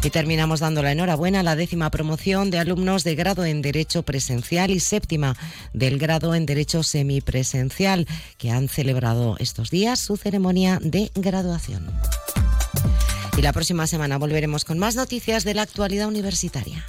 Y 0.05 0.11
terminamos 0.11 0.61
dando 0.61 0.83
la 0.83 0.93
enhorabuena 0.93 1.41
a 1.41 1.43
la 1.43 1.57
décima 1.57 1.91
promoción 1.91 2.51
de 2.51 2.59
alumnos 2.59 3.05
de 3.05 3.15
grado 3.15 3.47
en 3.47 3.63
Derecho 3.63 4.03
Presencial 4.03 4.71
y 4.71 4.79
séptima 4.79 5.35
del 5.73 5.99
grado 5.99 6.35
en 6.35 6.45
Derecho 6.45 6.83
Semipresencial, 6.83 8.07
que 8.37 8.51
han 8.51 8.69
celebrado 8.69 9.37
estos 9.39 9.71
días 9.71 9.99
su 10.01 10.19
ceremonia 10.19 10.79
de 10.83 11.11
graduación. 11.15 11.91
Y 13.39 13.41
la 13.41 13.55
próxima 13.55 13.87
semana 13.87 14.19
volveremos 14.19 14.67
con 14.67 14.79
más 14.79 14.95
noticias 14.95 15.43
de 15.43 15.55
la 15.55 15.63
actualidad 15.63 16.07
universitaria. 16.07 16.85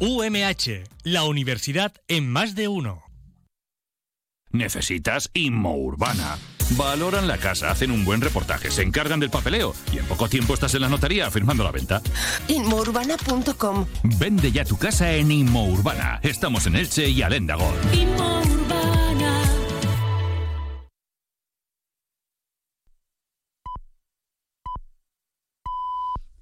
UMH, 0.00 0.84
la 1.02 1.24
universidad 1.24 1.94
en 2.08 2.28
más 2.28 2.54
de 2.54 2.68
uno. 2.68 3.04
¿Necesitas 4.50 5.30
Inmourbana? 5.32 6.36
Valoran 6.76 7.26
la 7.26 7.38
casa, 7.38 7.70
hacen 7.70 7.90
un 7.90 8.04
buen 8.04 8.20
reportaje, 8.20 8.70
se 8.70 8.82
encargan 8.82 9.20
del 9.20 9.30
papeleo 9.30 9.74
y 9.92 9.98
en 9.98 10.06
poco 10.06 10.28
tiempo 10.28 10.54
estás 10.54 10.74
en 10.74 10.82
la 10.82 10.88
notaría 10.88 11.30
firmando 11.30 11.64
la 11.64 11.70
venta. 11.70 12.02
Inmourbana.com 12.48 13.86
Vende 14.18 14.52
ya 14.52 14.64
tu 14.64 14.76
casa 14.76 15.12
en 15.12 15.30
Inmourbana. 15.30 16.20
Estamos 16.22 16.66
en 16.66 16.76
Elche 16.76 17.08
y 17.08 17.22
Aléndagol. 17.22 17.74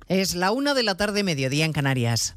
Es 0.08 0.36
la 0.36 0.52
una 0.52 0.74
de 0.74 0.84
la 0.84 0.96
tarde, 0.96 1.24
mediodía 1.24 1.64
en 1.64 1.72
Canarias. 1.72 2.36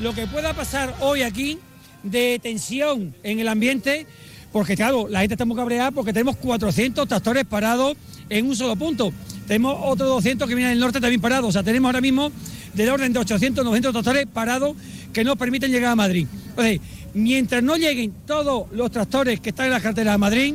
Lo 0.00 0.12
que 0.12 0.26
pueda 0.26 0.54
pasar 0.54 0.94
hoy 1.00 1.22
aquí 1.22 1.58
de 2.02 2.40
tensión 2.42 3.14
en 3.22 3.38
el 3.38 3.46
ambiente, 3.46 4.06
porque 4.52 4.74
claro, 4.74 5.06
la 5.08 5.20
gente 5.20 5.34
está 5.34 5.44
muy 5.44 5.56
cabreada 5.56 5.92
porque 5.92 6.12
tenemos 6.12 6.36
400 6.36 7.06
tractores 7.06 7.44
parados 7.44 7.96
en 8.28 8.46
un 8.46 8.56
solo 8.56 8.74
punto. 8.74 9.12
Tenemos 9.46 9.76
otros 9.80 10.08
200 10.08 10.48
que 10.48 10.54
vienen 10.56 10.72
del 10.72 10.80
norte 10.80 11.00
también 11.00 11.20
parados. 11.20 11.50
O 11.50 11.52
sea, 11.52 11.62
tenemos 11.62 11.88
ahora 11.88 12.00
mismo 12.00 12.32
del 12.74 12.88
orden 12.88 13.12
de 13.12 13.20
800, 13.20 13.64
900 13.64 13.92
tractores 13.92 14.26
parados 14.26 14.76
que 15.12 15.22
no 15.22 15.36
permiten 15.36 15.70
llegar 15.70 15.92
a 15.92 15.96
Madrid. 15.96 16.26
Entonces, 16.50 16.80
mientras 17.14 17.62
no 17.62 17.76
lleguen 17.76 18.12
todos 18.26 18.66
los 18.72 18.90
tractores 18.90 19.38
que 19.38 19.50
están 19.50 19.66
en 19.66 19.72
la 19.72 19.80
carretera 19.80 20.12
de 20.12 20.18
Madrid, 20.18 20.54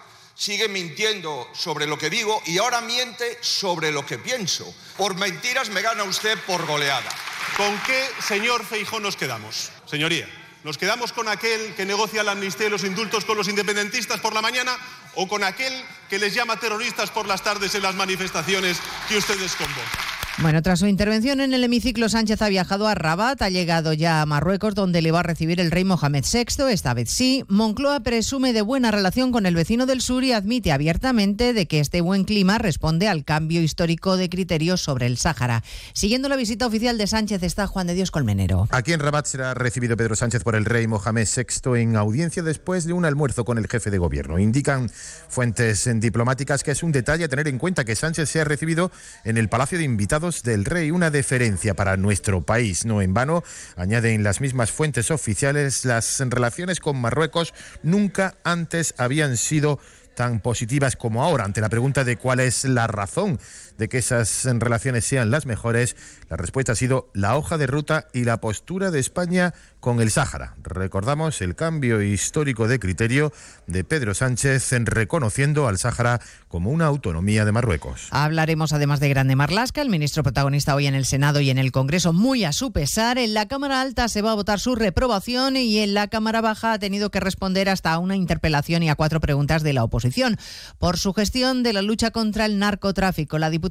sigue 0.41 0.67
mintiendo 0.67 1.47
sobre 1.53 1.85
lo 1.85 1.99
que 1.99 2.09
digo 2.09 2.41
y 2.47 2.57
ahora 2.57 2.81
miente 2.81 3.37
sobre 3.41 3.91
lo 3.91 4.03
que 4.03 4.17
pienso. 4.17 4.73
Por 4.97 5.15
mentiras 5.15 5.69
me 5.69 5.83
gana 5.83 6.03
usted 6.03 6.35
por 6.47 6.65
goleada. 6.65 7.11
¿Con 7.55 7.77
qué 7.81 8.09
señor 8.27 8.65
Feijó 8.65 8.99
nos 8.99 9.15
quedamos? 9.15 9.69
Señoría, 9.85 10.27
¿nos 10.63 10.79
quedamos 10.79 11.13
con 11.13 11.27
aquel 11.27 11.75
que 11.75 11.85
negocia 11.85 12.23
la 12.23 12.31
amnistía 12.31 12.65
y 12.65 12.69
los 12.71 12.83
indultos 12.83 13.23
con 13.23 13.37
los 13.37 13.49
independentistas 13.49 14.19
por 14.19 14.33
la 14.33 14.41
mañana 14.41 14.75
o 15.13 15.27
con 15.27 15.43
aquel 15.43 15.73
que 16.09 16.17
les 16.17 16.33
llama 16.33 16.59
terroristas 16.59 17.11
por 17.11 17.27
las 17.27 17.43
tardes 17.43 17.75
en 17.75 17.83
las 17.83 17.93
manifestaciones 17.93 18.79
que 19.07 19.17
ustedes 19.17 19.55
convocan? 19.55 20.10
Bueno, 20.37 20.61
tras 20.61 20.79
su 20.79 20.87
intervención 20.87 21.41
en 21.41 21.53
el 21.53 21.63
hemiciclo, 21.63 22.07
Sánchez 22.07 22.41
ha 22.41 22.47
viajado 22.47 22.87
a 22.87 22.95
Rabat, 22.95 23.41
ha 23.41 23.49
llegado 23.49 23.91
ya 23.91 24.21
a 24.21 24.25
Marruecos, 24.25 24.73
donde 24.73 25.01
le 25.01 25.11
va 25.11 25.19
a 25.19 25.23
recibir 25.23 25.59
el 25.59 25.71
rey 25.71 25.83
Mohamed 25.83 26.23
VI, 26.23 26.71
esta 26.71 26.93
vez 26.93 27.09
sí. 27.09 27.43
Moncloa 27.49 27.99
presume 27.99 28.53
de 28.53 28.61
buena 28.61 28.91
relación 28.91 29.31
con 29.31 29.45
el 29.45 29.55
vecino 29.55 29.85
del 29.85 30.01
sur 30.01 30.23
y 30.23 30.31
admite 30.31 30.71
abiertamente 30.71 31.53
de 31.53 31.67
que 31.67 31.81
este 31.81 31.99
buen 31.99 32.23
clima 32.23 32.57
responde 32.57 33.09
al 33.09 33.25
cambio 33.25 33.61
histórico 33.61 34.15
de 34.15 34.29
criterios 34.29 34.81
sobre 34.81 35.05
el 35.05 35.17
Sáhara. 35.17 35.63
Siguiendo 35.93 36.29
la 36.29 36.37
visita 36.37 36.65
oficial 36.65 36.97
de 36.97 37.07
Sánchez 37.07 37.43
está 37.43 37.67
Juan 37.67 37.87
de 37.87 37.93
Dios 37.93 38.09
Colmenero. 38.09 38.67
Aquí 38.71 38.93
en 38.93 39.01
Rabat 39.01 39.25
será 39.25 39.53
recibido 39.53 39.97
Pedro 39.97 40.15
Sánchez 40.15 40.43
por 40.43 40.55
el 40.55 40.63
rey 40.63 40.87
Mohamed 40.87 41.27
VI 41.27 41.81
en 41.81 41.97
audiencia 41.97 42.41
después 42.41 42.85
de 42.85 42.93
un 42.93 43.03
almuerzo 43.03 43.43
con 43.43 43.57
el 43.57 43.67
jefe 43.67 43.91
de 43.91 43.97
gobierno. 43.97 44.39
Indican 44.39 44.89
fuentes 45.27 45.89
diplomáticas 45.95 46.63
que 46.63 46.71
es 46.71 46.83
un 46.83 46.93
detalle 46.93 47.25
a 47.25 47.27
tener 47.27 47.49
en 47.49 47.59
cuenta 47.59 47.83
que 47.83 47.95
Sánchez 47.95 48.29
sea 48.29 48.45
recibido 48.45 48.91
en 49.25 49.37
el 49.37 49.49
Palacio 49.49 49.77
de 49.77 49.83
Invitados 49.83 50.20
del 50.21 50.65
Rey, 50.65 50.91
una 50.91 51.09
deferencia 51.09 51.73
para 51.73 51.97
nuestro 51.97 52.41
país. 52.45 52.85
No 52.85 53.01
en 53.01 53.13
vano, 53.13 53.43
añaden 53.75 54.23
las 54.23 54.39
mismas 54.39 54.71
fuentes 54.71 55.09
oficiales, 55.09 55.83
las 55.83 56.19
relaciones 56.19 56.79
con 56.79 57.01
Marruecos 57.01 57.53
nunca 57.81 58.35
antes 58.43 58.93
habían 58.97 59.35
sido 59.35 59.79
tan 60.15 60.39
positivas 60.39 60.95
como 60.95 61.23
ahora. 61.23 61.45
Ante 61.45 61.61
la 61.61 61.69
pregunta 61.69 62.03
de 62.03 62.17
cuál 62.17 62.39
es 62.39 62.65
la 62.65 62.85
razón 62.85 63.39
de 63.81 63.89
que 63.89 63.97
esas 63.97 64.45
relaciones 64.45 65.05
sean 65.05 65.31
las 65.31 65.47
mejores, 65.47 65.95
la 66.29 66.37
respuesta 66.37 66.73
ha 66.73 66.75
sido 66.75 67.09
la 67.15 67.35
hoja 67.35 67.57
de 67.57 67.65
ruta 67.65 68.05
y 68.13 68.25
la 68.25 68.39
postura 68.39 68.91
de 68.91 68.99
España 68.99 69.55
con 69.79 69.99
el 69.99 70.11
Sáhara. 70.11 70.55
Recordamos 70.61 71.41
el 71.41 71.55
cambio 71.55 72.03
histórico 72.03 72.67
de 72.67 72.77
criterio 72.77 73.33
de 73.65 73.83
Pedro 73.83 74.13
Sánchez 74.13 74.73
en 74.73 74.85
reconociendo 74.85 75.67
al 75.67 75.79
Sáhara 75.79 76.21
como 76.47 76.69
una 76.69 76.85
autonomía 76.85 77.43
de 77.43 77.51
Marruecos. 77.51 78.07
Hablaremos 78.11 78.71
además 78.71 78.99
de 78.99 79.09
Grande 79.09 79.35
Marlasca, 79.35 79.81
el 79.81 79.89
ministro 79.89 80.21
protagonista 80.21 80.75
hoy 80.75 80.85
en 80.85 80.93
el 80.93 81.07
Senado 81.07 81.41
y 81.41 81.49
en 81.49 81.57
el 81.57 81.71
Congreso, 81.71 82.13
muy 82.13 82.43
a 82.43 82.53
su 82.53 82.71
pesar. 82.71 83.17
En 83.17 83.33
la 83.33 83.47
Cámara 83.47 83.81
Alta 83.81 84.07
se 84.09 84.21
va 84.21 84.33
a 84.33 84.35
votar 84.35 84.59
su 84.59 84.75
reprobación 84.75 85.57
y 85.57 85.79
en 85.79 85.95
la 85.95 86.07
Cámara 86.07 86.41
Baja 86.41 86.73
ha 86.73 86.79
tenido 86.79 87.09
que 87.09 87.19
responder 87.19 87.67
hasta 87.67 87.93
a 87.93 87.97
una 87.97 88.15
interpelación 88.15 88.83
y 88.83 88.91
a 88.91 88.95
cuatro 88.95 89.19
preguntas 89.19 89.63
de 89.63 89.73
la 89.73 89.83
oposición 89.83 90.37
por 90.77 90.99
su 90.99 91.13
gestión 91.13 91.63
de 91.63 91.73
la 91.73 91.81
lucha 91.81 92.11
contra 92.11 92.45
el 92.45 92.59
narcotráfico. 92.59 93.39
La 93.39 93.49
diputada 93.49 93.70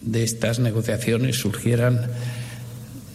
de 0.00 0.22
estas 0.22 0.58
negociaciones 0.58 1.36
surgieran 1.36 2.10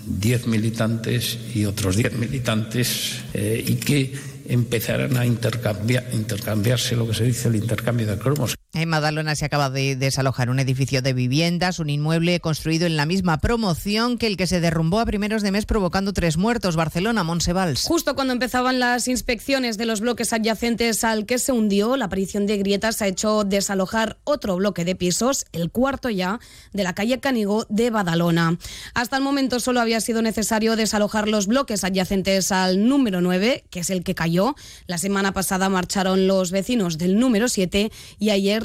10 0.06 0.48
militantes 0.48 1.38
y 1.54 1.66
otros 1.66 1.96
10 1.96 2.14
militantes 2.14 3.22
eh, 3.34 3.64
y 3.66 3.76
que 3.76 4.14
empezaran 4.48 5.18
a 5.18 5.26
intercambiar, 5.26 6.06
intercambiarse 6.14 6.96
lo 6.96 7.08
que 7.08 7.14
se 7.16 7.24
dice 7.24 7.48
el 7.48 7.56
intercambio 7.56 8.06
de 8.08 8.18
cromos. 8.18 8.56
En 8.76 8.89
Madalona 8.89 9.36
se 9.36 9.45
acaba 9.45 9.69
de 9.69 9.95
desalojar 9.95 10.49
un 10.49 10.59
edificio 10.59 11.01
de 11.01 11.13
viviendas, 11.13 11.80
un 11.80 11.89
inmueble 11.89 12.41
construido 12.41 12.86
en 12.86 12.97
la 12.97 13.05
misma 13.05 13.38
promoción 13.38 14.17
que 14.17 14.28
el 14.28 14.36
que 14.36 14.47
se 14.47 14.59
derrumbó 14.59 14.99
a 14.99 15.05
primeros 15.05 15.43
de 15.43 15.53
mes 15.53 15.65
provocando 15.65 16.11
tres 16.11 16.36
muertos. 16.36 16.76
Barcelona, 16.76 17.23
Monsevals. 17.23 17.84
Justo 17.84 18.15
cuando 18.15 18.34
empezaban 18.34 18.82
las 18.82 19.07
inspecciones 19.07 19.78
de 19.78 19.86
los 19.86 20.01
bloques 20.01 20.34
adyacentes 20.34 21.05
al 21.05 21.26
que 21.26 21.39
se 21.39 21.53
hundió, 21.53 21.95
la 21.95 22.05
aparición 22.05 22.47
de 22.47 22.57
grietas 22.57 23.01
ha 23.01 23.07
hecho 23.07 23.45
desalojar 23.45 24.17
otro 24.26 24.57
bloque 24.57 24.84
de 24.84 24.95
pisos, 24.95 25.45
el 25.53 25.71
cuarto 25.71 26.09
ya, 26.09 26.41
de 26.73 26.84
la 26.84 26.93
calle 26.93 27.21
Canigó 27.21 27.65
de 27.69 27.91
Badalona. 27.91 28.57
Hasta 28.93 29.15
el 29.15 29.23
momento 29.23 29.61
solo 29.61 29.80
había 29.80 30.01
sido 30.01 30.21
necesario 30.21 30.76
desalojar 30.76 31.30
los 31.30 31.47
bloques 31.47 31.86
adyacentes 31.86 32.51
al 32.51 32.89
número 32.89 33.21
9, 33.21 33.63
que 33.69 33.80
es 33.80 33.89
el 33.89 34.03
que 34.03 34.15
cayó. 34.15 34.53
La 34.86 34.97
semana 34.97 35.32
pasada 35.32 35.69
marcharon 35.69 36.28
los 36.28 36.51
vecinos 36.51 36.97
del 36.97 37.17
número 37.17 37.47
7 37.47 37.89
y 38.19 38.32
ayer 38.32 38.64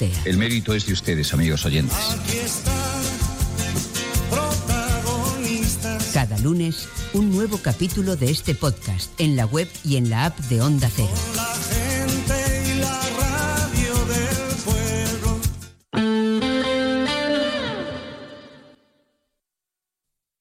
El 0.25 0.37
mérito 0.37 0.73
es 0.73 0.87
de 0.87 0.93
ustedes, 0.93 1.31
amigos 1.33 1.63
oyentes. 1.65 1.97
Cada 6.13 6.37
lunes, 6.39 6.87
un 7.13 7.31
nuevo 7.31 7.59
capítulo 7.59 8.15
de 8.15 8.31
este 8.31 8.55
podcast 8.55 9.11
en 9.19 9.35
la 9.35 9.45
web 9.45 9.69
y 9.83 9.97
en 9.97 10.09
la 10.09 10.25
app 10.25 10.37
de 10.39 10.61
Onda 10.61 10.89
Cero. 10.89 11.09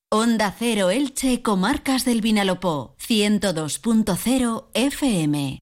Onda 0.09 0.55
Cero 0.59 0.91
Elche, 0.91 1.43
Comarcas 1.43 2.05
del 2.05 2.21
Vinalopó, 2.21 2.97
102.0 2.99 4.69
FM. 4.75 5.61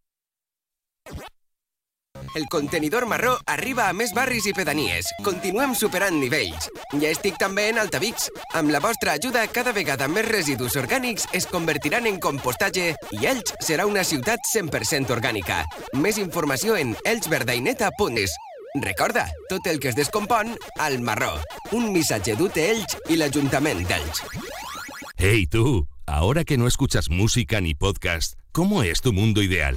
El 2.35 2.47
contenidor 2.47 3.07
marró 3.07 3.39
arriba 3.47 3.89
a 3.89 3.95
més 3.97 4.13
barris 4.15 4.47
i 4.49 4.53
pedanies. 4.57 5.09
Continuem 5.25 5.75
superant 5.79 6.19
nivells. 6.21 6.69
Ja 6.95 7.11
estic 7.11 7.39
també 7.41 7.69
en 7.71 7.79
Altavix. 7.81 8.29
Amb 8.59 8.73
la 8.75 8.81
vostra 8.85 9.15
ajuda, 9.19 9.47
cada 9.53 9.73
vegada 9.77 10.09
més 10.09 10.29
residus 10.29 10.77
orgànics 10.81 11.29
es 11.37 11.49
convertiran 11.51 12.07
en 12.07 12.21
compostatge 12.21 12.93
i 13.17 13.25
Elx 13.27 13.57
serà 13.65 13.87
una 13.89 14.05
ciutat 14.05 14.45
100% 14.53 15.15
orgànica. 15.15 15.65
Més 15.95 16.19
informació 16.19 16.77
en 16.77 16.95
elxverdaineta.es. 17.05 18.37
Recorda, 18.83 19.27
tot 19.49 19.67
el 19.67 19.81
que 19.81 19.89
es 19.89 19.97
descompon, 19.97 20.55
al 20.79 21.01
marró. 21.01 21.33
Un 21.73 21.93
missatge 21.93 22.37
d'UT 22.37 22.61
Elx 22.63 22.99
i 23.09 23.17
l'Ajuntament 23.17 23.87
d'Elx. 23.89 24.23
Hey 25.17 25.47
tú, 25.47 25.89
ahora 26.07 26.45
que 26.45 26.59
no 26.59 26.69
escuchas 26.69 27.09
música 27.11 27.61
ni 27.61 27.75
podcast, 27.75 28.39
¿cómo 28.53 28.83
es 28.83 29.01
tu 29.01 29.13
mundo 29.13 29.43
ideal? 29.43 29.77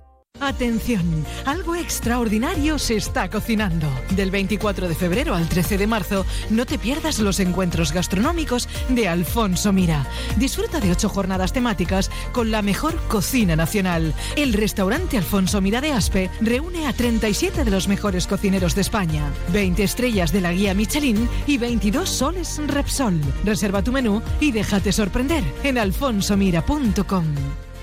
Atención, 0.41 1.23
algo 1.45 1.75
extraordinario 1.75 2.79
se 2.79 2.95
está 2.95 3.29
cocinando. 3.29 3.87
Del 4.15 4.31
24 4.31 4.89
de 4.89 4.95
febrero 4.95 5.35
al 5.35 5.47
13 5.47 5.77
de 5.77 5.85
marzo, 5.85 6.25
no 6.49 6.65
te 6.65 6.79
pierdas 6.79 7.19
los 7.19 7.39
encuentros 7.39 7.91
gastronómicos 7.91 8.67
de 8.89 9.07
Alfonso 9.07 9.71
Mira. 9.71 10.07
Disfruta 10.37 10.79
de 10.79 10.91
ocho 10.91 11.09
jornadas 11.09 11.53
temáticas 11.53 12.09
con 12.31 12.49
la 12.49 12.63
mejor 12.63 12.97
cocina 13.07 13.55
nacional. 13.55 14.15
El 14.35 14.53
restaurante 14.53 15.15
Alfonso 15.19 15.61
Mira 15.61 15.79
de 15.79 15.91
Aspe 15.91 16.31
reúne 16.41 16.87
a 16.87 16.93
37 16.93 17.63
de 17.63 17.69
los 17.71 17.87
mejores 17.87 18.25
cocineros 18.25 18.73
de 18.73 18.81
España, 18.81 19.31
20 19.53 19.83
estrellas 19.83 20.31
de 20.31 20.41
la 20.41 20.53
guía 20.53 20.73
Michelin 20.73 21.29
y 21.45 21.59
22 21.59 22.09
soles 22.09 22.59
Repsol. 22.65 23.21
Reserva 23.45 23.83
tu 23.83 23.91
menú 23.91 24.23
y 24.39 24.51
déjate 24.51 24.91
sorprender 24.91 25.43
en 25.63 25.77
alfonsomira.com. 25.77 27.25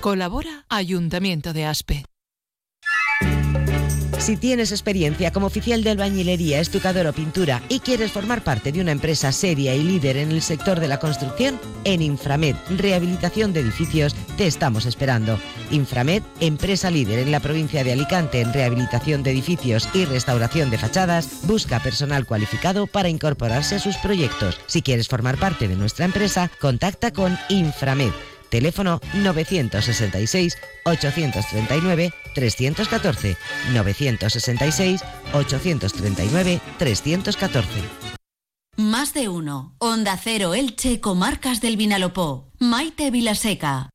Colabora 0.01 0.65
Ayuntamiento 0.67 1.53
de 1.53 1.65
Aspe. 1.65 2.03
Si 4.19 4.35
tienes 4.35 4.71
experiencia 4.71 5.31
como 5.31 5.47
oficial 5.47 5.81
de 5.81 5.91
albañilería, 5.91 6.59
estucador 6.59 7.07
o 7.07 7.13
pintura 7.13 7.63
y 7.69 7.79
quieres 7.79 8.11
formar 8.11 8.43
parte 8.43 8.73
de 8.73 8.81
una 8.81 8.91
empresa 8.91 9.31
seria 9.31 9.73
y 9.73 9.81
líder 9.81 10.17
en 10.17 10.31
el 10.31 10.41
sector 10.41 10.81
de 10.81 10.89
la 10.89 10.99
construcción, 10.99 11.57
en 11.85 12.01
Inframed, 12.01 12.55
Rehabilitación 12.77 13.53
de 13.53 13.61
Edificios, 13.61 14.13
te 14.37 14.45
estamos 14.45 14.85
esperando. 14.85 15.39
Inframed, 15.71 16.21
empresa 16.41 16.91
líder 16.91 17.19
en 17.19 17.31
la 17.31 17.39
provincia 17.39 17.83
de 17.85 17.93
Alicante 17.93 18.41
en 18.41 18.53
rehabilitación 18.53 19.23
de 19.23 19.31
edificios 19.31 19.87
y 19.93 20.03
restauración 20.03 20.69
de 20.69 20.77
fachadas, 20.77 21.29
busca 21.43 21.79
personal 21.79 22.25
cualificado 22.25 22.87
para 22.87 23.07
incorporarse 23.07 23.75
a 23.75 23.79
sus 23.79 23.95
proyectos. 23.97 24.59
Si 24.67 24.81
quieres 24.81 25.07
formar 25.07 25.37
parte 25.37 25.69
de 25.69 25.77
nuestra 25.77 26.03
empresa, 26.03 26.51
contacta 26.59 27.11
con 27.11 27.37
Inframed. 27.47 28.11
Teléfono 28.49 28.99
966 29.13 30.57
839 30.85 32.13
314 32.33 33.37
966 33.73 35.01
839 35.33 36.61
314. 36.77 37.69
Más 38.77 39.13
de 39.13 39.27
uno. 39.27 39.75
Onda 39.79 40.17
Cero 40.17 40.53
Elche, 40.53 41.01
Comarcas 41.01 41.59
del 41.59 41.75
Vinalopó. 41.75 42.49
Maite 42.59 43.11
Vilaseca. 43.11 43.89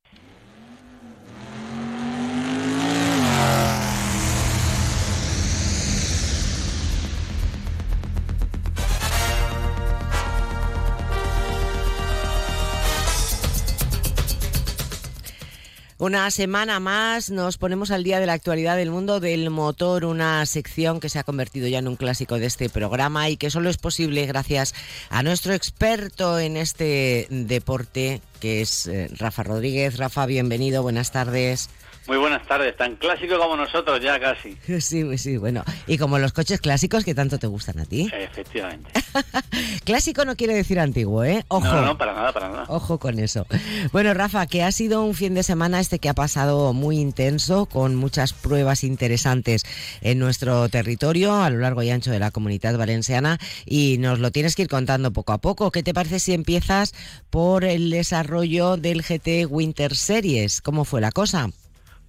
Una 16.05 16.30
semana 16.30 16.80
más 16.80 17.30
nos 17.30 17.57
ponemos 17.57 17.90
al 17.90 18.05
día 18.05 18.20
de 18.20 18.26
la 18.26 18.34
actualidad 18.34 18.76
del 18.76 18.90
mundo 18.90 19.20
del 19.20 19.48
motor, 19.48 20.05
una 20.05 20.44
sección 20.44 21.00
que 21.00 21.09
se 21.09 21.18
ha 21.18 21.24
convertido 21.24 21.66
ya 21.66 21.78
en 21.78 21.88
un 21.88 21.96
clásico 21.96 22.38
de 22.38 22.44
este 22.44 22.68
programa 22.68 23.30
y 23.30 23.38
que 23.38 23.48
solo 23.48 23.70
es 23.70 23.78
posible 23.78 24.26
gracias 24.26 24.74
a 25.09 25.22
nuestro 25.22 25.55
experto 25.55 26.38
en 26.38 26.59
este 26.59 27.26
deporte, 27.30 28.20
que 28.38 28.61
es 28.61 28.86
eh, 28.86 29.09
Rafa 29.16 29.44
Rodríguez. 29.44 29.96
Rafa, 29.96 30.26
bienvenido, 30.26 30.82
buenas 30.82 31.11
tardes. 31.11 31.70
Muy 32.07 32.18
buenas 32.18 32.46
tardes, 32.46 32.76
tan 32.76 32.96
clásico 32.96 33.38
como 33.38 33.57
nosotros 33.57 34.00
ya 34.02 34.20
casi. 34.20 34.57
Sí, 34.84 35.16
sí, 35.18 35.36
bueno. 35.38 35.64
Y 35.86 35.96
como 35.96 36.18
los 36.18 36.32
coches 36.32 36.61
clásicos 36.61 37.05
que 37.05 37.14
tanto 37.14 37.38
te 37.38 37.46
gustan 37.46 37.78
a 37.78 37.84
ti. 37.86 38.11
Efectivamente. 38.12 38.90
Clásico 39.84 40.24
no 40.24 40.36
quiere 40.36 40.55
decir 40.55 40.80
antiguo, 40.80 41.24
¿eh? 41.24 41.44
Ojo. 41.48 41.64
No, 41.64 41.80
no, 41.82 41.98
para 41.98 42.12
nada, 42.12 42.32
para 42.32 42.48
nada. 42.48 42.64
Ojo 42.68 42.98
con 42.98 43.18
eso. 43.18 43.46
Bueno, 43.92 44.12
Rafa, 44.12 44.46
que 44.46 44.62
ha 44.62 44.72
sido 44.72 45.02
un 45.05 45.14
fin 45.14 45.34
de 45.34 45.42
semana 45.42 45.80
este 45.80 45.98
que 45.98 46.09
ha 46.09 46.14
pasado 46.14 46.72
muy 46.72 46.98
intenso, 46.98 47.66
con 47.66 47.94
muchas 47.94 48.32
pruebas 48.32 48.84
interesantes 48.84 49.62
en 50.00 50.18
nuestro 50.18 50.68
territorio, 50.68 51.34
a 51.34 51.50
lo 51.50 51.59
largo 51.59 51.82
y 51.82 51.90
ancho 51.90 52.11
de 52.11 52.18
la 52.18 52.30
comunidad 52.30 52.76
valenciana, 52.76 53.38
y 53.64 53.98
nos 53.98 54.18
lo 54.18 54.30
tienes 54.30 54.57
que 54.57 54.62
ir 54.62 54.68
contando 54.68 55.12
poco 55.12 55.32
a 55.32 55.38
poco. 55.38 55.70
¿Qué 55.70 55.82
te 55.82 55.94
parece 55.94 56.18
si 56.18 56.34
empiezas 56.34 56.92
por 57.30 57.64
el 57.64 57.90
desarrollo 57.90 58.76
del 58.76 59.02
GT 59.02 59.46
Winter 59.48 59.94
Series? 59.94 60.61
¿Cómo 60.61 60.84
fue 60.84 61.00
la 61.00 61.12
cosa? 61.12 61.50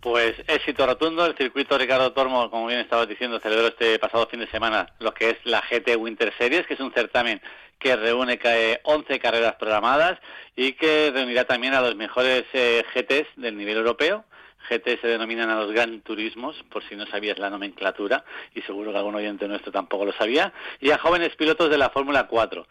Pues 0.06 0.36
éxito 0.48 0.86
rotundo, 0.86 1.26
el 1.26 1.36
circuito 1.36 1.80
Ricardo 1.80 2.14
Tormo, 2.14 2.52
como 2.52 2.68
bien 2.68 2.80
estabas 2.80 3.08
diciendo, 3.08 3.40
celebró 3.40 3.70
este 3.70 3.98
pasado 3.98 4.28
fin 4.28 4.40
de 4.40 4.46
semana 4.52 4.86
lo 5.00 5.16
que 5.16 5.32
es 5.32 5.38
la 5.46 5.64
GT 5.68 5.96
Winter 5.98 6.32
Series, 6.38 6.68
que 6.68 6.76
es 6.76 6.80
un 6.80 6.94
certamen 6.94 7.42
que 7.80 7.96
reúne 7.96 8.40
11 8.84 9.20
carreras 9.20 9.56
programadas 9.56 10.20
y 10.56 10.74
que 10.74 11.10
reunirá 11.12 11.46
también 11.46 11.74
a 11.74 11.82
los 11.82 11.96
mejores 11.96 12.44
eh, 12.54 12.86
GTs 12.94 13.30
del 13.38 13.58
nivel 13.58 13.78
europeo. 13.78 14.26
GT 14.70 15.02
se 15.02 15.08
denominan 15.08 15.50
a 15.50 15.56
los 15.56 15.72
Gran 15.72 16.02
Turismos, 16.02 16.56
por 16.70 16.88
si 16.88 16.96
no 16.96 17.08
sabías 17.08 17.40
la 17.40 17.50
nomenclatura, 17.50 18.26
y 18.54 18.62
seguro 18.62 18.92
que 18.92 19.00
algún 19.00 19.16
oyente 19.16 19.48
nuestro 19.48 19.72
tampoco 19.72 20.06
lo 20.06 20.14
sabía, 20.14 20.54
y 20.80 20.92
a 20.92 21.00
jóvenes 21.00 21.36
pilotos 21.36 21.72
de 21.72 21.80
la 21.80 21.90
Fórmula 21.90 22.28
4. 22.28 22.68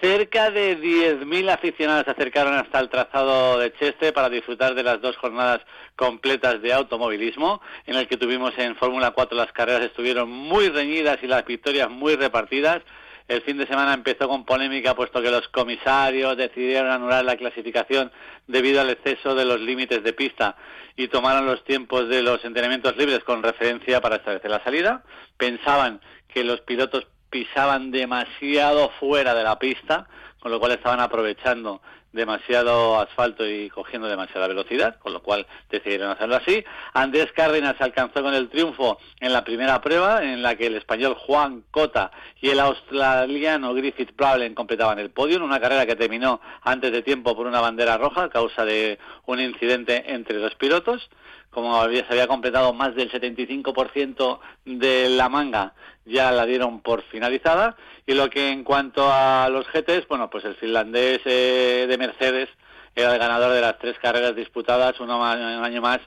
Cerca 0.00 0.50
de 0.50 0.78
10.000 0.78 1.50
aficionados 1.50 2.04
se 2.04 2.12
acercaron 2.12 2.54
hasta 2.54 2.80
el 2.80 2.88
trazado 2.88 3.58
de 3.58 3.72
Cheste 3.74 4.12
para 4.12 4.28
disfrutar 4.28 4.74
de 4.74 4.82
las 4.82 5.00
dos 5.00 5.16
jornadas 5.16 5.60
completas 5.96 6.62
de 6.62 6.72
automovilismo, 6.72 7.60
en 7.86 7.96
el 7.96 8.08
que 8.08 8.16
tuvimos 8.16 8.56
en 8.58 8.76
Fórmula 8.76 9.10
4 9.10 9.36
las 9.36 9.52
carreras 9.52 9.82
estuvieron 9.82 10.30
muy 10.30 10.68
reñidas 10.68 11.18
y 11.22 11.26
las 11.26 11.44
victorias 11.44 11.90
muy 11.90 12.16
repartidas. 12.16 12.82
El 13.28 13.42
fin 13.42 13.58
de 13.58 13.66
semana 13.66 13.94
empezó 13.94 14.28
con 14.28 14.44
polémica 14.44 14.94
puesto 14.94 15.22
que 15.22 15.30
los 15.30 15.46
comisarios 15.48 16.36
decidieron 16.36 16.90
anular 16.90 17.24
la 17.24 17.36
clasificación 17.36 18.10
debido 18.46 18.80
al 18.80 18.90
exceso 18.90 19.34
de 19.34 19.44
los 19.44 19.60
límites 19.60 20.02
de 20.02 20.12
pista 20.12 20.56
y 20.96 21.08
tomaron 21.08 21.46
los 21.46 21.62
tiempos 21.64 22.08
de 22.08 22.22
los 22.22 22.44
entrenamientos 22.44 22.96
libres 22.96 23.20
con 23.20 23.42
referencia 23.42 24.00
para 24.00 24.16
establecer 24.16 24.50
la 24.50 24.64
salida. 24.64 25.04
Pensaban 25.36 26.00
que 26.26 26.42
los 26.42 26.60
pilotos 26.62 27.06
pisaban 27.30 27.90
demasiado 27.90 28.90
fuera 29.00 29.34
de 29.34 29.44
la 29.44 29.58
pista, 29.58 30.06
con 30.40 30.50
lo 30.50 30.58
cual 30.58 30.72
estaban 30.72 31.00
aprovechando 31.00 31.80
demasiado 32.12 32.98
asfalto 32.98 33.46
y 33.46 33.70
cogiendo 33.70 34.08
demasiada 34.08 34.48
velocidad, 34.48 34.98
con 34.98 35.12
lo 35.12 35.22
cual 35.22 35.46
decidieron 35.70 36.10
hacerlo 36.10 36.36
así. 36.36 36.64
Andrés 36.92 37.30
Cárdenas 37.32 37.76
alcanzó 37.80 38.22
con 38.22 38.34
el 38.34 38.48
triunfo 38.48 38.98
en 39.20 39.32
la 39.32 39.44
primera 39.44 39.80
prueba, 39.80 40.22
en 40.24 40.42
la 40.42 40.56
que 40.56 40.66
el 40.66 40.76
español 40.76 41.14
Juan 41.14 41.62
Cota 41.70 42.10
y 42.40 42.50
el 42.50 42.60
australiano 42.60 43.74
Griffith 43.74 44.12
Problem 44.16 44.54
completaban 44.54 44.98
el 44.98 45.10
podio, 45.10 45.36
en 45.36 45.42
una 45.42 45.60
carrera 45.60 45.86
que 45.86 45.96
terminó 45.96 46.40
antes 46.62 46.90
de 46.90 47.02
tiempo 47.02 47.36
por 47.36 47.46
una 47.46 47.60
bandera 47.60 47.96
roja 47.96 48.24
a 48.24 48.30
causa 48.30 48.64
de 48.64 48.98
un 49.26 49.40
incidente 49.40 50.12
entre 50.12 50.38
dos 50.38 50.54
pilotos 50.56 51.08
como 51.50 51.82
se 51.82 52.04
había 52.08 52.28
completado 52.28 52.72
más 52.72 52.94
del 52.94 53.10
75% 53.10 54.38
de 54.64 55.08
la 55.08 55.28
manga, 55.28 55.74
ya 56.10 56.30
la 56.32 56.46
dieron 56.46 56.80
por 56.80 57.02
finalizada. 57.04 57.76
Y 58.06 58.14
lo 58.14 58.28
que 58.28 58.50
en 58.50 58.64
cuanto 58.64 59.10
a 59.10 59.48
los 59.48 59.66
GTs, 59.72 60.08
bueno, 60.08 60.28
pues 60.28 60.44
el 60.44 60.56
finlandés 60.56 61.20
eh, 61.24 61.86
de 61.88 61.98
Mercedes 61.98 62.48
era 62.94 63.12
el 63.12 63.18
ganador 63.18 63.52
de 63.52 63.60
las 63.60 63.78
tres 63.78 63.96
carreras 64.00 64.34
disputadas, 64.34 64.98
uno 65.00 65.18
un 65.18 65.24
año 65.24 65.80
más 65.80 66.00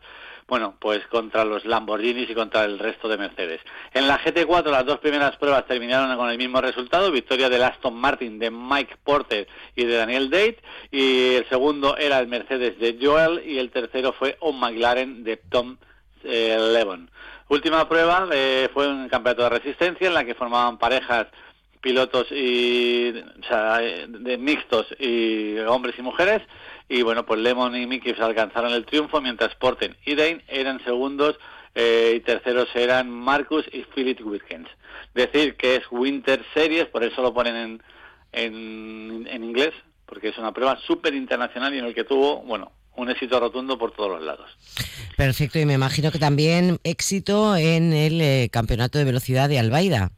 bueno, 0.47 0.76
pues 0.80 1.06
contra 1.08 1.45
los 1.45 1.66
Lamborghinis 1.66 2.30
y 2.30 2.36
contra 2.36 2.66
el 2.66 2.80
resto 2.80 3.08
de 3.08 3.18
Mercedes. 3.18 3.62
En 3.93 4.08
la 4.08 4.20
GT4 4.20 4.70
las 4.70 4.86
dos 4.86 4.99
primeras 4.99 5.36
pruebas 5.38 5.66
terminaron 5.66 6.16
con 6.18 6.30
el 6.30 6.38
mismo 6.38 6.62
resultado, 6.62 7.12
victoria 7.12 7.49
del 7.49 7.64
Aston 7.64 7.95
Martin 7.95 8.39
de 8.39 8.51
Mike 8.51 8.97
Porter 9.04 9.47
y 9.76 9.86
de 9.86 9.95
Daniel 9.95 10.30
Date, 10.30 10.60
y 10.91 11.36
el 11.36 11.49
segundo 11.49 11.97
era 11.97 12.20
el 12.20 12.28
Mercedes 12.28 12.78
de 12.80 12.97
Joel 13.01 13.41
y 13.45 13.58
el 13.58 13.72
tercero 13.72 14.14
fue 14.14 14.38
un 14.41 14.60
McLaren 14.60 15.24
de 15.24 15.38
Tom 15.38 15.78
eh, 16.24 16.58
Levon. 16.74 17.10
Última 17.50 17.88
prueba 17.88 18.28
eh, 18.32 18.70
fue 18.74 18.88
un 18.88 19.10
campeonato 19.10 19.44
de 19.44 19.50
resistencia 19.50 20.08
en 20.08 20.14
la 20.14 20.26
que 20.26 20.36
formaban 20.36 20.78
parejas 20.78 21.28
pilotos 21.82 22.28
y 22.32 23.14
o 23.41 23.44
sea, 23.48 23.78
de 23.80 24.38
mixtos 24.38 24.88
y 24.98 25.58
hombres 25.60 25.96
y 25.98 26.02
mujeres 26.02 26.41
y 26.88 27.02
bueno 27.02 27.26
pues 27.26 27.41
Lemon 27.41 27.76
y 27.76 27.86
Mickey 27.86 28.16
alcanzaron 28.18 28.72
el 28.72 28.86
triunfo 28.86 29.20
mientras 29.20 29.54
Porten 29.56 29.98
y 30.06 30.16
Dane 30.16 30.46
eran 30.48 30.82
segundos 30.86 31.38
eh, 31.76 32.14
y 32.18 32.20
terceros 32.20 32.70
eran 32.76 33.10
Marcus 33.10 33.66
y 33.72 33.84
Philip 33.84 34.22
Wilkins. 34.26 34.70
Decir 35.14 35.56
que 35.56 35.78
es 35.78 35.84
Winter 35.89 36.44
Series, 36.54 36.86
por 36.86 37.04
eso 37.04 37.22
lo 37.22 37.34
ponen 37.34 37.56
en, 37.56 37.84
en, 38.32 39.28
en 39.28 39.44
inglés, 39.44 39.74
porque 40.06 40.30
es 40.30 40.38
una 40.38 40.52
prueba 40.52 40.78
súper 40.86 41.16
internacional 41.16 41.74
y 41.74 41.80
en 41.80 41.86
el 41.86 41.96
que 41.96 42.04
tuvo, 42.04 42.41
bueno, 42.44 42.72
un 42.96 43.10
éxito 43.10 43.39
rotundo 43.39 43.78
por 43.78 43.91
todos 43.91 44.12
los 44.12 44.22
lados. 44.22 44.50
Perfecto, 45.18 45.60
y 45.60 45.66
me 45.66 45.74
imagino 45.74 46.12
que 46.12 46.20
también 46.20 46.80
éxito 46.84 47.56
en 47.56 47.94
el 47.94 48.22
eh, 48.22 48.50
campeonato 48.52 48.98
de 48.98 49.06
velocidad 49.06 49.50
de 49.50 49.60
Albaida. 49.60 50.12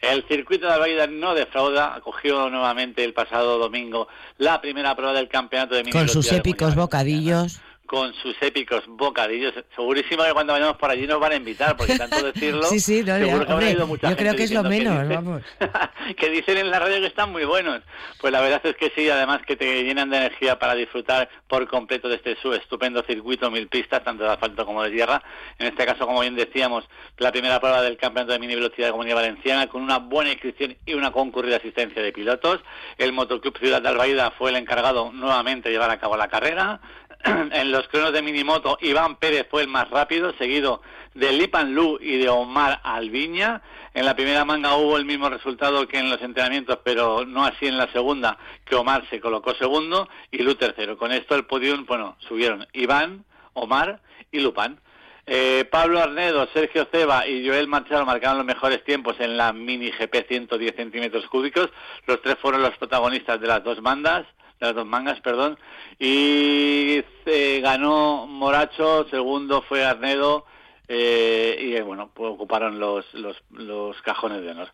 El 0.00 0.26
circuito 0.26 0.66
de 0.66 0.72
Albaida 0.72 1.06
no 1.06 1.34
defrauda, 1.34 1.94
acogió 1.94 2.50
nuevamente 2.50 3.04
el 3.04 3.14
pasado 3.14 3.58
domingo 3.58 4.08
la 4.36 4.60
primera 4.60 4.96
prueba 4.96 5.12
del 5.12 5.28
campeonato 5.28 5.76
de 5.76 5.84
Con 5.90 6.08
sus 6.08 6.32
épicos 6.32 6.74
bocadillos 6.74 7.60
con 7.92 8.14
sus 8.14 8.34
épicos 8.40 8.84
bocadillos. 8.86 9.52
Segurísimo 9.76 10.24
que 10.24 10.32
cuando 10.32 10.54
vayamos 10.54 10.78
por 10.78 10.90
allí 10.90 11.06
nos 11.06 11.20
van 11.20 11.32
a 11.32 11.36
invitar, 11.36 11.76
porque 11.76 11.98
tanto 11.98 12.22
decirlo, 12.32 12.62
sí, 12.62 12.80
sí, 12.80 13.02
no, 13.04 13.18
seguro 13.18 13.44
que 13.44 13.52
habrá 13.52 13.70
ido 13.70 13.86
mucha 13.86 14.08
Yo 14.08 14.16
creo 14.16 14.34
que 14.34 14.44
es 14.44 14.50
lo 14.50 14.62
menos, 14.62 15.06
vamos. 15.06 15.42
que 16.16 16.30
dicen 16.30 16.56
en 16.56 16.70
la 16.70 16.78
radio 16.78 17.00
que 17.00 17.08
están 17.08 17.30
muy 17.30 17.44
buenos. 17.44 17.82
Pues 18.18 18.32
la 18.32 18.40
verdad 18.40 18.62
es 18.64 18.76
que 18.76 18.90
sí, 18.96 19.10
además 19.10 19.42
que 19.46 19.56
te 19.56 19.84
llenan 19.84 20.08
de 20.08 20.16
energía 20.16 20.58
para 20.58 20.74
disfrutar 20.74 21.28
por 21.46 21.68
completo 21.68 22.08
de 22.08 22.14
este 22.14 22.34
su 22.40 22.54
estupendo 22.54 23.02
circuito 23.02 23.50
mil 23.50 23.68
pistas, 23.68 24.02
tanto 24.02 24.24
de 24.24 24.30
asfalto 24.30 24.64
como 24.64 24.82
de 24.82 24.90
tierra. 24.90 25.22
En 25.58 25.66
este 25.66 25.84
caso, 25.84 26.06
como 26.06 26.20
bien 26.20 26.34
decíamos, 26.34 26.84
la 27.18 27.30
primera 27.30 27.60
prueba 27.60 27.82
del 27.82 27.98
campeonato 27.98 28.32
de 28.32 28.38
mini 28.38 28.54
velocidad 28.54 28.86
de 28.86 28.92
Comunidad 28.92 29.16
Valenciana, 29.16 29.66
con 29.66 29.82
una 29.82 29.98
buena 29.98 30.30
inscripción 30.30 30.78
y 30.86 30.94
una 30.94 31.12
concurrida 31.12 31.58
asistencia 31.58 32.00
de 32.00 32.10
pilotos. 32.10 32.60
El 32.96 33.12
Motoclub 33.12 33.58
Ciudad 33.58 33.82
de 33.82 33.90
Albaida 33.90 34.30
fue 34.30 34.48
el 34.48 34.56
encargado 34.56 35.12
nuevamente 35.12 35.68
de 35.68 35.74
llevar 35.74 35.90
a 35.90 36.00
cabo 36.00 36.16
la 36.16 36.28
carrera. 36.28 36.80
en 37.52 37.70
los 37.70 37.88
cronos 37.88 38.12
de 38.12 38.22
minimoto, 38.22 38.78
Iván 38.80 39.16
Pérez 39.16 39.46
fue 39.50 39.62
el 39.62 39.68
más 39.68 39.88
rápido, 39.90 40.32
seguido 40.38 40.82
de 41.14 41.32
Lipan 41.32 41.74
Lu 41.74 41.98
y 42.00 42.18
de 42.18 42.28
Omar 42.28 42.80
Alviña. 42.82 43.62
En 43.94 44.06
la 44.06 44.16
primera 44.16 44.44
manga 44.44 44.74
hubo 44.76 44.96
el 44.96 45.04
mismo 45.04 45.28
resultado 45.28 45.86
que 45.86 45.98
en 45.98 46.10
los 46.10 46.22
entrenamientos, 46.22 46.78
pero 46.82 47.24
no 47.26 47.44
así 47.44 47.66
en 47.66 47.76
la 47.76 47.90
segunda, 47.92 48.38
que 48.64 48.74
Omar 48.74 49.08
se 49.10 49.20
colocó 49.20 49.54
segundo 49.54 50.08
y 50.30 50.38
Lu 50.38 50.54
tercero. 50.54 50.96
Con 50.96 51.12
esto 51.12 51.34
el 51.34 51.44
podium, 51.44 51.84
bueno, 51.86 52.16
subieron 52.20 52.66
Iván, 52.72 53.24
Omar 53.52 54.00
y 54.30 54.40
Lupan. 54.40 54.80
Eh, 55.24 55.64
Pablo 55.70 56.00
Arnedo, 56.00 56.48
Sergio 56.52 56.88
Ceba 56.90 57.28
y 57.28 57.46
Joel 57.46 57.68
Machado 57.68 58.04
marcaron 58.04 58.38
los 58.38 58.46
mejores 58.46 58.82
tiempos 58.82 59.14
en 59.20 59.36
la 59.36 59.52
mini 59.52 59.90
GP 59.92 60.26
110 60.26 60.74
centímetros 60.74 61.26
cúbicos. 61.26 61.68
Los 62.06 62.20
tres 62.22 62.36
fueron 62.40 62.62
los 62.62 62.76
protagonistas 62.78 63.40
de 63.40 63.46
las 63.46 63.62
dos 63.62 63.80
bandas 63.80 64.26
las 64.62 64.74
dos 64.76 64.86
mangas, 64.86 65.20
perdón, 65.20 65.58
y 65.98 67.02
eh, 67.26 67.60
ganó 67.60 68.26
Moracho, 68.28 69.06
segundo 69.10 69.62
fue 69.62 69.84
Arnedo, 69.84 70.46
eh, 70.86 71.58
y 71.60 71.74
eh, 71.74 71.82
bueno, 71.82 72.10
pues 72.14 72.30
ocuparon 72.30 72.78
los, 72.78 73.12
los, 73.12 73.42
los, 73.50 74.00
cajones 74.02 74.40
de 74.42 74.50
honor. 74.52 74.68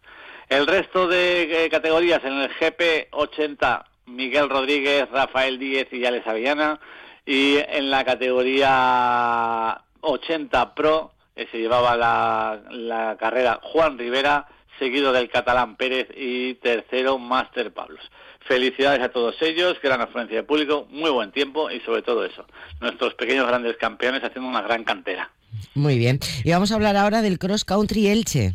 El 0.48 0.66
resto 0.66 1.08
de 1.08 1.68
categorías 1.70 2.22
en 2.24 2.34
el 2.34 2.48
GP 2.48 3.08
80, 3.12 3.84
Miguel 4.06 4.50
Rodríguez, 4.50 5.08
Rafael 5.10 5.58
Díez 5.58 5.88
y 5.90 6.04
Alex 6.04 6.26
Avellana, 6.26 6.80
y 7.24 7.56
en 7.56 7.90
la 7.90 8.04
categoría 8.04 9.80
80 10.00 10.74
Pro 10.74 11.12
se 11.34 11.58
llevaba 11.58 11.96
la, 11.96 12.60
la 12.70 13.16
carrera 13.18 13.60
Juan 13.62 13.98
Rivera, 13.98 14.48
seguido 14.78 15.12
del 15.12 15.30
catalán 15.30 15.76
Pérez 15.76 16.08
y 16.14 16.54
tercero 16.54 17.18
Master 17.18 17.72
Pablos. 17.72 18.10
Felicidades 18.48 19.02
a 19.02 19.10
todos 19.10 19.36
ellos, 19.42 19.76
gran 19.82 20.00
afluencia 20.00 20.38
de 20.38 20.42
público, 20.42 20.88
muy 20.90 21.10
buen 21.10 21.30
tiempo 21.32 21.70
y 21.70 21.80
sobre 21.80 22.00
todo 22.00 22.24
eso, 22.24 22.46
nuestros 22.80 23.12
pequeños 23.12 23.46
grandes 23.46 23.76
campeones 23.76 24.24
haciendo 24.24 24.48
una 24.48 24.62
gran 24.62 24.84
cantera. 24.84 25.30
Muy 25.74 25.98
bien. 25.98 26.18
Y 26.44 26.50
vamos 26.50 26.72
a 26.72 26.76
hablar 26.76 26.96
ahora 26.96 27.20
del 27.20 27.38
Cross 27.38 27.66
Country 27.66 28.08
Elche. 28.08 28.54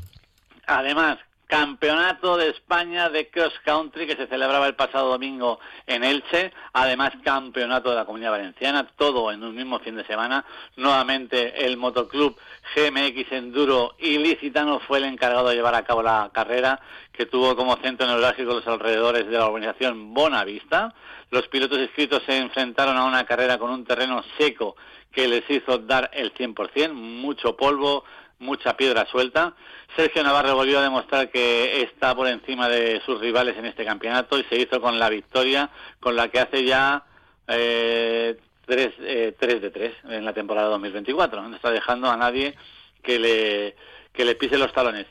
Además, 0.66 1.20
Campeonato 1.54 2.36
de 2.36 2.50
España 2.50 3.12
de 3.12 3.30
Cross 3.30 3.54
Country 3.64 4.08
que 4.08 4.16
se 4.16 4.26
celebraba 4.26 4.66
el 4.66 4.74
pasado 4.74 5.10
domingo 5.10 5.60
en 5.86 6.04
Elche, 6.04 6.52
además 6.74 7.12
Campeonato 7.24 7.91
de 7.91 7.96
la 7.98 8.06
Comunidad 8.06 8.32
Valenciana, 8.32 8.89
todo 8.98 9.32
en 9.32 9.44
un 9.44 9.56
mismo 9.56 9.78
fin 9.78 9.96
de 9.96 10.04
semana. 10.08 10.44
Nuevamente 10.78 11.64
el 11.64 11.78
Motoclub 11.78 12.36
GMX 12.76 13.32
Enduro 13.34 13.94
Ilicitano 14.00 14.80
fue 14.80 14.98
el 14.98 15.04
encargado 15.04 15.50
de 15.50 15.56
llevar 15.56 15.76
a 15.76 15.84
cabo 15.84 16.02
la 16.02 16.32
carrera 16.34 16.80
que 17.14 17.28
tuvo 17.28 17.55
como 17.55 17.78
centro 17.78 18.07
neurálgico 18.07 18.55
los 18.55 18.68
alrededores 18.68 19.28
de 19.28 19.38
la 19.38 19.45
organización 19.45 20.14
Bonavista. 20.14 20.93
Los 21.30 21.47
pilotos 21.47 21.80
inscritos 21.80 22.24
se 22.26 22.38
enfrentaron 22.38 22.97
a 22.97 23.05
una 23.05 23.24
carrera 23.26 23.57
con 23.57 23.70
un 23.70 23.86
terreno 23.86 24.24
seco 24.38 24.76
que 25.11 25.28
les 25.28 25.47
hizo 25.49 25.78
dar 25.78 26.09
el 26.14 26.34
100%, 26.34 26.91
mucho 26.93 27.55
polvo, 27.55 28.03
mucha 28.39 28.76
piedra 28.76 29.05
suelta. 29.05 29.53
Sergio 29.95 30.24
Navarro 30.24 30.55
volvió 30.55 30.80
a 30.80 30.84
demostrar 30.84 31.30
que 31.30 31.84
está 31.84 32.16
por 32.16 32.28
encima 32.28 32.68
de 32.68 32.99
sus 33.05 33.20
rivales 33.20 33.55
en 33.57 33.66
este 33.66 33.86
campeonato 33.86 34.39
y 34.39 34.43
se 34.45 34.57
hizo 34.57 34.82
con 34.82 34.97
la 34.97 35.09
victoria, 35.09 35.70
con 35.99 36.16
la 36.16 36.30
que 36.30 36.39
hace 36.39 36.66
ya 36.66 37.03
eh, 37.47 38.36
3, 38.66 38.93
eh, 38.99 39.36
de 39.39 39.70
3 39.70 39.93
en 40.09 40.26
la 40.26 40.34
temporada 40.34 40.70
2024. 40.70 41.47
No 41.47 41.55
está 41.55 41.70
dejando 41.70 42.09
a 42.09 42.18
nadie 42.18 42.55
que 43.03 43.20
le, 43.20 43.76
que 44.11 44.26
le 44.26 44.34
pise 44.36 44.57
los 44.57 44.74
talones. 44.74 45.05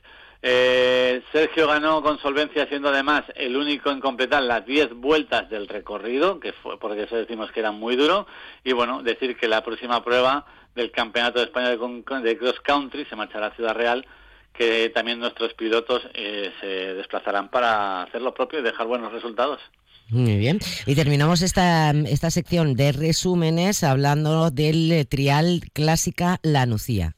Eh, 0.45 1.23
Sergio 1.31 1.69
ganó 1.69 2.03
con 2.03 2.19
solvencia 2.19 2.67
siendo 2.67 2.89
además 2.89 3.23
el 3.37 3.57
único 3.57 3.93
en 3.93 4.01
completar 4.01 4.43
las 4.43 4.67
10 4.67 4.95
vueltas 4.95 5.49
del 5.49 5.69
recorrido, 5.69 6.41
que 6.41 6.53
fue 6.53 6.81
porque 6.81 7.05
eso 7.05 7.15
decimos 7.17 7.53
que 7.53 7.61
era 7.61 7.71
muy 7.71 7.95
duro, 7.95 8.27
y 8.65 8.73
bueno, 8.73 9.05
decir 9.05 9.37
que 9.37 9.47
la 9.47 9.63
próxima 9.63 10.03
prueba 10.05 10.45
del 10.75 10.91
Campeonato 10.91 11.39
de 11.39 11.45
España 11.45 11.69
de, 11.69 12.39
Cross 12.39 12.61
Country 12.65 13.05
se 13.05 13.15
marchará 13.15 13.47
a 13.47 13.55
Ciudad 13.55 13.75
Real, 13.75 14.05
que 14.53 14.91
también 14.91 15.21
nuestros 15.21 15.55
pilotos 15.55 16.03
eh, 16.15 16.51
se 16.61 16.67
desplazarán 16.67 17.49
para 17.49 18.03
hacer 18.03 18.21
lo 18.21 18.35
propio 18.35 18.59
y 18.59 18.63
dejar 18.63 18.89
buenos 18.89 19.13
resultados. 19.13 19.61
Muy 20.09 20.37
bien. 20.37 20.59
Y 20.87 20.95
terminamos 20.97 21.41
esta, 21.41 21.91
esta 21.91 22.31
sección 22.31 22.75
de 22.75 22.93
resúmenes 22.93 23.85
hablando 23.85 24.51
del 24.51 25.07
trial 25.09 25.63
clásica 25.73 26.39
La 26.43 26.67
Nucía. 26.67 27.15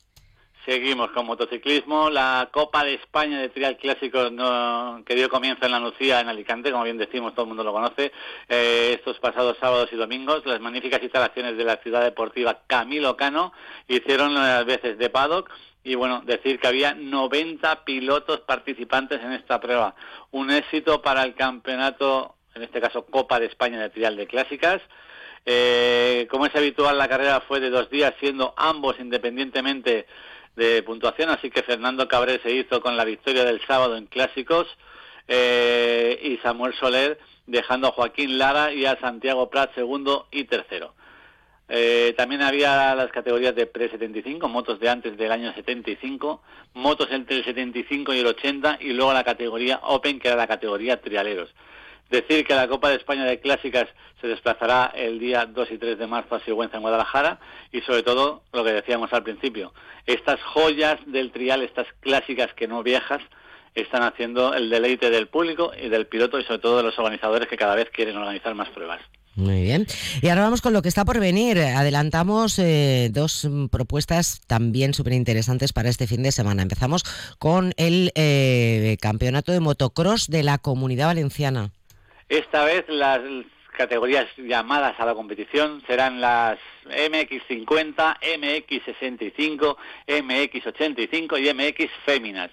Seguimos 0.65 1.11
con 1.11 1.27
motociclismo. 1.27 2.09
La 2.09 2.49
Copa 2.51 2.85
de 2.85 2.95
España 2.95 3.39
de 3.39 3.51
Trial 3.51 3.77
Clásico 3.77 4.31
que 5.05 5.15
dio 5.15 5.29
comienzo 5.29 5.67
en 5.67 5.73
la 5.73 5.79
Lucía, 5.79 6.21
en 6.21 6.29
Alicante, 6.29 6.73
como 6.73 6.85
bien 6.85 6.97
decimos, 6.97 7.35
todo 7.35 7.43
el 7.43 7.49
mundo 7.49 7.65
lo 7.65 7.73
conoce, 7.73 8.13
eh, 8.49 8.93
estos 8.95 9.19
pasados 9.19 9.59
sábados 9.61 9.91
y 9.93 9.97
domingos. 9.97 10.47
Las 10.47 10.61
magníficas 10.61 11.03
instalaciones 11.03 11.59
de 11.59 11.65
la 11.65 11.77
ciudad 11.77 12.03
deportiva 12.03 12.63
Camilo 12.67 13.15
Cano 13.15 13.53
hicieron 13.89 14.33
las 14.33 14.65
veces 14.65 14.97
de 14.97 15.11
paddock. 15.11 15.51
Y 15.83 15.97
bueno, 15.97 16.23
decir 16.25 16.59
que 16.59 16.67
había 16.67 16.95
90 16.95 17.85
pilotos 17.85 18.41
participantes 18.41 19.21
en 19.23 19.33
esta 19.33 19.61
prueba. 19.61 19.95
Un 20.31 20.51
éxito 20.51 21.03
para 21.03 21.25
el 21.25 21.35
campeonato, 21.35 22.37
en 22.55 22.63
este 22.63 22.81
caso 22.81 23.05
Copa 23.05 23.39
de 23.39 23.47
España 23.47 23.79
de 23.83 23.91
Trial 23.91 24.17
de 24.17 24.27
Clásicas. 24.27 24.81
Eh, 25.45 26.27
como 26.31 26.47
es 26.47 26.57
habitual, 26.57 26.97
la 26.97 27.07
carrera 27.07 27.43
fue 27.43 27.61
de 27.61 27.69
dos 27.69 27.91
días, 27.91 28.15
siendo 28.19 28.55
ambos 28.57 28.97
independientemente 28.99 30.07
de 30.57 30.83
puntuación, 30.83 31.31
así 31.31 31.51
que 31.51 31.63
Fernando 31.63 32.07
Cabré 32.09 32.41
se 32.43 32.53
hizo 32.53 32.81
con 32.81 32.97
la 32.97 33.05
victoria 33.05 33.45
del 33.45 33.61
sábado 33.67 33.97
en 33.97 34.07
clásicos 34.07 34.67
eh, 35.27 36.19
y 36.23 36.37
Samuel 36.39 36.75
Soler 36.75 37.19
dejando 37.47 37.89
a 37.89 37.93
Joaquín 37.93 38.39
Lara 38.39 38.73
y 38.73 38.87
a 38.87 38.99
Santiago 39.01 39.51
Prat 39.51 39.75
segundo 39.75 40.27
y 40.31 40.45
tercero. 40.45 40.95
Eh, 41.69 42.15
también 42.17 42.43
había 42.43 42.95
las 42.95 43.11
categorías 43.11 43.55
de 43.55 43.67
pre-75, 43.67 44.49
motos 44.49 44.79
de 44.81 44.91
antes 44.91 45.17
del 45.17 45.33
año 45.33 45.53
75, 45.55 46.43
motos 46.75 47.09
entre 47.11 47.39
el 47.39 47.45
75 47.45 48.13
y 48.13 48.19
el 48.19 48.27
80 48.27 48.79
y 48.81 48.93
luego 48.93 49.13
la 49.15 49.25
categoría 49.25 49.81
Open, 49.83 50.19
que 50.19 50.29
era 50.29 50.37
la 50.37 50.47
categoría 50.47 51.01
trialeros. 51.01 51.55
Decir 52.11 52.45
que 52.47 52.55
la 52.55 52.69
Copa 52.69 52.91
de 52.91 52.97
España 52.97 53.25
de 53.25 53.41
Clásicas 53.41 53.87
se 54.21 54.29
desplazará 54.29 54.93
el 54.95 55.19
día 55.19 55.47
2 55.47 55.71
y 55.73 55.79
3 55.79 55.99
de 55.99 56.07
marzo 56.07 56.35
a 56.35 56.41
Sigüenza 56.41 56.77
en 56.77 56.83
Guadalajara 56.83 57.41
y 57.73 57.81
sobre 57.83 58.03
todo 58.03 58.43
lo 58.53 58.65
que 58.65 58.73
decíamos 58.73 59.13
al 59.13 59.23
principio, 59.23 59.73
estas 60.07 60.41
joyas 60.43 60.99
del 61.07 61.33
trial, 61.33 61.63
estas 61.63 61.87
clásicas 62.01 62.53
que 62.55 62.69
no 62.69 62.83
viejas, 62.83 63.23
están 63.75 64.03
haciendo 64.03 64.55
el 64.55 64.71
deleite 64.71 65.11
del 65.11 65.27
público 65.27 65.73
y 65.81 65.89
del 65.89 66.07
piloto 66.07 66.39
y 66.39 66.45
sobre 66.45 66.61
todo 66.61 66.77
de 66.77 66.85
los 66.85 66.99
organizadores 66.99 67.49
que 67.49 67.57
cada 67.57 67.75
vez 67.75 67.91
quieren 67.91 68.17
organizar 68.17 68.55
más 68.55 68.69
pruebas. 68.69 69.01
Muy 69.35 69.63
bien. 69.63 69.87
Y 70.23 70.29
ahora 70.29 70.43
vamos 70.43 70.61
con 70.61 70.73
lo 70.73 70.81
que 70.81 70.89
está 70.89 71.05
por 71.05 71.19
venir. 71.19 71.59
Adelantamos 71.59 72.59
eh, 72.61 73.11
dos 73.13 73.49
propuestas 73.71 74.41
también 74.47 74.95
súper 74.95 75.13
interesantes 75.13 75.73
para 75.73 75.89
este 75.89 76.07
fin 76.07 76.23
de 76.23 76.31
semana. 76.31 76.63
Empezamos 76.63 77.03
con 77.39 77.75
el 77.77 78.13
eh, 78.15 78.97
campeonato 79.01 79.51
de 79.51 79.59
motocross 79.59 80.29
de 80.29 80.45
la 80.45 80.59
Comunidad 80.59 81.07
Valenciana. 81.07 81.73
Esta 82.35 82.65
vez 82.65 82.85
las 82.89 83.21
categorías 83.77 84.27
llamadas 84.37 84.99
a 84.99 85.07
la 85.07 85.15
competición 85.15 85.81
serán 85.87 86.21
las 86.21 86.59
MX50, 86.85 88.19
MX65, 88.19 89.77
MX85 90.09 91.39
y 91.39 91.55
MX 91.55 91.93
féminas. 92.05 92.51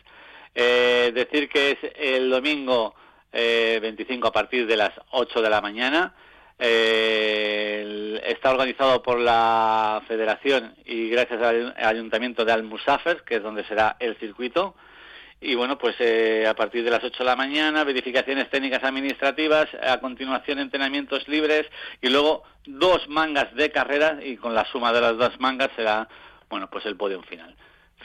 Eh, 0.53 1.11
decir 1.15 1.49
que 1.49 1.71
es 1.71 1.77
el 1.95 2.29
domingo 2.29 2.93
25 3.34 4.27
eh, 4.27 4.29
a 4.29 4.32
partir 4.32 4.67
de 4.67 4.77
las 4.77 4.91
8 5.09 5.41
de 5.41 5.49
la 5.49 5.61
mañana. 5.61 6.13
Eh, 6.59 8.21
está 8.27 8.51
organizado 8.51 9.01
por 9.01 9.17
la 9.17 10.03
Federación 10.07 10.75
y 10.86 11.09
gracias 11.09 11.41
al 11.41 11.73
Ayuntamiento 11.75 12.45
de 12.45 12.51
Almusafer, 12.51 13.23
que 13.23 13.38
es 13.38 13.41
donde 13.41 13.65
será 13.65 13.95
el 13.99 14.15
circuito 14.17 14.75
y 15.43 15.55
bueno, 15.55 15.79
pues 15.79 15.95
eh, 15.99 16.45
a 16.47 16.53
partir 16.53 16.83
de 16.83 16.91
las 16.91 17.03
8 17.03 17.17
de 17.17 17.25
la 17.25 17.35
mañana, 17.35 17.83
verificaciones 17.83 18.47
técnicas 18.51 18.83
administrativas, 18.83 19.67
a 19.81 19.99
continuación 19.99 20.59
entrenamientos 20.59 21.27
libres 21.27 21.65
y 21.99 22.09
luego 22.09 22.43
dos 22.65 23.07
mangas 23.09 23.53
de 23.55 23.71
carrera 23.71 24.19
y 24.23 24.37
con 24.37 24.53
la 24.53 24.65
suma 24.65 24.93
de 24.93 25.01
las 25.01 25.17
dos 25.17 25.39
mangas 25.39 25.71
será, 25.75 26.07
bueno, 26.47 26.69
pues 26.69 26.85
el 26.85 26.95
podio 26.95 27.23
final. 27.23 27.55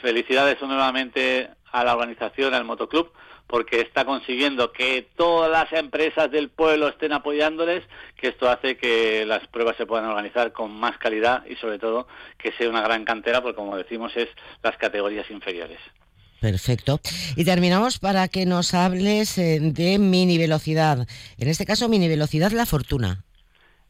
Felicidades 0.00 0.60
nuevamente 0.62 1.50
a 1.72 1.84
la 1.84 1.94
organización, 1.94 2.54
al 2.54 2.64
motoclub, 2.64 3.12
porque 3.46 3.82
está 3.82 4.06
consiguiendo 4.06 4.72
que 4.72 5.06
todas 5.14 5.50
las 5.50 5.70
empresas 5.74 6.30
del 6.30 6.48
pueblo 6.48 6.88
estén 6.88 7.12
apoyándoles, 7.12 7.84
que 8.16 8.28
esto 8.28 8.48
hace 8.48 8.78
que 8.78 9.26
las 9.26 9.46
pruebas 9.48 9.76
se 9.76 9.84
puedan 9.84 10.06
organizar 10.06 10.52
con 10.52 10.72
más 10.72 10.96
calidad 10.96 11.44
y 11.44 11.56
sobre 11.56 11.78
todo 11.78 12.08
que 12.38 12.52
sea 12.52 12.70
una 12.70 12.80
gran 12.80 13.04
cantera, 13.04 13.42
porque 13.42 13.56
como 13.56 13.76
decimos 13.76 14.16
es 14.16 14.28
las 14.62 14.78
categorías 14.78 15.30
inferiores. 15.30 15.80
Perfecto. 16.40 17.00
Y 17.36 17.44
terminamos 17.44 17.98
para 17.98 18.28
que 18.28 18.46
nos 18.46 18.74
hables 18.74 19.38
eh, 19.38 19.58
de 19.60 19.98
mini 19.98 20.38
velocidad. 20.38 21.06
En 21.38 21.48
este 21.48 21.66
caso, 21.66 21.88
mini 21.88 22.08
velocidad 22.08 22.52
La 22.52 22.66
Fortuna. 22.66 23.22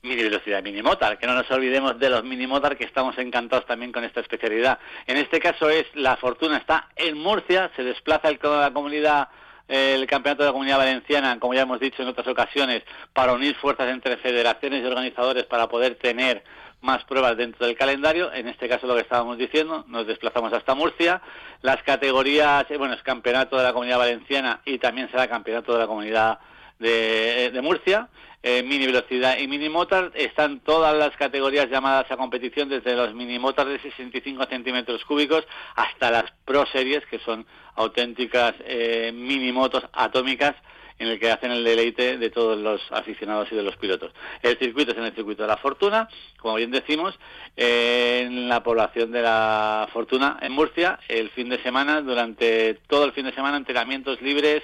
Mini 0.03 0.22
velocidad, 0.22 0.62
mini 0.62 0.82
motar, 0.82 1.18
que 1.18 1.26
no 1.26 1.34
nos 1.34 1.51
olvidemos 1.51 1.99
de 1.99 2.09
los 2.09 2.22
mini 2.22 2.47
motar 2.47 2.76
que 2.76 2.84
estamos 2.84 3.18
encantados 3.18 3.66
también 3.66 3.90
con 3.90 4.05
esta 4.05 4.20
especialidad. 4.20 4.78
En 5.07 5.16
este 5.16 5.40
caso 5.40 5.68
es 5.68 5.86
La 5.94 6.16
Fortuna, 6.16 6.59
está 6.59 6.88
en 6.94 7.18
Murcia, 7.18 7.72
se 7.74 7.82
desplaza 7.82 8.28
el, 8.28 8.38
la 8.42 8.70
comunidad 8.72 9.28
el 9.68 10.07
campeonato 10.07 10.42
de 10.42 10.49
la 10.49 10.53
comunidad 10.53 10.78
valenciana, 10.78 11.38
como 11.40 11.55
ya 11.55 11.62
hemos 11.62 11.80
dicho 11.80 12.03
en 12.03 12.09
otras 12.09 12.28
ocasiones, 12.28 12.82
para 13.12 13.32
unir 13.32 13.57
fuerzas 13.57 13.88
entre 13.90 14.16
federaciones 14.18 14.82
y 14.82 14.86
organizadores 14.86 15.44
para 15.44 15.68
poder 15.68 15.97
tener 15.97 16.44
más 16.87 17.05
pruebas 17.05 17.37
dentro 17.37 17.66
del 17.66 17.76
calendario. 17.76 18.32
En 18.32 18.49
este 18.49 18.68
caso, 18.68 18.87
lo 18.87 18.95
que 18.95 19.03
estábamos 19.03 19.37
diciendo, 19.37 19.84
nos 19.89 20.07
desplazamos 20.07 20.53
hasta 20.53 20.74
Murcia. 20.74 21.20
Las 21.61 21.82
categorías, 21.82 22.64
eh, 22.70 22.78
bueno, 22.78 22.95
es 22.95 23.03
campeonato 23.03 23.59
de 23.59 23.64
la 23.64 23.72
comunidad 23.72 23.99
valenciana 23.99 24.62
y 24.64 24.78
también 24.78 25.11
será 25.11 25.28
campeonato 25.28 25.74
de 25.74 25.80
la 25.80 25.87
comunidad 25.87 26.39
de, 26.78 27.51
de 27.53 27.61
Murcia. 27.61 28.09
Eh, 28.43 28.62
mini 28.62 28.87
velocidad 28.87 29.39
y 29.39 29.49
mini 29.49 29.68
motor 29.68 30.12
están 30.14 30.61
todas 30.61 30.97
las 30.97 31.16
categorías 31.16 31.68
llamadas 31.68 32.09
a 32.12 32.16
competición 32.16 32.68
desde 32.68 32.95
los 32.95 33.12
mini 33.12 33.41
motors 33.41 33.70
de 33.70 33.80
65 33.80 34.47
centímetros 34.47 35.05
cúbicos 35.05 35.45
hasta 35.74 36.12
las 36.12 36.30
pro 36.45 36.64
series 36.66 37.05
que 37.07 37.18
son 37.18 37.45
auténticas 37.74 38.55
eh, 38.61 39.11
mini 39.12 39.51
motos 39.51 39.82
atómicas 39.93 40.55
en 40.99 41.09
el 41.09 41.18
que 41.18 41.30
hacen 41.30 41.51
el 41.51 41.64
deleite 41.64 42.18
de 42.18 42.30
todos 42.30 42.59
los 42.59 42.80
aficionados 42.90 43.49
y 43.51 43.57
de 43.57 43.62
los 43.62 43.76
pilotos. 43.76 44.12
El 44.42 44.59
circuito 44.59 44.92
es 44.92 44.99
en 44.99 45.05
el 45.05 45.14
circuito 45.14 45.42
de 45.42 45.49
la 45.49 45.57
Fortuna, 45.57 46.09
como 46.38 46.57
bien 46.57 46.70
decimos, 46.70 47.18
en 47.57 48.49
la 48.49 48.62
población 48.62 49.12
de 49.12 49.22
la 49.22 49.88
Fortuna 49.92 50.38
en 50.40 50.53
Murcia, 50.53 50.99
el 51.09 51.30
fin 51.30 51.49
de 51.49 51.62
semana, 51.62 52.01
durante 52.01 52.74
todo 52.86 53.05
el 53.05 53.12
fin 53.12 53.26
de 53.26 53.34
semana, 53.34 53.57
entrenamientos 53.57 54.20
libres, 54.22 54.62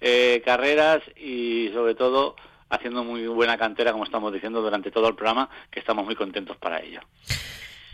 eh, 0.00 0.42
carreras 0.44 1.02
y 1.16 1.70
sobre 1.72 1.94
todo 1.94 2.36
haciendo 2.70 3.04
muy 3.04 3.26
buena 3.26 3.56
cantera, 3.56 3.92
como 3.92 4.04
estamos 4.04 4.32
diciendo 4.32 4.62
durante 4.62 4.90
todo 4.90 5.08
el 5.08 5.14
programa, 5.14 5.48
que 5.70 5.80
estamos 5.80 6.04
muy 6.04 6.16
contentos 6.16 6.56
para 6.56 6.80
ello. 6.82 7.00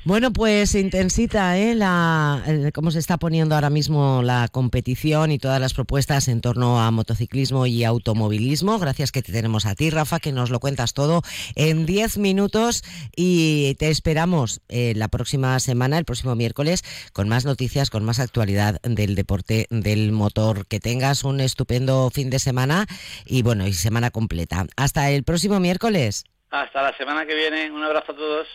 Bueno, 0.02 0.32
pues 0.32 0.74
intensita 0.74 1.58
¿eh? 1.58 1.74
la, 1.74 2.42
cómo 2.72 2.90
se 2.90 2.98
está 2.98 3.18
poniendo 3.18 3.54
ahora 3.54 3.68
mismo 3.68 4.22
la 4.22 4.48
competición 4.48 5.30
y 5.30 5.38
todas 5.38 5.60
las 5.60 5.74
propuestas 5.74 6.28
en 6.28 6.40
torno 6.40 6.80
a 6.80 6.90
motociclismo 6.90 7.66
y 7.66 7.84
automovilismo. 7.84 8.78
Gracias 8.78 9.12
que 9.12 9.20
te 9.20 9.30
tenemos 9.30 9.66
a 9.66 9.74
ti, 9.74 9.90
Rafa, 9.90 10.18
que 10.18 10.32
nos 10.32 10.48
lo 10.48 10.58
cuentas 10.58 10.94
todo 10.94 11.20
en 11.54 11.84
10 11.84 12.16
minutos 12.16 12.82
y 13.14 13.74
te 13.74 13.90
esperamos 13.90 14.62
eh, 14.70 14.94
la 14.96 15.08
próxima 15.08 15.60
semana, 15.60 15.98
el 15.98 16.06
próximo 16.06 16.34
miércoles, 16.34 16.82
con 17.12 17.28
más 17.28 17.44
noticias, 17.44 17.90
con 17.90 18.02
más 18.02 18.20
actualidad 18.20 18.80
del 18.80 19.14
deporte 19.14 19.66
del 19.68 20.12
motor. 20.12 20.66
Que 20.66 20.80
tengas 20.80 21.24
un 21.24 21.40
estupendo 21.40 22.08
fin 22.08 22.30
de 22.30 22.38
semana 22.38 22.86
y 23.26 23.42
bueno, 23.42 23.66
y 23.66 23.74
semana 23.74 24.10
completa. 24.10 24.64
Hasta 24.76 25.10
el 25.10 25.24
próximo 25.24 25.60
miércoles. 25.60 26.24
Hasta 26.48 26.80
la 26.80 26.96
semana 26.96 27.26
que 27.26 27.34
viene. 27.34 27.70
Un 27.70 27.84
abrazo 27.84 28.12
a 28.12 28.16
todos. 28.16 28.46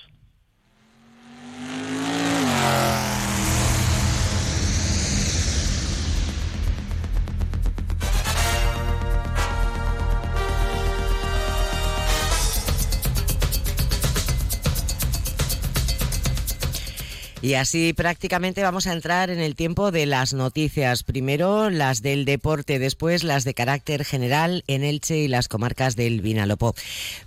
Bye. 2.66 3.14
Y 17.41 17.53
así 17.55 17.93
prácticamente 17.93 18.63
vamos 18.63 18.88
a 18.88 18.93
entrar 18.93 19.29
en 19.29 19.39
el 19.39 19.55
tiempo 19.55 19.91
de 19.91 20.05
las 20.05 20.33
noticias. 20.33 21.03
Primero 21.03 21.69
las 21.69 22.01
del 22.01 22.25
deporte, 22.25 22.79
después 22.79 23.23
las 23.23 23.43
de 23.43 23.53
carácter 23.53 24.05
general 24.05 24.63
en 24.67 24.83
Elche 24.83 25.17
y 25.17 25.27
las 25.27 25.47
comarcas 25.47 25.95
del 25.95 26.21
Vinalopó. 26.21 26.75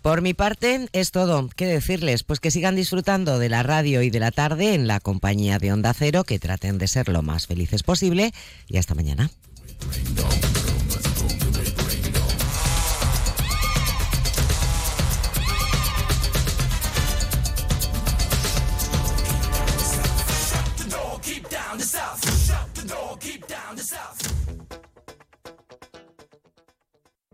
Por 0.02 0.22
mi 0.22 0.34
parte 0.34 0.88
es 0.92 1.10
todo. 1.10 1.48
¿Qué 1.54 1.66
decirles? 1.66 2.24
Pues 2.24 2.40
que 2.40 2.50
sigan 2.50 2.76
disfrutando 2.76 3.38
de 3.38 3.48
la 3.48 3.62
radio 3.62 4.02
y 4.02 4.10
de 4.10 4.20
la 4.20 4.30
tarde 4.30 4.74
en 4.74 4.86
la 4.86 5.00
compañía 5.00 5.58
de 5.58 5.72
Onda 5.72 5.94
Cero, 5.94 6.24
que 6.24 6.38
traten 6.38 6.78
de 6.78 6.88
ser 6.88 7.08
lo 7.08 7.22
más 7.22 7.46
felices 7.46 7.82
posible 7.82 8.32
y 8.68 8.78
hasta 8.78 8.94
mañana. 8.94 9.30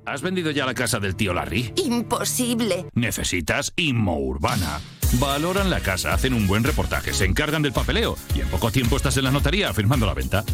¿Has 0.06 0.20
vendido 0.20 0.50
ya 0.50 0.66
la 0.66 0.74
casa 0.74 1.00
del 1.00 1.16
tío 1.16 1.32
Larry? 1.32 1.72
Imposible. 1.76 2.86
Necesitas 2.94 3.72
Urbana. 4.18 4.80
Valoran 5.14 5.70
la 5.70 5.80
casa, 5.80 6.12
hacen 6.12 6.34
un 6.34 6.46
buen 6.46 6.64
reportaje, 6.64 7.14
se 7.14 7.24
encargan 7.24 7.62
del 7.62 7.72
papeleo 7.72 8.16
y 8.34 8.40
en 8.40 8.48
poco 8.48 8.70
tiempo 8.70 8.96
estás 8.96 9.16
en 9.16 9.24
la 9.24 9.30
notaría 9.30 9.72
firmando 9.72 10.06
la 10.06 10.14
venta. 10.14 10.44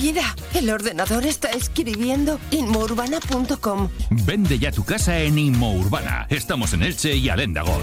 Mira, 0.00 0.34
el 0.54 0.70
ordenador 0.70 1.26
está 1.26 1.50
escribiendo 1.50 2.40
inmourbana.com. 2.50 3.88
Vende 4.10 4.58
ya 4.58 4.72
tu 4.72 4.84
casa 4.84 5.18
en 5.20 5.38
Inmourbana. 5.38 6.26
Estamos 6.30 6.72
en 6.72 6.82
Elche 6.82 7.14
y 7.14 7.28
Alendagol. 7.28 7.82